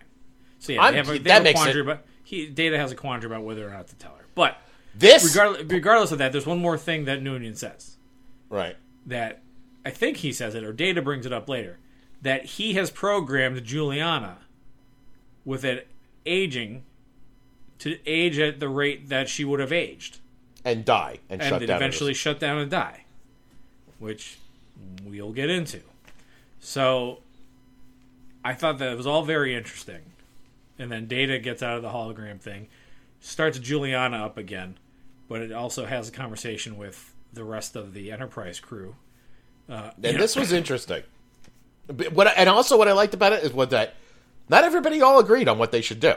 So 0.60 0.74
yeah, 0.74 0.92
they 0.92 0.98
have 0.98 1.10
a, 1.10 1.12
they 1.14 1.18
that 1.20 1.32
have 1.32 1.42
a 1.42 1.44
makes 1.44 1.60
quandary 1.60 1.82
it- 1.82 1.88
about 1.88 2.06
he 2.24 2.46
Data 2.48 2.78
has 2.78 2.92
a 2.92 2.96
quandary 2.96 3.32
about 3.32 3.44
whether 3.46 3.68
or 3.68 3.72
not 3.72 3.88
to 3.88 3.96
tell 3.96 4.14
her. 4.16 4.26
But 4.36 4.58
This. 4.96 5.24
regardless, 5.26 5.64
regardless 5.72 6.12
of 6.12 6.18
that, 6.20 6.32
there's 6.32 6.46
one 6.46 6.60
more 6.60 6.78
thing 6.78 7.06
that 7.06 7.22
Noonien 7.22 7.58
says 7.58 7.98
right. 8.50 8.76
that 9.06 9.42
I 9.86 9.90
think 9.90 10.18
he 10.18 10.32
says 10.32 10.56
it 10.56 10.64
or 10.64 10.72
Data 10.74 11.02
brings 11.02 11.26
it 11.26 11.34
up 11.34 11.50
later 11.50 11.80
that 12.22 12.46
he 12.46 12.74
has 12.74 12.92
programmed 12.92 13.64
Juliana 13.64 14.40
with 15.50 15.66
it 15.66 15.88
aging 16.28 16.84
to 17.80 17.98
age 18.06 18.38
at 18.38 18.60
the 18.60 18.70
rate 18.70 19.10
that 19.10 19.28
she 19.28 19.44
would 19.44 19.60
have 19.60 19.72
aged, 19.72 20.20
And 20.64 20.86
die 20.86 21.18
and, 21.28 21.42
and 21.42 21.50
shut 21.50 21.66
down. 21.66 21.78
eventually 21.78 22.14
shut 22.14 22.40
down 22.40 22.60
and 22.60 22.70
die, 22.70 23.06
which 23.98 24.38
we'll 25.04 25.32
get 25.32 25.50
into. 25.50 25.82
So 26.60 27.20
I 28.46 28.54
thought 28.54 28.78
that 28.78 28.92
it 28.92 28.98
was 28.98 29.08
all 29.08 29.24
very 29.24 29.56
interesting. 29.56 30.02
And 30.78 30.92
then 30.92 31.08
Data 31.08 31.40
gets 31.40 31.64
out 31.64 31.76
of 31.78 31.82
the 31.82 31.90
hologram 31.90 32.40
thing, 32.40 32.68
starts 33.20 33.58
Juliana 33.60 34.24
up 34.24 34.38
again, 34.38 34.78
but 35.28 35.42
it 35.42 35.52
also 35.52 35.86
has 35.88 36.10
a 36.10 36.12
conversation 36.12 36.78
with 36.78 37.14
the 37.34 37.44
rest 37.44 37.76
of 37.76 37.94
the 37.94 38.12
Enterprise 38.12 38.60
crew. 38.60 38.96
Uh, 39.68 39.92
and 39.96 40.16
know, 40.16 40.22
this 40.22 40.36
was 40.36 40.52
interesting. 40.54 41.04
But 41.88 42.14
What 42.14 42.28
I- 42.28 42.32
and 42.34 42.48
also 42.50 42.78
what 42.78 42.88
I 42.88 42.92
liked 42.94 43.14
about 43.14 43.34
it 43.34 43.44
is 43.44 43.52
what 43.52 43.72
that 43.72 43.96
not 44.50 44.64
everybody 44.64 45.02
all 45.02 45.20
agreed 45.20 45.48
on 45.48 45.58
what 45.58 45.72
they 45.72 45.82
should 45.82 46.00
do. 46.00 46.16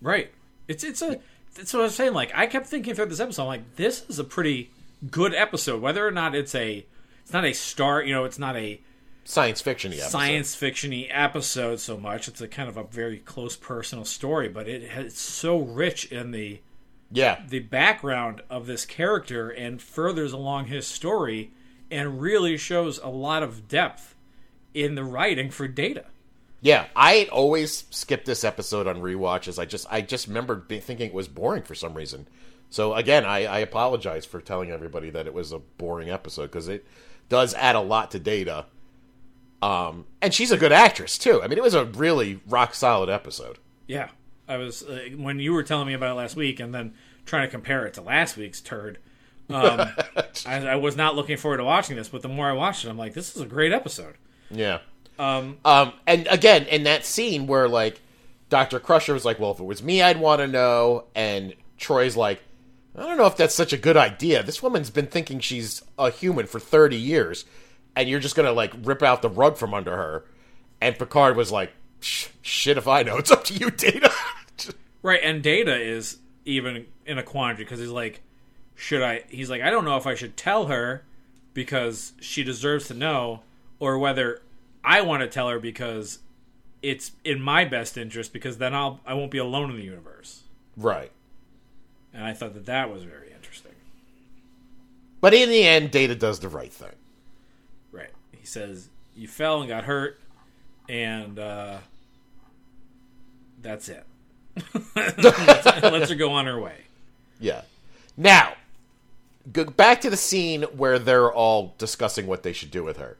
right. 0.00 0.30
It's 0.68 0.84
it's 0.84 1.02
a 1.02 1.18
that's 1.54 1.72
what 1.74 1.80
I 1.80 1.84
was 1.84 1.94
saying. 1.94 2.14
Like 2.14 2.32
I 2.34 2.46
kept 2.46 2.66
thinking 2.66 2.94
throughout 2.94 3.08
this 3.10 3.20
episode, 3.20 3.42
I'm 3.42 3.48
like, 3.48 3.76
this 3.76 4.04
is 4.08 4.18
a 4.18 4.24
pretty 4.24 4.70
good 5.10 5.34
episode. 5.34 5.82
Whether 5.82 6.06
or 6.06 6.10
not 6.12 6.34
it's 6.34 6.54
a 6.54 6.86
it's 7.22 7.32
not 7.32 7.44
a 7.44 7.52
star, 7.52 8.02
you 8.02 8.14
know, 8.14 8.24
it's 8.24 8.38
not 8.38 8.56
a 8.56 8.80
Science 9.24 9.60
fiction 9.60 9.92
science 9.92 10.56
fictiony 10.56 11.06
episode 11.08 11.78
so 11.78 11.96
much. 11.96 12.26
It's 12.26 12.40
a 12.40 12.48
kind 12.48 12.68
of 12.68 12.76
a 12.76 12.82
very 12.82 13.18
close 13.18 13.54
personal 13.56 14.04
story, 14.04 14.48
but 14.48 14.66
it 14.68 14.90
has, 14.90 15.06
it's 15.06 15.20
so 15.20 15.58
rich 15.58 16.06
in 16.10 16.32
the 16.32 16.58
Yeah. 17.12 17.40
the 17.48 17.60
background 17.60 18.42
of 18.50 18.66
this 18.66 18.84
character 18.84 19.48
and 19.48 19.80
furthers 19.80 20.32
along 20.32 20.66
his 20.66 20.88
story 20.88 21.52
and 21.88 22.20
really 22.20 22.56
shows 22.56 22.98
a 22.98 23.08
lot 23.08 23.44
of 23.44 23.68
depth 23.68 24.16
in 24.74 24.96
the 24.96 25.04
writing 25.04 25.50
for 25.50 25.68
Data. 25.68 26.06
Yeah, 26.62 26.86
I 26.94 27.28
always 27.32 27.84
skip 27.90 28.24
this 28.24 28.44
episode 28.44 28.86
on 28.86 29.02
rewatches. 29.02 29.58
I 29.58 29.64
just 29.64 29.84
I 29.90 30.00
just 30.00 30.28
remember 30.28 30.54
be, 30.54 30.78
thinking 30.78 31.08
it 31.08 31.14
was 31.14 31.26
boring 31.26 31.64
for 31.64 31.74
some 31.74 31.94
reason. 31.94 32.28
So 32.70 32.94
again, 32.94 33.24
I, 33.24 33.44
I 33.46 33.58
apologize 33.58 34.24
for 34.24 34.40
telling 34.40 34.70
everybody 34.70 35.10
that 35.10 35.26
it 35.26 35.34
was 35.34 35.52
a 35.52 35.58
boring 35.58 36.08
episode 36.08 36.46
because 36.46 36.68
it 36.68 36.86
does 37.28 37.52
add 37.54 37.74
a 37.74 37.80
lot 37.80 38.12
to 38.12 38.20
Data. 38.20 38.66
Um, 39.60 40.06
and 40.22 40.32
she's 40.32 40.52
a 40.52 40.56
good 40.56 40.72
actress 40.72 41.18
too. 41.18 41.42
I 41.42 41.48
mean, 41.48 41.58
it 41.58 41.64
was 41.64 41.74
a 41.74 41.84
really 41.84 42.40
rock 42.46 42.74
solid 42.74 43.10
episode. 43.10 43.58
Yeah, 43.88 44.10
I 44.48 44.56
was 44.56 44.84
uh, 44.84 45.08
when 45.16 45.40
you 45.40 45.52
were 45.52 45.64
telling 45.64 45.88
me 45.88 45.94
about 45.94 46.12
it 46.12 46.14
last 46.14 46.36
week, 46.36 46.60
and 46.60 46.72
then 46.72 46.94
trying 47.26 47.46
to 47.46 47.50
compare 47.50 47.86
it 47.86 47.94
to 47.94 48.02
last 48.02 48.36
week's 48.36 48.60
turd. 48.60 48.98
Um, 49.50 49.88
I, 50.46 50.66
I 50.66 50.76
was 50.76 50.96
not 50.96 51.16
looking 51.16 51.36
forward 51.36 51.56
to 51.56 51.64
watching 51.64 51.96
this, 51.96 52.08
but 52.08 52.22
the 52.22 52.28
more 52.28 52.48
I 52.48 52.52
watched 52.52 52.84
it, 52.84 52.88
I'm 52.88 52.98
like, 52.98 53.14
this 53.14 53.34
is 53.34 53.42
a 53.42 53.46
great 53.46 53.72
episode. 53.72 54.14
Yeah. 54.48 54.78
Um, 55.22 55.58
Um, 55.64 55.92
and 56.06 56.26
again, 56.28 56.66
in 56.66 56.84
that 56.84 57.06
scene 57.06 57.46
where 57.46 57.68
like 57.68 58.00
Doctor 58.48 58.80
Crusher 58.80 59.14
was 59.14 59.24
like, 59.24 59.38
"Well, 59.38 59.52
if 59.52 59.60
it 59.60 59.64
was 59.64 59.82
me, 59.82 60.02
I'd 60.02 60.18
want 60.18 60.40
to 60.40 60.46
know," 60.46 61.04
and 61.14 61.54
Troi's 61.78 62.16
like, 62.16 62.42
I 62.96 63.02
don't 63.06 63.16
know 63.16 63.26
if 63.26 63.36
that's 63.36 63.54
such 63.54 63.72
a 63.72 63.78
good 63.78 63.96
idea. 63.96 64.42
This 64.42 64.62
woman's 64.62 64.90
been 64.90 65.06
thinking 65.06 65.40
she's 65.40 65.82
a 65.98 66.10
human 66.10 66.46
for 66.46 66.60
30 66.60 66.96
years, 66.96 67.46
and 67.96 68.08
you're 68.08 68.20
just 68.20 68.36
going 68.36 68.46
to, 68.46 68.52
like, 68.52 68.72
rip 68.82 69.02
out 69.02 69.22
the 69.22 69.30
rug 69.30 69.56
from 69.56 69.72
under 69.72 69.96
her. 69.96 70.24
And 70.80 70.98
Picard 70.98 71.36
was 71.36 71.50
like, 71.50 71.72
shit 72.00 72.76
if 72.76 72.86
I 72.86 73.02
know. 73.02 73.16
It's 73.16 73.30
up 73.30 73.44
to 73.44 73.54
you, 73.54 73.70
Data. 73.70 74.10
Right, 75.04 75.18
and 75.20 75.42
Data 75.42 75.74
is 75.74 76.18
even 76.44 76.86
in 77.06 77.18
a 77.18 77.24
quandary 77.24 77.64
because 77.64 77.80
he's 77.80 77.88
like, 77.88 78.20
should 78.76 79.02
I? 79.02 79.24
He's 79.28 79.50
like, 79.50 79.60
I 79.60 79.68
don't 79.68 79.84
know 79.84 79.96
if 79.96 80.06
I 80.06 80.14
should 80.14 80.36
tell 80.36 80.66
her 80.66 81.02
because 81.54 82.12
she 82.20 82.44
deserves 82.44 82.86
to 82.86 82.94
know, 82.94 83.40
or 83.80 83.98
whether 83.98 84.42
I 84.84 85.00
want 85.02 85.22
to 85.22 85.28
tell 85.28 85.48
her 85.48 85.58
because 85.58 86.18
it's 86.82 87.12
in 87.24 87.40
my 87.40 87.64
best 87.64 87.96
interest 87.96 88.32
because 88.32 88.58
then 88.58 88.74
I'll 88.74 89.00
I 89.06 89.14
won't 89.14 89.30
be 89.30 89.38
alone 89.38 89.70
in 89.70 89.76
the 89.76 89.84
universe. 89.84 90.42
right. 90.76 91.10
And 92.14 92.24
I 92.24 92.34
thought 92.34 92.52
that 92.52 92.66
that 92.66 92.92
was 92.92 93.04
very 93.04 93.32
interesting. 93.32 93.72
But 95.22 95.32
in 95.32 95.48
the 95.48 95.64
end, 95.64 95.90
Data 95.90 96.14
does 96.14 96.40
the 96.40 96.48
right 96.48 96.70
thing. 96.70 96.92
Right. 97.90 98.10
He 98.32 98.44
says 98.44 98.90
you 99.16 99.28
fell 99.28 99.60
and 99.60 99.68
got 99.68 99.84
hurt, 99.84 100.20
and 100.90 101.38
uh, 101.38 101.78
that's 103.62 103.88
it. 103.88 104.04
let's, 104.94 105.82
let's 105.82 106.10
her 106.10 106.16
go 106.16 106.32
on 106.32 106.44
her 106.46 106.60
way. 106.60 106.76
Yeah. 107.40 107.62
Now, 108.16 108.54
go 109.50 109.64
back 109.64 110.02
to 110.02 110.10
the 110.10 110.16
scene 110.16 110.62
where 110.76 110.98
they're 110.98 111.32
all 111.32 111.74
discussing 111.78 112.26
what 112.26 112.42
they 112.42 112.52
should 112.52 112.70
do 112.70 112.84
with 112.84 112.98
her. 112.98 113.16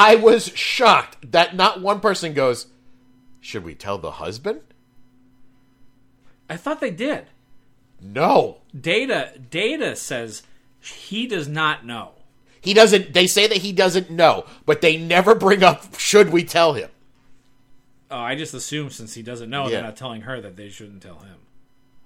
I 0.00 0.14
was 0.16 0.46
shocked 0.54 1.30
that 1.32 1.54
not 1.54 1.82
one 1.82 2.00
person 2.00 2.32
goes, 2.32 2.66
Should 3.40 3.64
we 3.64 3.74
tell 3.74 3.98
the 3.98 4.12
husband? 4.12 4.62
I 6.48 6.56
thought 6.56 6.80
they 6.80 6.90
did. 6.90 7.26
No. 8.00 8.62
Data 8.78 9.32
Data 9.50 9.94
says 9.96 10.42
he 10.80 11.26
does 11.26 11.46
not 11.48 11.84
know. 11.84 12.12
He 12.62 12.72
doesn't, 12.74 13.12
they 13.14 13.26
say 13.26 13.46
that 13.46 13.58
he 13.58 13.72
doesn't 13.72 14.10
know, 14.10 14.44
but 14.66 14.80
they 14.80 14.96
never 14.96 15.34
bring 15.34 15.62
up, 15.62 15.98
Should 15.98 16.30
we 16.30 16.44
tell 16.44 16.72
him? 16.72 16.88
Oh, 18.10 18.18
I 18.18 18.34
just 18.34 18.54
assume 18.54 18.90
since 18.90 19.14
he 19.14 19.22
doesn't 19.22 19.50
know, 19.50 19.64
Yeah. 19.64 19.70
they're 19.70 19.82
not 19.82 19.96
telling 19.96 20.22
her 20.22 20.40
that 20.40 20.56
they 20.56 20.68
shouldn't 20.70 21.02
tell 21.02 21.18
him. 21.18 21.36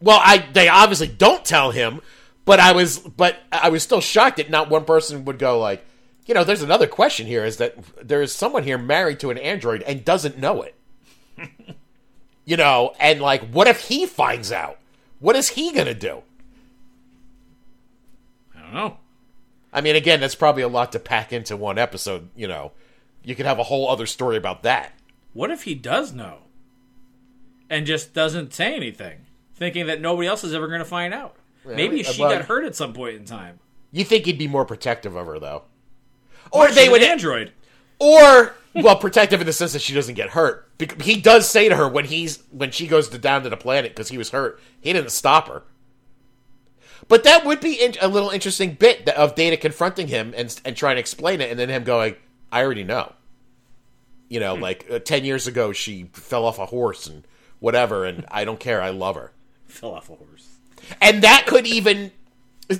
Well, 0.00 0.20
I 0.22 0.44
they 0.52 0.68
obviously 0.68 1.06
don't 1.08 1.44
tell 1.44 1.70
him, 1.70 2.00
but 2.44 2.58
I 2.58 2.72
was 2.72 2.98
but 2.98 3.36
I 3.52 3.68
was 3.70 3.84
still 3.84 4.00
shocked 4.00 4.38
that 4.38 4.50
not 4.50 4.68
one 4.68 4.84
person 4.84 5.24
would 5.26 5.38
go 5.38 5.60
like, 5.60 5.84
you 6.26 6.34
know, 6.34 6.44
there's 6.44 6.62
another 6.62 6.86
question 6.86 7.26
here 7.26 7.44
is 7.44 7.58
that 7.58 7.76
there 8.02 8.22
is 8.22 8.32
someone 8.32 8.64
here 8.64 8.78
married 8.78 9.20
to 9.20 9.30
an 9.30 9.38
android 9.38 9.82
and 9.82 10.04
doesn't 10.04 10.38
know 10.38 10.62
it. 10.62 10.74
you 12.44 12.56
know, 12.56 12.94
and 12.98 13.20
like 13.20 13.48
what 13.50 13.66
if 13.66 13.88
he 13.88 14.06
finds 14.06 14.50
out? 14.50 14.78
What 15.20 15.36
is 15.36 15.50
he 15.50 15.72
going 15.72 15.86
to 15.86 15.94
do? 15.94 16.22
I 18.56 18.60
don't 18.62 18.74
know. 18.74 18.96
I 19.72 19.80
mean, 19.80 19.96
again, 19.96 20.20
that's 20.20 20.34
probably 20.34 20.62
a 20.62 20.68
lot 20.68 20.92
to 20.92 20.98
pack 20.98 21.32
into 21.32 21.56
one 21.56 21.78
episode, 21.78 22.28
you 22.36 22.46
know. 22.46 22.72
You 23.24 23.34
could 23.34 23.46
have 23.46 23.58
a 23.58 23.64
whole 23.64 23.88
other 23.88 24.06
story 24.06 24.36
about 24.36 24.62
that. 24.62 24.92
What 25.32 25.50
if 25.50 25.64
he 25.64 25.74
does 25.74 26.12
know 26.12 26.40
and 27.68 27.86
just 27.86 28.12
doesn't 28.12 28.54
say 28.54 28.74
anything, 28.74 29.26
thinking 29.54 29.86
that 29.86 30.00
nobody 30.00 30.28
else 30.28 30.44
is 30.44 30.54
ever 30.54 30.68
going 30.68 30.80
to 30.80 30.84
find 30.84 31.12
out? 31.12 31.36
Maybe 31.64 32.04
uh, 32.04 32.12
she 32.12 32.22
got 32.22 32.44
hurt 32.44 32.64
at 32.64 32.76
some 32.76 32.92
point 32.92 33.16
in 33.16 33.24
time. 33.24 33.58
You 33.90 34.04
think 34.04 34.26
he'd 34.26 34.38
be 34.38 34.46
more 34.46 34.64
protective 34.64 35.16
of 35.16 35.26
her 35.26 35.38
though? 35.38 35.64
Or 36.50 36.70
they 36.70 36.86
an 36.86 36.92
would 36.92 37.02
android. 37.02 37.52
or 37.98 38.54
well 38.74 38.96
protective 38.96 39.40
in 39.40 39.46
the 39.46 39.52
sense 39.52 39.72
that 39.72 39.82
she 39.82 39.94
doesn't 39.94 40.14
get 40.14 40.30
hurt. 40.30 40.68
He 41.00 41.20
does 41.20 41.48
say 41.48 41.68
to 41.68 41.76
her 41.76 41.88
when 41.88 42.04
he's 42.06 42.42
when 42.50 42.70
she 42.72 42.86
goes 42.86 43.08
to 43.10 43.18
down 43.18 43.42
to 43.44 43.48
the 43.48 43.56
planet 43.56 43.92
because 43.92 44.08
he 44.08 44.18
was 44.18 44.30
hurt 44.30 44.60
he 44.80 44.92
didn't 44.92 45.10
stop 45.10 45.48
her. 45.48 45.62
But 47.06 47.22
that 47.24 47.44
would 47.44 47.60
be 47.60 47.74
in- 47.74 47.94
a 48.00 48.08
little 48.08 48.30
interesting 48.30 48.72
bit 48.74 49.08
of 49.10 49.34
data 49.34 49.56
confronting 49.56 50.08
him 50.08 50.32
and 50.36 50.60
and 50.64 50.76
trying 50.76 50.96
to 50.96 51.00
explain 51.00 51.40
it 51.40 51.50
and 51.50 51.58
then 51.58 51.68
him 51.68 51.84
going 51.84 52.16
i 52.50 52.62
already 52.62 52.84
know. 52.84 53.12
You 54.28 54.40
know 54.40 54.54
like 54.54 54.86
uh, 54.90 54.98
10 54.98 55.24
years 55.24 55.46
ago 55.46 55.72
she 55.72 56.10
fell 56.12 56.44
off 56.44 56.58
a 56.58 56.66
horse 56.66 57.06
and 57.06 57.24
whatever 57.60 58.04
and 58.04 58.24
i 58.30 58.44
don't 58.44 58.58
care 58.60 58.82
i 58.82 58.90
love 58.90 59.14
her. 59.16 59.32
Fell 59.66 59.90
off 59.94 60.08
a 60.10 60.14
horse. 60.14 60.48
and 61.00 61.22
that 61.22 61.46
could 61.46 61.66
even 61.66 62.10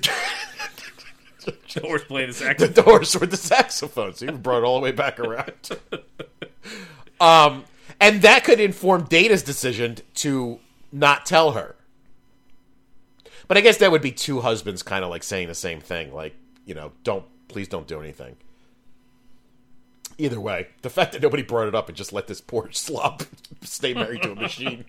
The 1.74 1.80
horse 1.80 2.04
played 2.04 2.28
the 2.28 2.32
saxophone. 2.34 2.84
horse 2.84 3.16
with 3.16 3.30
the 3.30 3.36
saxophone. 3.36 4.14
So 4.14 4.26
you 4.26 4.32
brought 4.32 4.58
it 4.58 4.64
all 4.64 4.76
the 4.76 4.82
way 4.82 4.92
back 4.92 5.18
around. 5.18 5.70
um, 7.20 7.64
and 8.00 8.22
that 8.22 8.44
could 8.44 8.60
inform 8.60 9.04
Data's 9.04 9.42
decision 9.42 9.96
to 10.16 10.60
not 10.92 11.26
tell 11.26 11.52
her. 11.52 11.74
But 13.48 13.58
I 13.58 13.60
guess 13.60 13.78
that 13.78 13.90
would 13.90 14.02
be 14.02 14.12
two 14.12 14.40
husbands 14.40 14.82
kind 14.82 15.04
of 15.04 15.10
like 15.10 15.22
saying 15.22 15.48
the 15.48 15.54
same 15.54 15.80
thing, 15.80 16.14
like 16.14 16.34
you 16.64 16.74
know, 16.74 16.92
don't 17.02 17.24
please 17.48 17.68
don't 17.68 17.86
do 17.86 18.00
anything. 18.00 18.36
Either 20.16 20.40
way, 20.40 20.68
the 20.82 20.90
fact 20.90 21.12
that 21.12 21.22
nobody 21.22 21.42
brought 21.42 21.66
it 21.66 21.74
up 21.74 21.88
and 21.88 21.96
just 21.96 22.12
let 22.12 22.26
this 22.26 22.40
poor 22.40 22.68
slob 22.72 23.24
stay 23.62 23.94
married 23.94 24.22
to 24.22 24.32
a 24.32 24.34
machine. 24.34 24.84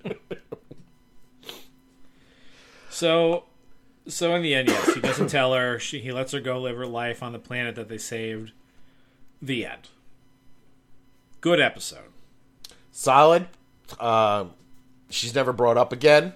So, 2.90 3.44
so 4.08 4.36
in 4.36 4.42
the 4.42 4.54
end, 4.56 4.68
yes, 4.70 4.94
he 4.94 5.00
doesn't 5.02 5.28
tell 5.30 5.54
her. 5.54 5.80
She, 5.80 6.00
he 6.00 6.12
lets 6.12 6.32
her 6.32 6.40
go 6.40 6.60
live 6.60 6.78
her 6.78 6.86
life 6.88 7.22
on 7.24 7.32
the 7.34 7.40
planet 7.40 7.76
that 7.76 7.90
they 7.90 7.98
saved. 7.98 8.52
The 9.42 9.66
end. 9.66 9.90
Good 11.42 11.60
episode. 11.60 12.10
Solid. 12.92 13.48
Um, 14.00 14.52
she's 15.10 15.36
never 15.36 15.54
brought 15.54 15.78
up 15.78 15.92
again. 15.94 16.34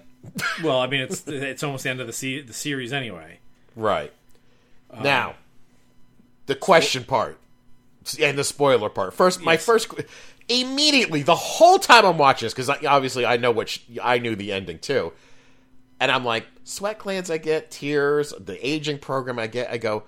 Well, 0.62 0.78
I 0.80 0.86
mean, 0.86 1.00
it's 1.00 1.26
it's 1.26 1.62
almost 1.62 1.84
the 1.84 1.90
end 1.90 2.00
of 2.00 2.06
the 2.06 2.12
se- 2.12 2.42
the 2.42 2.52
series 2.52 2.92
anyway. 2.92 3.38
Right. 3.74 4.12
now, 5.02 5.34
the 6.46 6.54
question 6.54 7.04
part 7.04 7.38
and 8.20 8.36
the 8.36 8.44
spoiler 8.44 8.90
part. 8.90 9.14
First, 9.14 9.40
my 9.40 9.52
Yes. 9.52 9.64
first 9.64 9.88
immediately 10.48 11.22
the 11.22 11.34
whole 11.36 11.78
time 11.78 12.04
I'm 12.04 12.18
watching 12.18 12.46
this 12.46 12.52
because 12.52 12.68
obviously 12.84 13.24
I 13.24 13.36
know 13.38 13.50
what 13.50 13.68
sh 13.70 13.78
I 14.02 14.18
knew 14.18 14.36
the 14.36 14.52
ending 14.52 14.78
too, 14.78 15.12
and 16.00 16.10
I'm 16.10 16.24
like 16.24 16.46
sweat 16.64 16.98
glands. 16.98 17.30
I 17.30 17.38
get 17.38 17.70
tears. 17.70 18.32
The 18.40 18.66
aging 18.66 18.98
program. 18.98 19.38
I 19.38 19.46
get. 19.46 19.70
I 19.70 19.76
go. 19.78 20.04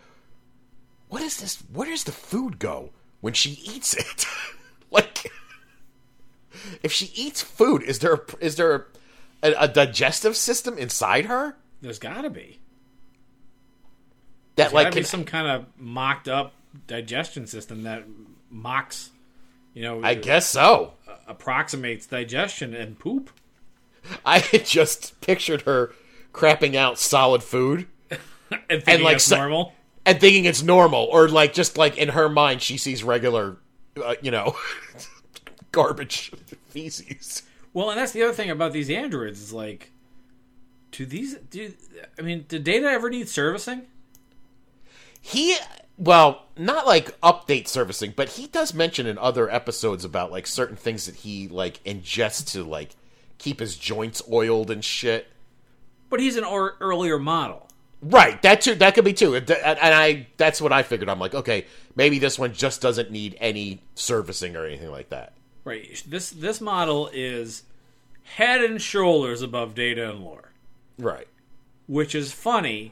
What 1.09 1.23
is 1.23 1.37
this? 1.37 1.63
Where 1.73 1.89
does 1.89 2.05
the 2.05 2.13
food 2.13 2.59
go 2.59 2.91
when 3.21 3.35
she 3.35 3.51
eats 3.63 3.95
it? 3.95 4.27
like, 4.91 5.31
if 6.83 6.91
she 6.91 7.13
eats 7.15 7.43
food, 7.43 7.83
is 7.83 7.99
there 7.99 8.25
is 8.41 8.57
there 8.57 8.87
a, 9.43 9.53
a 9.59 9.69
digestive 9.69 10.37
system 10.37 10.79
inside 10.79 11.27
her 11.27 11.57
There's 11.83 11.99
got 11.99 12.23
to 12.23 12.31
be. 12.31 12.61
that 14.57 14.65
There's 14.65 14.73
like 14.73 14.87
got 14.87 14.91
to 14.93 14.97
be 14.97 15.01
can- 15.03 15.09
some 15.09 15.25
kind 15.25 15.49
of 15.49 15.67
mocked 15.77 16.29
up 16.29 16.55
digestion 16.87 17.47
system 17.47 17.83
that 17.83 18.05
mocks, 18.49 19.11
you 19.75 19.83
know, 19.83 20.01
I 20.03 20.15
guess 20.15 20.49
so. 20.49 20.95
approximates 21.29 22.07
digestion 22.07 22.75
and 22.75 22.99
poop. 22.99 23.31
I 24.25 24.39
had 24.39 24.67
just 24.67 25.21
pictured 25.21 25.63
her 25.63 25.93
crapping 26.33 26.75
out 26.75 26.99
solid 26.99 27.43
food 27.43 27.87
And 28.71 28.83
thinking 28.83 29.05
like 29.05 29.21
normal. 29.31 29.73
and 30.05 30.21
thinking 30.21 30.45
it's 30.45 30.63
normal, 30.63 31.05
or 31.11 31.29
like 31.29 31.53
just 31.55 31.79
like 31.79 31.97
in 31.97 32.11
her 32.11 32.29
mind, 32.29 32.61
she 32.61 32.77
sees 32.77 33.03
regular, 33.03 33.57
uh, 34.03 34.15
you 34.21 34.31
know, 34.31 34.57
garbage 35.73 36.33
feces. 36.69 37.43
Well, 37.73 37.91
and 37.91 37.99
that's 37.99 38.13
the 38.13 38.23
other 38.23 38.35
thing 38.35 38.51
about 38.51 38.73
these 38.73 38.91
androids 38.91 39.41
is 39.41 39.53
like, 39.53 39.91
do 40.91 41.07
these 41.07 41.37
do? 41.51 41.73
I 42.19 42.23
mean, 42.23 42.45
did 42.49 42.65
Data 42.65 42.87
ever 42.87 43.09
need 43.09 43.29
servicing? 43.29 43.83
He, 45.21 45.57
well, 45.97 46.47
not 46.59 46.87
like 46.87 47.19
update 47.21 47.69
servicing, 47.69 48.13
but 48.15 48.31
he 48.31 48.49
does 48.49 48.75
mention 48.75 49.07
in 49.07 49.17
other 49.17 49.49
episodes 49.49 50.05
about 50.05 50.33
like 50.33 50.47
certain 50.47 50.77
things 50.77 51.07
that 51.07 51.15
he 51.17 51.49
like 51.49 51.83
ingests 51.85 52.53
to 52.53 52.65
like 52.65 52.91
keep 53.43 53.61
his 53.61 53.77
joints 53.77 54.23
oiled 54.31 54.71
and 54.71 54.85
shit. 54.85 55.29
But 56.09 56.21
he's 56.21 56.37
an 56.37 56.45
or- 56.45 56.77
earlier 56.81 57.19
model. 57.19 57.69
Right, 58.01 58.41
that 58.43 58.61
too. 58.63 58.75
That 58.75 58.95
could 58.95 59.05
be 59.05 59.13
too. 59.13 59.35
And 59.37 59.49
I, 59.65 60.27
that's 60.37 60.61
what 60.61 60.73
I 60.73 60.83
figured. 60.83 61.09
I'm 61.09 61.21
like, 61.21 61.35
okay, 61.35 61.67
maybe 61.95 62.19
this 62.19 62.39
one 62.39 62.53
just 62.53 62.81
doesn't 62.81 63.11
need 63.13 63.37
any 63.41 63.81
servicing 63.95 64.57
or 64.57 64.67
anything 64.67 64.91
like 64.91 65.11
that. 65.11 65.33
Right. 65.65 66.03
This 66.09 66.31
this 66.31 66.61
model 66.61 67.09
is 67.13 67.63
head 68.25 68.63
and 68.65 68.83
shoulders 68.83 69.41
above 69.43 69.75
Data 69.77 70.11
and 70.11 70.21
Lore, 70.25 70.51
Right. 70.99 71.29
which 71.87 72.15
is 72.17 72.33
funny 72.33 72.91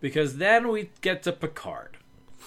because 0.00 0.38
then 0.38 0.68
we 0.68 0.88
get 1.02 1.22
to 1.24 1.32
Picard. 1.32 1.98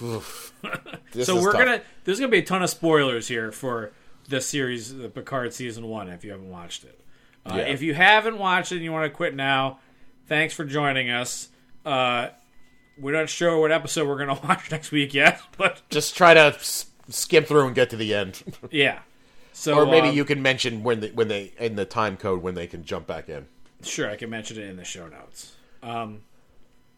This 1.12 1.26
so 1.26 1.40
we're 1.40 1.52
tough. 1.52 1.60
gonna 1.60 1.82
there's 2.04 2.20
gonna 2.20 2.30
be 2.30 2.38
a 2.38 2.42
ton 2.44 2.62
of 2.62 2.70
spoilers 2.70 3.26
here 3.28 3.50
for 3.50 3.90
the 4.28 4.40
series, 4.40 4.94
the 4.96 5.08
Picard 5.08 5.52
season 5.52 5.86
one. 5.88 6.08
If 6.08 6.24
you 6.24 6.30
haven't 6.30 6.50
watched 6.50 6.84
it, 6.84 6.99
uh, 7.46 7.54
Yeah. 7.56 7.62
if 7.62 7.82
you 7.82 7.94
haven't 7.94 8.38
watched 8.38 8.72
it 8.72 8.76
and 8.76 8.84
you 8.84 8.92
want 8.92 9.04
to 9.10 9.16
quit 9.16 9.34
now, 9.34 9.78
thanks 10.26 10.54
for 10.54 10.64
joining 10.64 11.10
us. 11.10 11.48
Uh, 11.84 12.28
we're 12.98 13.12
not 13.18 13.28
sure 13.28 13.58
what 13.58 13.72
episode 13.72 14.06
we're 14.06 14.18
gonna 14.18 14.38
watch 14.44 14.70
next 14.70 14.90
week 14.92 15.14
yet, 15.14 15.40
but 15.56 15.82
just 15.90 16.16
try 16.16 16.34
to 16.34 16.40
s- 16.40 16.86
skim 17.08 17.44
through 17.44 17.66
and 17.66 17.74
get 17.74 17.90
to 17.90 17.96
the 17.96 18.14
end, 18.14 18.42
yeah. 18.70 19.00
So 19.52 19.74
or 19.78 19.86
maybe 19.86 20.08
um, 20.08 20.14
you 20.16 20.24
can 20.24 20.40
mention 20.42 20.82
when 20.82 21.00
they, 21.00 21.10
when 21.10 21.28
they 21.28 21.52
in 21.58 21.76
the 21.76 21.84
time 21.84 22.16
code 22.16 22.42
when 22.42 22.54
they 22.54 22.66
can 22.66 22.84
jump 22.84 23.06
back 23.06 23.28
in. 23.28 23.46
Sure, 23.82 24.08
I 24.10 24.16
can 24.16 24.30
mention 24.30 24.58
it 24.58 24.68
in 24.68 24.76
the 24.76 24.84
show 24.84 25.06
notes. 25.08 25.56
Um, 25.82 26.20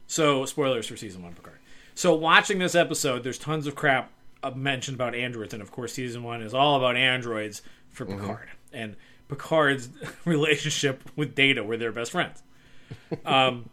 So 0.07 0.45
spoilers 0.45 0.87
for 0.87 0.97
season 0.97 1.23
one 1.23 1.33
Picard. 1.35 1.59
So 1.95 2.15
watching 2.15 2.59
this 2.59 2.75
episode, 2.75 3.23
there's 3.25 3.39
tons 3.39 3.67
of 3.67 3.75
crap 3.75 4.11
uh, 4.43 4.51
mentioned 4.51 4.97
about 4.97 5.15
androids, 5.15 5.55
and 5.55 5.63
of 5.63 5.71
course, 5.71 5.93
season 5.95 6.23
one 6.23 6.43
is 6.43 6.53
all 6.55 6.77
about 6.77 6.97
androids 6.97 7.63
for 7.91 8.05
Picard 8.05 8.49
and 8.73 8.97
Picard's 9.37 9.89
relationship 10.25 11.03
with 11.17 11.35
Data, 11.35 11.65
where 11.65 11.77
they're 11.77 11.93
best 11.93 12.11
friends. 12.13 12.43
Um, 13.25 13.69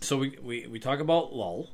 so 0.00 0.16
we, 0.18 0.38
we 0.42 0.66
we 0.66 0.78
talk 0.78 1.00
about 1.00 1.34
Lal, 1.34 1.68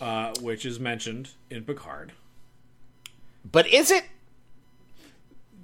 uh, 0.00 0.32
which 0.40 0.66
is 0.66 0.78
mentioned 0.78 1.30
in 1.50 1.64
Picard. 1.64 2.12
But 3.50 3.66
is 3.68 3.90
it? 3.90 4.04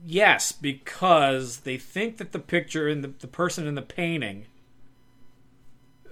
Yes, 0.06 0.52
because 0.52 1.58
they 1.60 1.76
think 1.76 2.16
that 2.18 2.32
the 2.32 2.38
picture 2.38 2.88
and 2.88 3.04
the, 3.04 3.08
the 3.18 3.26
person 3.26 3.66
in 3.66 3.74
the 3.74 3.82
painting 3.82 4.46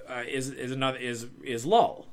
uh, 0.09 0.23
is 0.29 0.51
is 0.51 0.71
another 0.73 0.99
is 0.99 1.27
is 1.45 1.65
Lal. 1.65 2.07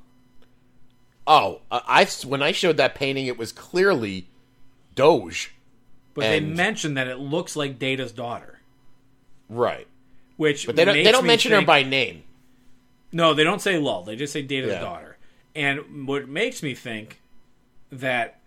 Oh, 1.25 1.61
I 1.71 1.81
I- 2.03 2.25
when 2.27 2.41
I 2.41 2.51
showed 2.51 2.77
that 2.77 2.95
painting, 2.95 3.27
it 3.27 3.37
was 3.37 3.51
clearly 3.51 4.27
Dahj. 4.95 5.49
But 6.13 6.21
they 6.21 6.37
And- 6.37 6.55
mention 6.55 6.93
that 6.95 7.07
it 7.07 7.17
looks 7.17 7.55
like 7.55 7.79
Data's 7.79 8.11
daughter, 8.11 8.59
Right. 9.49 9.87
which 10.37 10.65
But 10.67 10.75
they 10.75 10.85
don't. 10.85 10.95
They 11.03 11.11
don't 11.11 11.23
me 11.23 11.27
mention 11.27 11.51
her 11.53 11.61
by 11.63 11.83
name. 11.83 12.23
No, 13.11 13.33
they 13.33 13.43
don't 13.43 13.61
say 13.61 13.77
Lal. 13.77 14.03
They 14.03 14.15
just 14.15 14.33
say 14.33 14.41
Data's 14.41 14.73
Yeah. 14.73 14.79
daughter. 14.81 15.17
And 15.55 16.07
what 16.07 16.27
makes 16.27 16.63
me 16.63 16.73
think 16.73 17.21
that, 17.91 18.39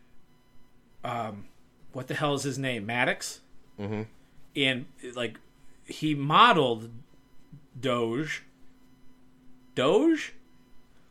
um, 1.04 1.44
what 1.92 2.08
the 2.08 2.14
hell 2.14 2.34
is 2.34 2.42
his 2.42 2.58
name? 2.58 2.84
Maddox. 2.86 3.40
Mm-hmm. 3.80 4.02
And 4.56 4.86
like, 5.14 5.38
he 5.86 6.14
modeled 6.16 6.90
Dahj. 7.80 8.40
Dahj. 9.76 10.30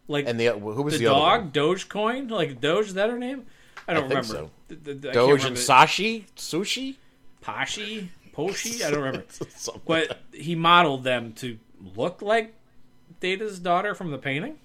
Like 0.07 0.27
And 0.27 0.39
the 0.39 0.47
who 0.51 0.81
was 0.83 0.93
the, 0.95 0.99
the, 0.99 1.05
dog? 1.05 1.53
Dogecoin. 1.53 2.29
Like 2.29 2.59
Dahj, 2.61 2.81
is 2.81 2.93
that 2.95 3.09
her 3.09 3.17
name? 3.17 3.45
I 3.87 3.93
don't 3.93 4.09
think 4.09 4.21
remember. 4.29 4.49
so. 4.69 4.75
The- 4.75 4.93
the- 4.93 5.09
I 5.11 5.13
Dahj 5.13 5.45
and. 5.45 5.55
Sashi 5.57 6.25
Sushi. 6.35 6.95
Pashi, 7.43 8.09
Poshi. 8.33 8.83
I 8.83 8.89
don't 8.89 8.99
remember. 9.03 9.25
Like 9.67 9.85
But 9.85 10.19
he 10.33 10.55
modeled 10.55 11.03
them 11.03 11.33
to 11.33 11.59
look 11.95 12.21
like 12.23 12.55
Data's 13.19 13.59
daughter 13.59 13.93
from 13.93 14.09
the 14.11 14.17
painting. 14.17 14.57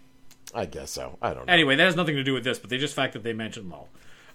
I 0.55 0.65
guess 0.65 0.91
so. 0.91 1.19
I 1.21 1.35
don't 1.35 1.47
know. 1.47 1.53
Anyway, 1.53 1.77
that 1.77 1.85
has 1.85 1.95
nothing 1.97 2.17
to 2.17 2.25
do 2.25 2.33
with 2.33 2.43
this, 2.43 2.59
but 2.59 2.71
they 2.71 2.79
just 2.79 2.95
fact 2.95 3.13
that 3.13 3.23
they 3.23 3.35
mentioned 3.35 3.71
Lal. 3.71 3.89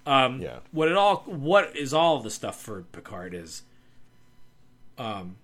Um, 0.05 0.39
Yeah. 0.41 0.59
What 0.71 0.88
it 0.89 0.95
all, 0.95 1.17
what 1.25 1.75
is 1.75 1.91
all 1.93 2.19
the 2.19 2.29
stuff 2.29 2.61
for 2.61 2.83
Picard 2.91 3.33
is, 3.33 3.63
um, 4.97 5.38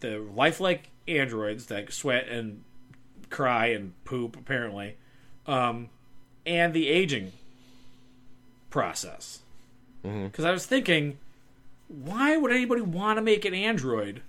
the 0.00 0.18
lifelike 0.34 0.90
androids 1.06 1.66
that 1.66 1.92
sweat 1.92 2.28
and 2.28 2.64
cry 3.30 3.66
and 3.66 3.92
poop 4.04 4.36
apparently, 4.36 4.96
um, 5.46 5.90
and 6.44 6.72
the 6.72 6.88
aging 6.88 7.32
process. 8.70 9.40
Mm-hmm. 10.04 10.26
Because 10.26 10.44
I 10.44 10.52
was 10.52 10.66
thinking, 10.66 11.18
why 11.88 12.36
would 12.36 12.52
anybody 12.52 12.82
want 12.82 13.18
to 13.18 13.22
make 13.22 13.44
an 13.44 13.54
android 13.54 14.22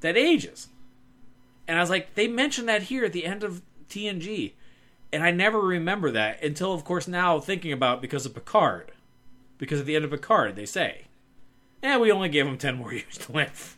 that 0.00 0.16
ages? 0.16 0.68
And 1.66 1.78
I 1.78 1.80
was 1.80 1.90
like, 1.90 2.14
they 2.14 2.28
mentioned 2.28 2.68
that 2.68 2.84
here 2.84 3.04
at 3.04 3.12
the 3.12 3.24
end 3.24 3.42
of 3.42 3.62
TNG. 3.88 4.52
And 5.12 5.22
I 5.22 5.30
never 5.30 5.60
remember 5.60 6.10
that 6.10 6.42
until, 6.42 6.74
of 6.74 6.84
course, 6.84 7.06
now 7.06 7.38
thinking 7.38 7.72
about 7.72 8.02
because 8.02 8.26
of 8.26 8.34
Picard. 8.34 8.92
Because 9.58 9.80
at 9.80 9.86
the 9.86 9.94
end 9.96 10.04
of 10.04 10.10
Picard, 10.10 10.56
they 10.56 10.66
say, 10.66 11.02
"Yeah, 11.80 11.98
we 11.98 12.10
only 12.10 12.28
gave 12.28 12.46
him 12.46 12.58
ten 12.58 12.74
more 12.74 12.92
years 12.92 13.16
to 13.18 13.32
live." 13.32 13.76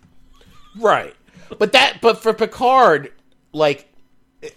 Right. 0.74 1.14
But 1.58 1.72
that 1.72 2.00
but 2.00 2.22
for 2.22 2.32
Picard, 2.32 3.12
like 3.52 3.92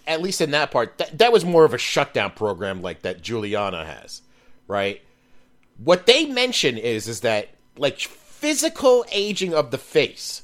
at 0.06 0.22
least 0.22 0.40
in 0.40 0.50
that 0.52 0.70
part, 0.70 0.98
that, 0.98 1.18
that 1.18 1.32
was 1.32 1.44
more 1.44 1.64
of 1.64 1.74
a 1.74 1.78
shutdown 1.78 2.30
program 2.32 2.82
like 2.82 3.02
that 3.02 3.22
Juliana 3.22 3.84
has, 3.84 4.22
right? 4.70 5.02
What 5.76 6.06
they 6.06 6.24
mention 6.24 6.78
is 6.78 7.08
is 7.08 7.20
that 7.20 7.48
like 7.76 7.98
physical 7.98 9.04
aging 9.12 9.52
of 9.52 9.70
the 9.70 9.78
face. 9.78 10.42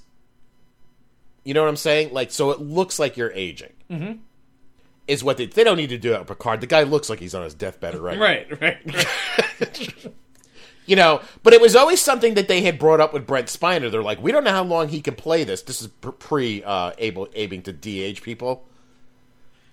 You 1.45 1.55
know 1.55 1.62
what 1.62 1.68
I'm 1.68 1.77
saying? 1.77 2.12
Like 2.12 2.31
so 2.31 2.51
it 2.51 2.61
looks 2.61 2.99
like 2.99 3.16
you're 3.16 3.33
aging. 3.33 3.72
Mm-hmm. 3.91 4.18
Is 5.07 5.22
what 5.22 5.37
they 5.37 5.47
they 5.47 5.64
don't 5.64 5.77
need 5.77 5.91
to 5.91 5.99
do 5.99 6.11
that 6.11 6.20
with 6.20 6.29
Picard. 6.29 6.61
The 6.61 6.66
guy 6.66 6.83
looks 6.83 7.09
like 7.09 7.20
he's 7.20 7.35
on 7.35 7.45
his 7.45 7.55
deathbed 7.55 7.95
already. 7.95 8.18
Right, 8.20 8.61
right. 8.61 8.79
right. 8.85 10.07
You 10.87 10.95
know, 10.95 11.20
but 11.43 11.53
it 11.53 11.61
was 11.61 11.74
always 11.74 12.01
something 12.01 12.35
that 12.35 12.47
they 12.47 12.62
had 12.62 12.79
brought 12.79 13.01
up 13.01 13.12
with 13.12 13.27
Brent 13.27 13.49
Spiner. 13.49 13.91
They're 13.91 14.05
like, 14.05 14.22
we 14.22 14.31
don't 14.31 14.45
know 14.45 14.53
how 14.53 14.62
long 14.62 14.89
he 14.89 15.01
can 15.01 15.16
play 15.16 15.43
this. 15.43 15.62
This 15.62 15.83
is 15.83 15.89
pre 15.89 16.62
uh, 16.62 16.93
able 16.99 17.29
aiming 17.35 17.62
to 17.62 17.72
de-age 17.72 18.22
people. 18.22 18.64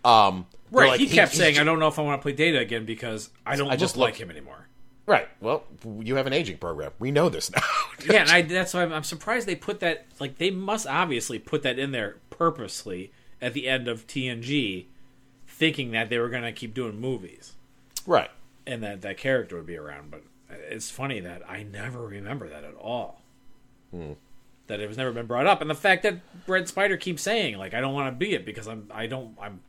Um, 0.04 0.48
right. 0.82 0.90
like, 0.90 1.00
he 1.00 1.08
kept 1.08 1.32
he's 1.32 1.40
saying, 1.40 1.60
"I 1.60 1.64
don't 1.64 1.80
know 1.80 1.88
if 1.88 2.00
I 2.00 2.02
want 2.02 2.22
to 2.22 2.24
play 2.24 2.34
Data 2.34 2.60
again 2.60 2.86
because 2.86 3.30
I 3.46 3.56
don't 3.56 3.70
I 3.70 3.76
just 3.76 3.98
look 3.98 4.06
like 4.10 4.16
him 4.16 4.30
anymore." 4.30 4.68
right. 5.06 5.28
Well, 5.42 5.64
you 6.02 6.16
have 6.16 6.28
an 6.28 6.34
aging 6.34 6.58
program. 6.58 6.92
We 7.00 7.12
know 7.12 7.30
this 7.30 7.52
now. 7.52 7.62
yeah, 8.10 8.22
and 8.22 8.30
I, 8.30 8.42
that's 8.42 8.74
why 8.74 8.84
I'm, 8.84 8.94
I'm 8.94 9.04
surprised 9.04 9.48
they 9.48 9.56
put 9.56 9.80
that. 9.82 10.08
Like, 10.20 10.38
they 10.38 10.52
must 10.52 10.88
obviously 10.88 11.40
put 11.40 11.64
that 11.64 11.78
in 11.78 11.92
there 11.92 12.18
purposely 12.30 13.12
at 13.42 13.54
the 13.54 13.68
end 13.68 13.88
of 13.88 14.08
TNG, 14.08 14.86
thinking 15.48 15.92
that 15.92 16.10
they 16.10 16.18
were 16.18 16.30
going 16.30 16.44
to 16.44 16.52
keep 16.52 16.74
doing 16.74 17.00
movies 17.00 17.54
right. 18.06 18.32
and 18.66 18.82
that 18.84 19.02
that 19.02 19.18
character 19.18 19.58
would 19.58 19.66
be 19.66 19.78
around. 19.78 20.12
But 20.12 20.24
it's 20.50 20.90
funny 20.90 21.20
that 21.20 21.42
I 21.50 21.64
never 21.64 22.06
remember 22.06 22.50
that 22.50 22.64
at 22.64 22.76
all. 22.76 23.22
Hmm. 23.92 24.14
That 24.68 24.80
it 24.80 24.88
was 24.88 24.98
never 24.98 25.12
been 25.12 25.26
brought 25.26 25.46
up, 25.46 25.60
and 25.60 25.70
the 25.70 25.76
fact 25.76 26.04
that 26.04 26.22
Red 26.48 26.70
Spider 26.70 26.96
keeps 26.96 27.22
saying, 27.22 27.58
like, 27.58 27.74
I 27.74 27.82
don't 27.82 27.94
want 27.94 28.08
to 28.08 28.18
be 28.18 28.34
it 28.34 28.46
because 28.46 28.66
I'm, 28.66 28.90
I 28.94 29.08
don't, 29.08 29.38
I'm 29.40 29.60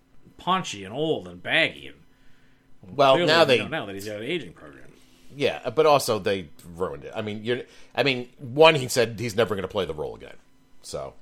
paunchy 0.44 0.84
and 0.84 0.92
old 0.94 1.26
and 1.28 1.42
baggy. 1.42 1.88
And 1.88 2.96
Well, 2.96 3.14
clearly 3.14 3.32
now 3.32 3.44
they 3.44 3.58
know 3.58 3.68
now 3.68 3.86
that 3.86 3.94
he's 3.94 4.06
got 4.06 4.16
an 4.16 4.24
aging 4.24 4.52
program. 4.52 4.92
yeah, 5.34 5.70
but 5.70 5.86
also 5.86 6.18
they 6.18 6.48
ruined 6.76 7.04
it. 7.04 7.12
I 7.16 7.22
mean, 7.22 7.44
you're. 7.44 7.62
I 7.94 8.02
mean, 8.02 8.28
one 8.38 8.74
he 8.74 8.88
said 8.88 9.18
he's 9.18 9.34
never 9.36 9.54
going 9.54 9.62
to 9.62 9.68
play 9.68 9.84
the 9.86 9.94
role 9.94 10.14
again. 10.14 10.36
So, 10.82 11.14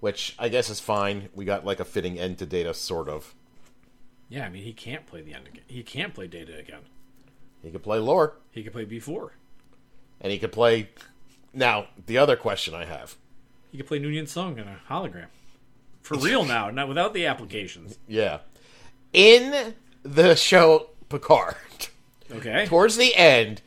which 0.00 0.34
I 0.38 0.48
guess 0.48 0.68
is 0.68 0.80
fine. 0.80 1.28
We 1.34 1.44
got 1.44 1.64
like 1.64 1.80
a 1.80 1.84
fitting 1.84 2.18
end 2.18 2.38
to 2.38 2.46
Data, 2.46 2.74
sort 2.74 3.08
of. 3.08 3.34
Yeah, 4.28 4.44
I 4.46 4.48
mean, 4.50 4.62
he 4.62 4.72
can't 4.72 5.06
play 5.06 5.22
the 5.22 5.34
end 5.34 5.48
again. 5.48 5.64
He 5.66 5.82
can't 5.82 6.14
play 6.14 6.26
Data 6.28 6.56
again. 6.58 6.82
He 7.62 7.70
could 7.70 7.82
play 7.82 7.98
Lore, 7.98 8.34
He 8.52 8.62
could 8.62 8.72
play 8.72 8.86
B4. 8.86 9.30
and 10.20 10.32
he 10.32 10.38
could 10.38 10.52
play. 10.52 10.90
Now, 11.52 11.86
the 12.06 12.16
other 12.16 12.36
question 12.36 12.74
I 12.74 12.84
have. 12.84 13.16
He 13.72 13.76
could 13.78 13.86
play 13.86 13.98
Noonien 13.98 14.22
Soong 14.24 14.52
in 14.58 14.66
a 14.68 14.78
hologram. 14.88 15.26
For 16.02 16.16
real 16.16 16.44
now, 16.44 16.70
not 16.70 16.88
without 16.88 17.14
the 17.14 17.26
applications. 17.26 17.98
Yeah. 18.08 18.38
In 19.12 19.74
the 20.02 20.34
show 20.34 20.90
Picard, 21.08 21.56
Okay. 22.32 22.66
towards 22.66 22.96
the 22.96 23.14
end, 23.14 23.62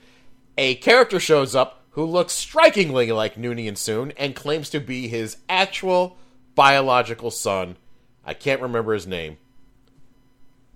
a 0.57 0.75
character 0.75 1.19
shows 1.19 1.55
up 1.55 1.81
who 1.91 2.03
looks 2.05 2.33
strikingly 2.33 3.11
like 3.11 3.35
Noonien 3.35 3.73
Soong 3.73 4.13
and 4.17 4.35
claims 4.35 4.69
to 4.71 4.79
be 4.79 5.07
his 5.07 5.37
actual 5.47 6.17
biological 6.55 7.29
son. 7.31 7.77
I 8.25 8.33
can't 8.33 8.61
remember 8.61 8.93
his 8.93 9.05
name. 9.07 9.37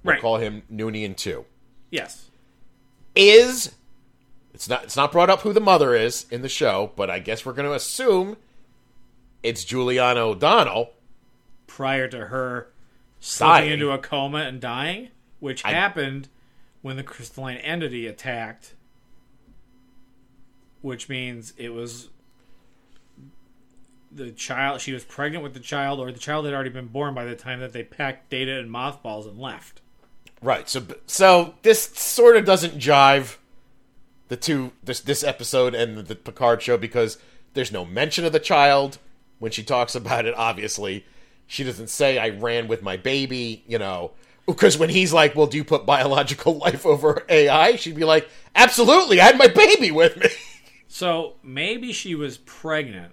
We'll 0.03 0.13
Right. 0.13 0.21
call 0.21 0.37
him 0.37 0.63
Noonien 0.71 1.15
2. 1.17 1.45
Yes. 1.89 2.25
Is 3.15 3.73
it's 4.53 4.67
not 4.69 4.83
it's 4.83 4.95
not 4.95 5.11
brought 5.11 5.29
up 5.29 5.41
who 5.41 5.53
the 5.53 5.59
mother 5.59 5.95
is 5.95 6.25
in 6.29 6.41
the 6.41 6.49
show, 6.49 6.91
but 6.95 7.09
I 7.09 7.19
guess 7.19 7.45
we're 7.45 7.53
going 7.53 7.67
to 7.69 7.73
assume 7.75 8.37
it's 9.43 9.63
Juliana 9.63 10.19
O'Donnell. 10.21 10.91
Prior 11.77 12.07
to 12.07 12.25
her 12.25 12.69
slipping 13.19 13.53
Dying. 13.53 13.71
into 13.73 13.91
a 13.91 13.99
coma 13.99 14.39
and 14.39 14.59
dying, 14.59 15.09
which 15.39 15.63
I- 15.63 15.69
happened 15.73 16.27
when 16.81 16.95
the 16.97 17.03
crystalline 17.03 17.57
entity 17.57 18.07
attacked, 18.07 18.73
which 20.81 21.07
means 21.07 21.53
it 21.55 21.69
was 21.69 22.09
the 24.11 24.31
child. 24.31 24.81
She 24.81 24.91
was 24.91 25.03
pregnant 25.03 25.43
with 25.43 25.53
the 25.53 25.59
child, 25.59 25.99
or 25.99 26.11
the 26.11 26.17
child 26.17 26.45
had 26.45 26.53
already 26.55 26.71
been 26.71 26.87
born 26.87 27.13
by 27.13 27.25
the 27.25 27.35
time 27.35 27.59
that 27.59 27.73
they 27.73 27.83
packed 27.83 28.31
Data 28.31 28.57
in 28.57 28.71
mothballs 28.71 29.27
and 29.27 29.37
left. 29.37 29.81
Right. 30.41 30.67
So 30.67 30.83
so 31.05 31.53
this 31.61 31.83
sort 31.83 32.37
of 32.37 32.45
doesn't 32.45 32.79
jive 32.79 33.37
the 34.29 34.35
two 34.35 34.71
this 34.83 34.99
this 34.99 35.23
episode 35.23 35.75
and 35.75 35.95
the, 35.95 36.01
the 36.01 36.15
Picard 36.15 36.63
show 36.63 36.75
because 36.75 37.19
there's 37.53 37.71
no 37.71 37.85
mention 37.85 38.25
of 38.25 38.31
the 38.31 38.39
child 38.39 38.97
when 39.37 39.51
she 39.51 39.61
talks 39.61 39.93
about 39.93 40.25
it 40.25 40.33
obviously. 40.35 41.05
She 41.47 41.63
doesn't 41.63 41.89
say 41.89 42.17
I 42.19 42.29
ran 42.29 42.67
with 42.67 42.81
my 42.83 42.97
baby, 42.97 43.63
you 43.67 43.79
know, 43.79 44.11
because 44.45 44.77
when 44.77 44.89
he's 44.89 45.13
like, 45.13 45.35
"Well, 45.35 45.47
do 45.47 45.57
you 45.57 45.63
put 45.63 45.85
biological 45.85 46.57
life 46.65 46.85
over 46.85 47.23
AI?" 47.29 47.75
she'd 47.77 47.95
be 47.95 48.03
like, 48.03 48.29
"Absolutely. 48.55 49.19
I 49.21 49.25
had 49.25 49.37
my 49.37 49.47
baby 49.47 49.91
with 49.91 50.17
me." 50.17 50.29
So 50.89 51.35
maybe 51.43 51.91
she 51.91 52.15
was 52.15 52.37
pregnant 52.37 53.11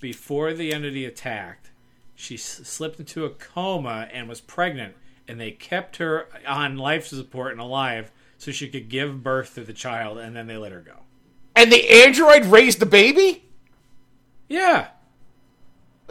before 0.00 0.52
the 0.52 0.72
entity 0.72 1.04
attacked. 1.04 1.70
She 2.14 2.34
s- 2.34 2.60
slipped 2.64 3.00
into 3.00 3.24
a 3.24 3.30
coma 3.30 4.08
and 4.12 4.28
was 4.28 4.40
pregnant, 4.40 4.94
and 5.26 5.40
they 5.40 5.50
kept 5.52 5.96
her 5.96 6.28
on 6.46 6.76
life 6.76 7.06
support 7.06 7.52
and 7.52 7.60
alive 7.60 8.12
so 8.36 8.50
she 8.52 8.68
could 8.68 8.88
give 8.90 9.22
birth 9.22 9.54
to 9.54 9.62
the 9.64 9.72
child, 9.72 10.18
and 10.18 10.36
then 10.36 10.46
they 10.46 10.56
let 10.58 10.72
her 10.72 10.80
go. 10.80 11.00
and 11.56 11.72
the 11.72 12.04
android 12.04 12.44
raised 12.46 12.80
the 12.80 12.86
baby? 12.86 13.44
Yeah. 14.48 14.88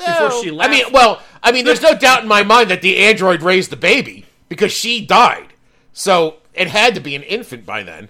Well, 0.06 0.42
she 0.42 0.52
left. 0.52 0.70
I 0.70 0.72
mean, 0.72 0.86
well, 0.92 1.22
I 1.44 1.52
mean, 1.52 1.66
there's 1.66 1.82
no 1.82 1.98
doubt 1.98 2.22
in 2.22 2.28
my 2.28 2.44
mind 2.44 2.70
that 2.70 2.82
the 2.82 2.98
android 2.98 3.42
raised 3.42 3.70
the 3.70 3.76
baby 3.78 4.26
because 4.50 4.72
she 4.72 5.06
died. 5.06 5.54
So 5.94 6.38
it 6.54 6.68
had 6.68 6.96
to 6.96 7.02
be 7.02 7.16
an 7.16 7.24
infant 7.24 7.66
by 7.66 7.84
then. 7.84 8.10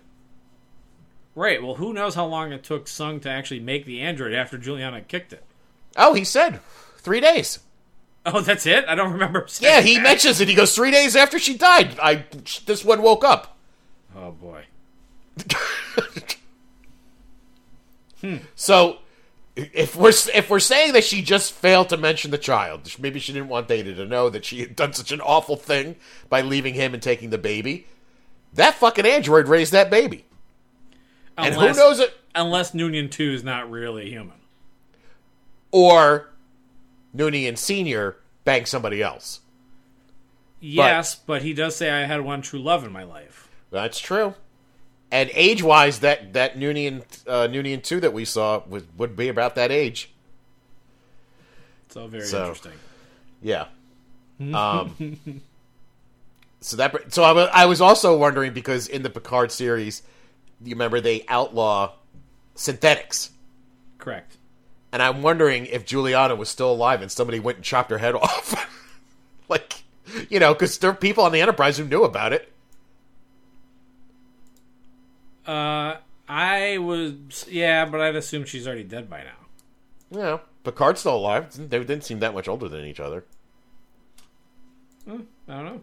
Right. 1.36 1.62
Well, 1.64 1.76
who 1.76 1.94
knows 1.94 2.16
how 2.16 2.26
long 2.26 2.52
it 2.52 2.64
took 2.64 2.86
Soong 2.86 3.22
to 3.22 3.30
actually 3.30 3.62
make 3.62 3.86
the 3.86 4.02
android 4.02 4.34
after 4.34 4.58
Juliana 4.58 5.02
kicked 5.02 5.34
it? 5.34 5.44
Oh, 5.96 6.14
he 6.14 6.24
said 6.24 6.60
three 6.98 7.20
days. 7.20 7.60
Oh, 8.26 8.42
that's 8.42 8.66
it. 8.68 8.86
I 8.88 8.96
don't 8.96 9.14
remember. 9.14 9.48
Yeah, 9.60 9.82
he 9.82 9.96
that. 9.96 10.04
mentions 10.04 10.40
it. 10.42 10.48
He 10.48 10.54
goes 10.54 10.76
three 10.76 10.92
days 10.92 11.16
after 11.16 11.40
she 11.40 11.58
died. 11.58 11.98
I 12.00 12.26
this 12.66 12.86
one 12.86 13.02
woke 13.02 13.24
up. 13.24 13.58
Oh 14.16 14.32
boy. 14.32 14.66
hmm. 18.22 18.38
So 18.56 19.00
if 19.56 19.96
we're 19.96 20.14
if 20.34 20.50
we're 20.50 20.60
saying 20.60 20.94
that 20.94 21.04
she 21.04 21.22
just 21.22 21.54
failed 21.54 21.90
to 21.90 21.98
mention 21.98 22.32
the 22.32 22.38
child, 22.38 22.90
maybe 23.00 23.20
she 23.20 23.34
didn't 23.34 23.50
want 23.50 23.68
Data 23.68 23.94
to 23.96 24.06
know 24.06 24.30
that 24.30 24.46
she 24.46 24.62
had 24.62 24.76
done 24.76 24.94
such 24.94 25.12
an 25.12 25.22
awful 25.22 25.56
thing 25.56 25.96
by 26.30 26.42
leaving 26.42 26.74
him 26.74 26.94
and 26.94 27.04
taking 27.04 27.30
the 27.30 27.38
baby. 27.38 27.88
That 28.54 28.76
fucking 28.76 29.06
android 29.06 29.48
raised 29.48 29.72
that 29.74 29.90
baby, 29.90 30.26
and 31.38 31.54
who 31.54 31.62
Unless- 31.62 31.78
knows 31.78 32.00
it? 32.00 32.18
Unless 32.34 32.72
Noonien 32.72 33.12
Two 33.12 33.32
is 33.34 33.44
not 33.44 33.70
really 33.70 34.10
human. 34.10 34.38
Or 35.72 36.30
Noonien 37.16 37.58
Senior 37.58 38.18
banged 38.46 38.68
somebody 38.68 39.02
else. 39.02 39.40
Yes, 40.60 41.16
but 41.16 41.42
he 41.42 41.54
does 41.54 41.76
say 41.76 41.90
I 41.90 42.06
had 42.06 42.22
one 42.22 42.42
true 42.42 42.60
love 42.62 42.84
in 42.84 42.92
my 42.92 43.04
life. 43.04 43.50
That's 43.72 44.00
true. 44.00 44.36
And 45.12 45.30
age 45.34 45.62
wise, 45.62 46.00
that 46.00 46.34
that 46.34 46.58
Noonien 46.58 47.04
uh, 47.28 47.48
Noonien 47.48 47.84
two 47.84 48.00
that 48.00 48.14
we 48.14 48.24
saw 48.26 48.64
would 48.68 48.88
would 48.98 49.16
be 49.16 49.28
about 49.28 49.56
that 49.56 49.70
age. 49.72 50.10
It's 51.88 51.98
all 51.98 52.08
very 52.08 52.26
So- 52.26 52.40
interesting. 52.40 52.72
Yeah. 53.42 53.66
Um, 54.40 55.20
so 56.62 56.78
that 56.78 57.14
so 57.14 57.24
I 57.24 57.32
wa- 57.34 57.50
I 57.54 57.66
was 57.66 57.82
also 57.82 58.18
wondering 58.18 58.54
because 58.54 58.88
in 58.88 59.04
the 59.04 59.10
Picard 59.10 59.52
series, 59.52 60.02
you 60.64 60.72
remember 60.76 61.00
they 61.02 61.26
outlaw 61.28 61.92
synthetics, 62.56 63.32
Correct. 63.98 64.38
and 64.92 65.02
I'm 65.02 65.22
wondering 65.22 65.66
if 65.68 65.86
Juliana 65.86 66.36
was 66.36 66.50
still 66.50 66.72
alive 66.72 67.02
and 67.02 67.12
somebody 67.12 67.40
went 67.40 67.58
and 67.58 67.66
chopped 67.66 67.92
her 67.92 67.98
head 68.00 68.16
off, 68.22 68.56
like 69.50 69.84
you 70.30 70.40
know, 70.40 70.54
because 70.54 70.78
there 70.80 70.90
are 70.90 70.96
people 70.96 71.24
on 71.24 71.32
the 71.34 71.42
Enterprise 71.42 71.78
who 71.78 71.84
knew 71.86 72.04
about 72.04 72.34
it. 72.34 72.52
Uh, 75.46 75.98
I 76.28 76.78
was 76.78 77.46
yeah, 77.50 77.86
but 77.86 78.00
I'd 78.02 78.16
assume 78.16 78.46
she's 78.46 78.68
already 78.68 78.84
dead 78.84 79.10
by 79.10 79.24
now. 79.24 80.18
Yeah, 80.18 80.38
Picard's 80.64 81.00
still 81.02 81.16
alive. 81.16 81.52
They 81.70 81.80
didn't 81.80 82.04
seem 82.04 82.20
that 82.20 82.34
much 82.34 82.48
older 82.48 82.68
than 82.70 82.86
each 82.86 83.00
other. 83.00 83.26
Hmm, 85.06 85.22
I 85.48 85.54
don't 85.56 85.66
know. 85.66 85.82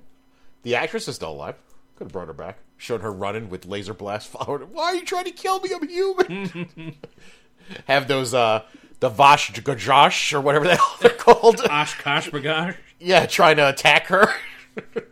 The 0.63 0.77
actress 0.77 1.09
is 1.09 1.17
still 1.17 1.33
alive. 1.33 1.57
Could 1.97 2.05
have 2.07 2.13
brought 2.13 2.29
her 2.29 2.33
back. 2.35 2.59
Showed 2.77 3.01
her 3.01 3.13
running 3.13 3.51
with 3.51 3.67
laser 3.67 3.95
blast 3.95 4.29
following 4.33 4.61
her. 4.61 4.67
Why 4.67 4.85
are 4.85 4.95
you 4.95 5.05
trying 5.05 5.25
to 5.25 5.31
kill 5.33 5.61
me? 5.61 5.71
I'm 5.75 5.89
human. 5.89 6.95
Have 7.87 8.09
those 8.09 8.33
uh 8.33 8.63
the 9.01 9.09
Vash 9.11 9.53
Gajosh 9.53 10.33
or 10.33 10.41
whatever 10.41 10.67
the 10.67 10.77
hell 10.77 10.97
they're 11.01 11.11
called. 11.11 11.61
Oshkosh 11.69 12.31
Bagosh. 12.31 12.77
yeah, 12.99 13.27
trying 13.27 13.57
to 13.57 13.69
attack 13.69 14.07
her. 14.07 14.33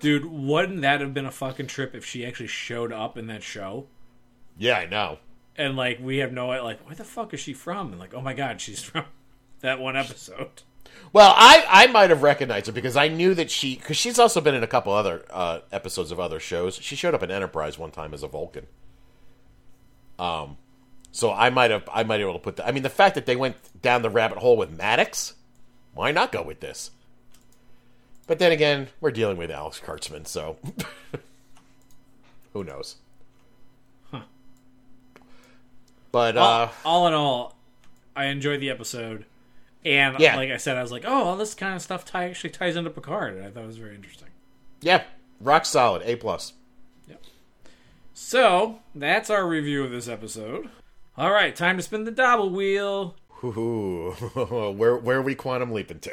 Dude, 0.01 0.25
wouldn't 0.25 0.81
that 0.83 1.01
have 1.01 1.13
been 1.13 1.27
a 1.27 1.31
fucking 1.31 1.67
trip 1.67 1.95
if 1.95 2.05
she 2.05 2.25
actually 2.25 2.47
showed 2.47 2.93
up 2.93 3.19
in 3.19 3.27
that 3.27 3.43
show? 3.43 3.87
Yeah, 4.59 4.79
I 4.79 4.87
know. 4.87 5.19
And 5.57 5.77
like 5.77 5.99
we 6.01 6.19
have 6.19 6.33
no 6.33 6.49
like 6.49 6.85
where 6.87 6.95
the 6.95 7.05
fuck 7.05 7.33
is 7.35 7.41
she 7.41 7.53
from? 7.53 7.93
And 7.93 7.99
like, 7.99 8.15
oh 8.15 8.21
my 8.21 8.35
god, 8.35 8.61
she's 8.61 8.83
from 8.83 9.05
that 9.61 9.81
one 9.81 9.97
episode. 9.97 10.63
Well, 11.13 11.35
I 11.37 11.65
I 11.69 11.87
might 11.87 12.11
have 12.11 12.23
recognized 12.23 12.67
her 12.67 12.73
because 12.73 12.97
I 12.97 13.09
knew 13.09 13.35
that 13.35 13.51
she 13.51 13.77
because 13.77 13.97
she's 13.97 14.19
also 14.19 14.41
been 14.41 14.55
in 14.55 14.63
a 14.63 14.69
couple 14.69 14.93
other 14.93 15.25
uh, 15.31 15.61
episodes 15.73 16.11
of 16.11 16.21
other 16.21 16.41
shows. 16.41 16.77
She 16.77 16.97
showed 16.97 17.15
up 17.15 17.23
in 17.23 17.31
Enterprise 17.31 17.79
one 17.79 17.91
time 17.91 18.13
as 18.13 18.23
a 18.23 18.29
Vulcan. 18.29 18.67
Um, 20.19 20.57
so 21.13 21.33
I 21.33 21.51
might 21.51 21.71
have 21.71 21.89
I 21.93 22.03
might 22.03 22.19
be 22.19 22.23
able 22.23 22.35
to 22.35 22.39
put 22.39 22.57
that. 22.57 22.67
I 22.67 22.73
mean, 22.73 22.83
the 22.83 22.91
fact 22.91 23.15
that 23.15 23.27
they 23.27 23.37
went 23.37 23.57
down 23.81 24.03
the 24.03 24.11
rabbit 24.11 24.39
hole 24.39 24.57
with 24.57 24.71
Maddox, 24.71 25.35
why 25.95 26.13
not 26.13 26.33
go 26.33 26.43
with 26.43 26.61
this? 26.61 26.91
But 28.27 28.39
then 28.39 28.53
again, 28.53 28.89
we're 29.01 29.13
dealing 29.13 29.37
with 29.37 29.51
Alex 29.51 29.81
Kurtzman, 29.85 30.27
so 30.27 30.59
who 32.53 32.65
knows? 32.65 32.97
Huh. 34.11 34.23
But 36.17 36.39
all, 36.39 36.63
uh, 36.63 36.69
all 36.83 37.07
in 37.09 37.13
all, 37.13 37.57
I 38.17 38.27
enjoyed 38.27 38.61
the 38.61 38.71
episode. 38.71 39.27
And 39.85 40.19
Yeah. 40.19 40.35
like 40.35 40.51
I 40.51 40.57
said, 40.57 40.79
I 40.79 40.83
was 40.83 40.91
like, 40.91 41.05
oh, 41.07 41.25
all 41.25 41.37
this 41.37 41.53
kind 41.55 41.75
of 41.77 41.83
stuff 41.83 42.07
tie, 42.07 42.25
actually 42.31 42.49
ties 42.51 42.75
into 42.75 42.89
Picard. 42.89 43.35
And 43.37 43.45
I 43.45 43.51
thought 43.51 43.65
it 43.65 43.67
was 43.67 43.77
very 43.77 43.95
interesting. 43.95 44.29
yeah, 44.81 45.03
rock 45.43 45.67
solid, 45.67 46.01
A 46.07 46.17
plus. 46.17 46.55
Yep. 47.07 47.23
So, 48.15 48.79
that's 48.95 49.29
our 49.29 49.47
review 49.47 49.85
of 49.85 49.91
this 49.91 50.09
episode. 50.09 50.71
All 51.19 51.31
right, 51.31 51.55
time 51.55 51.77
to 51.77 51.83
spin 51.83 52.05
the 52.05 52.11
double 52.11 52.49
wheel. 52.49 53.15
Ooh, 53.45 54.13
where 54.75 54.97
where 54.97 55.19
are 55.19 55.23
we 55.23 55.35
quantum 55.35 55.71
leaping 55.71 56.01
to? 56.01 56.11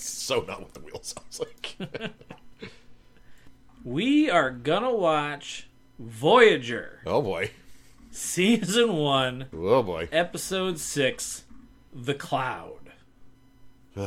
so 0.00 0.40
not 0.48 0.62
what 0.62 0.72
the 0.72 0.80
wheel 0.80 1.00
sounds 1.02 1.38
like. 1.40 1.76
we 3.84 4.30
are 4.30 4.50
gonna 4.50 4.94
watch 4.94 5.68
Voyager, 5.98 7.00
oh 7.06 7.22
boy. 7.22 7.50
Season 8.10 8.92
1, 8.94 9.46
Oh 9.52 9.82
boy. 9.82 10.08
Episode 10.12 10.78
6, 10.78 11.44
The 11.92 12.14
Cloud. 12.14 12.92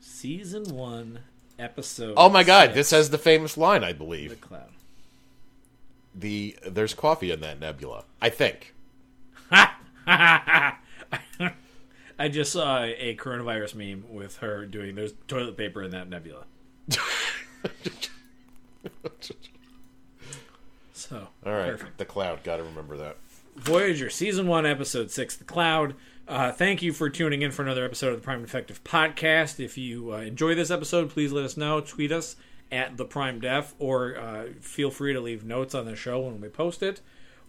Season 0.00 0.64
1, 0.64 1.20
Episode 1.58 2.14
Oh 2.16 2.28
my 2.28 2.42
god, 2.44 2.68
6, 2.70 2.74
this 2.74 2.90
has 2.90 3.10
the 3.10 3.18
famous 3.18 3.56
line, 3.56 3.82
I 3.84 3.92
believe. 3.92 4.30
The. 4.30 4.36
Cloud. 4.36 4.70
The 6.14 6.56
there's 6.66 6.94
coffee 6.94 7.30
in 7.30 7.40
that 7.40 7.60
nebula. 7.60 8.04
I 8.20 8.28
think. 8.30 8.74
I 12.18 12.28
just 12.28 12.52
saw 12.52 12.82
a 12.82 13.16
coronavirus 13.16 13.74
meme 13.74 14.04
with 14.10 14.38
her 14.38 14.66
doing 14.66 14.94
there's 14.96 15.12
toilet 15.28 15.56
paper 15.56 15.82
in 15.82 15.90
that 15.92 16.08
nebula. 16.08 16.44
So, 20.98 21.28
All 21.46 21.52
right. 21.52 21.70
perfect. 21.70 21.98
The 21.98 22.04
cloud, 22.04 22.42
gotta 22.44 22.62
remember 22.64 22.96
that. 22.98 23.16
Voyager, 23.56 24.08
Season 24.10 24.46
1, 24.46 24.66
Episode 24.66 25.10
6, 25.10 25.36
The 25.36 25.44
Cloud. 25.44 25.94
Uh, 26.28 26.52
thank 26.52 26.82
you 26.82 26.92
for 26.92 27.08
tuning 27.08 27.42
in 27.42 27.50
for 27.50 27.62
another 27.62 27.84
episode 27.84 28.12
of 28.12 28.20
the 28.20 28.24
Prime 28.24 28.42
Defective 28.42 28.84
Podcast. 28.84 29.58
If 29.64 29.76
you 29.78 30.12
uh, 30.12 30.18
enjoy 30.18 30.54
this 30.54 30.70
episode, 30.70 31.10
please 31.10 31.32
let 31.32 31.44
us 31.44 31.56
know. 31.56 31.80
Tweet 31.80 32.12
us 32.12 32.36
at 32.70 32.96
the 32.96 33.04
Prime 33.04 33.40
Def, 33.40 33.74
or 33.78 34.16
uh, 34.18 34.44
feel 34.60 34.90
free 34.90 35.12
to 35.12 35.20
leave 35.20 35.44
notes 35.44 35.74
on 35.74 35.86
the 35.86 35.96
show 35.96 36.20
when 36.20 36.40
we 36.40 36.48
post 36.48 36.82
it. 36.82 37.00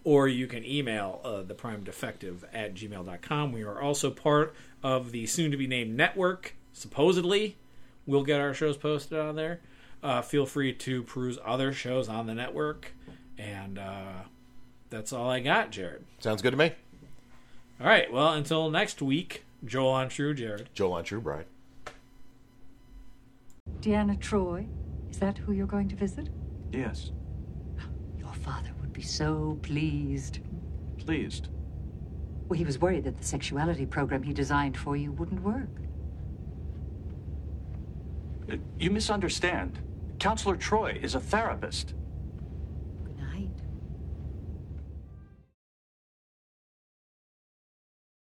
Or 0.02 0.26
you 0.26 0.46
can 0.46 0.64
email 0.64 1.20
uh, 1.22 1.42
the 1.42 1.54
Prime 1.54 1.84
Defective 1.84 2.44
at 2.54 2.74
gmail.com. 2.74 3.52
We 3.52 3.62
are 3.62 3.80
also 3.80 4.10
part 4.10 4.54
of 4.82 5.12
the 5.12 5.26
soon 5.26 5.50
to 5.50 5.56
be 5.58 5.66
named 5.66 5.94
network, 5.96 6.56
supposedly. 6.72 7.58
We'll 8.06 8.24
get 8.24 8.40
our 8.40 8.54
shows 8.54 8.76
posted 8.78 9.18
on 9.18 9.36
there. 9.36 9.60
Uh, 10.02 10.22
feel 10.22 10.46
free 10.46 10.72
to 10.72 11.02
peruse 11.02 11.38
other 11.44 11.74
shows 11.74 12.08
on 12.08 12.26
the 12.26 12.34
network. 12.34 12.94
And 13.40 13.78
uh, 13.78 14.12
that's 14.90 15.12
all 15.14 15.30
I 15.30 15.40
got, 15.40 15.70
Jared. 15.70 16.04
Sounds 16.18 16.42
good 16.42 16.50
to 16.50 16.56
me. 16.58 16.72
All 17.80 17.86
right. 17.86 18.12
Well, 18.12 18.34
until 18.34 18.70
next 18.70 19.00
week, 19.00 19.44
Jolan 19.64 20.10
tru, 20.10 20.34
Jared. 20.34 20.68
Jolan 20.74 21.04
tru 21.04 21.20
Bride. 21.22 21.46
Deanna 23.80 24.18
Troi, 24.18 24.66
is 25.10 25.18
that 25.20 25.38
who 25.38 25.52
you're 25.52 25.66
going 25.66 25.88
to 25.88 25.96
visit? 25.96 26.28
Yes, 26.70 27.12
Your 28.18 28.32
father 28.34 28.68
would 28.80 28.92
be 28.92 29.00
so 29.02 29.58
pleased. 29.62 30.40
pleased. 30.98 31.48
Well, 32.48 32.58
he 32.58 32.64
was 32.64 32.78
worried 32.78 33.04
that 33.04 33.16
the 33.16 33.24
sexuality 33.24 33.86
program 33.86 34.22
he 34.22 34.32
designed 34.34 34.76
for 34.76 34.96
you 34.96 35.12
wouldn't 35.12 35.40
work. 35.42 35.68
Uh, 38.52 38.56
You 38.78 38.90
misunderstand. 38.90 39.78
Counselor 40.18 40.56
Troi 40.56 41.02
is 41.02 41.14
a 41.14 41.20
therapist. 41.20 41.94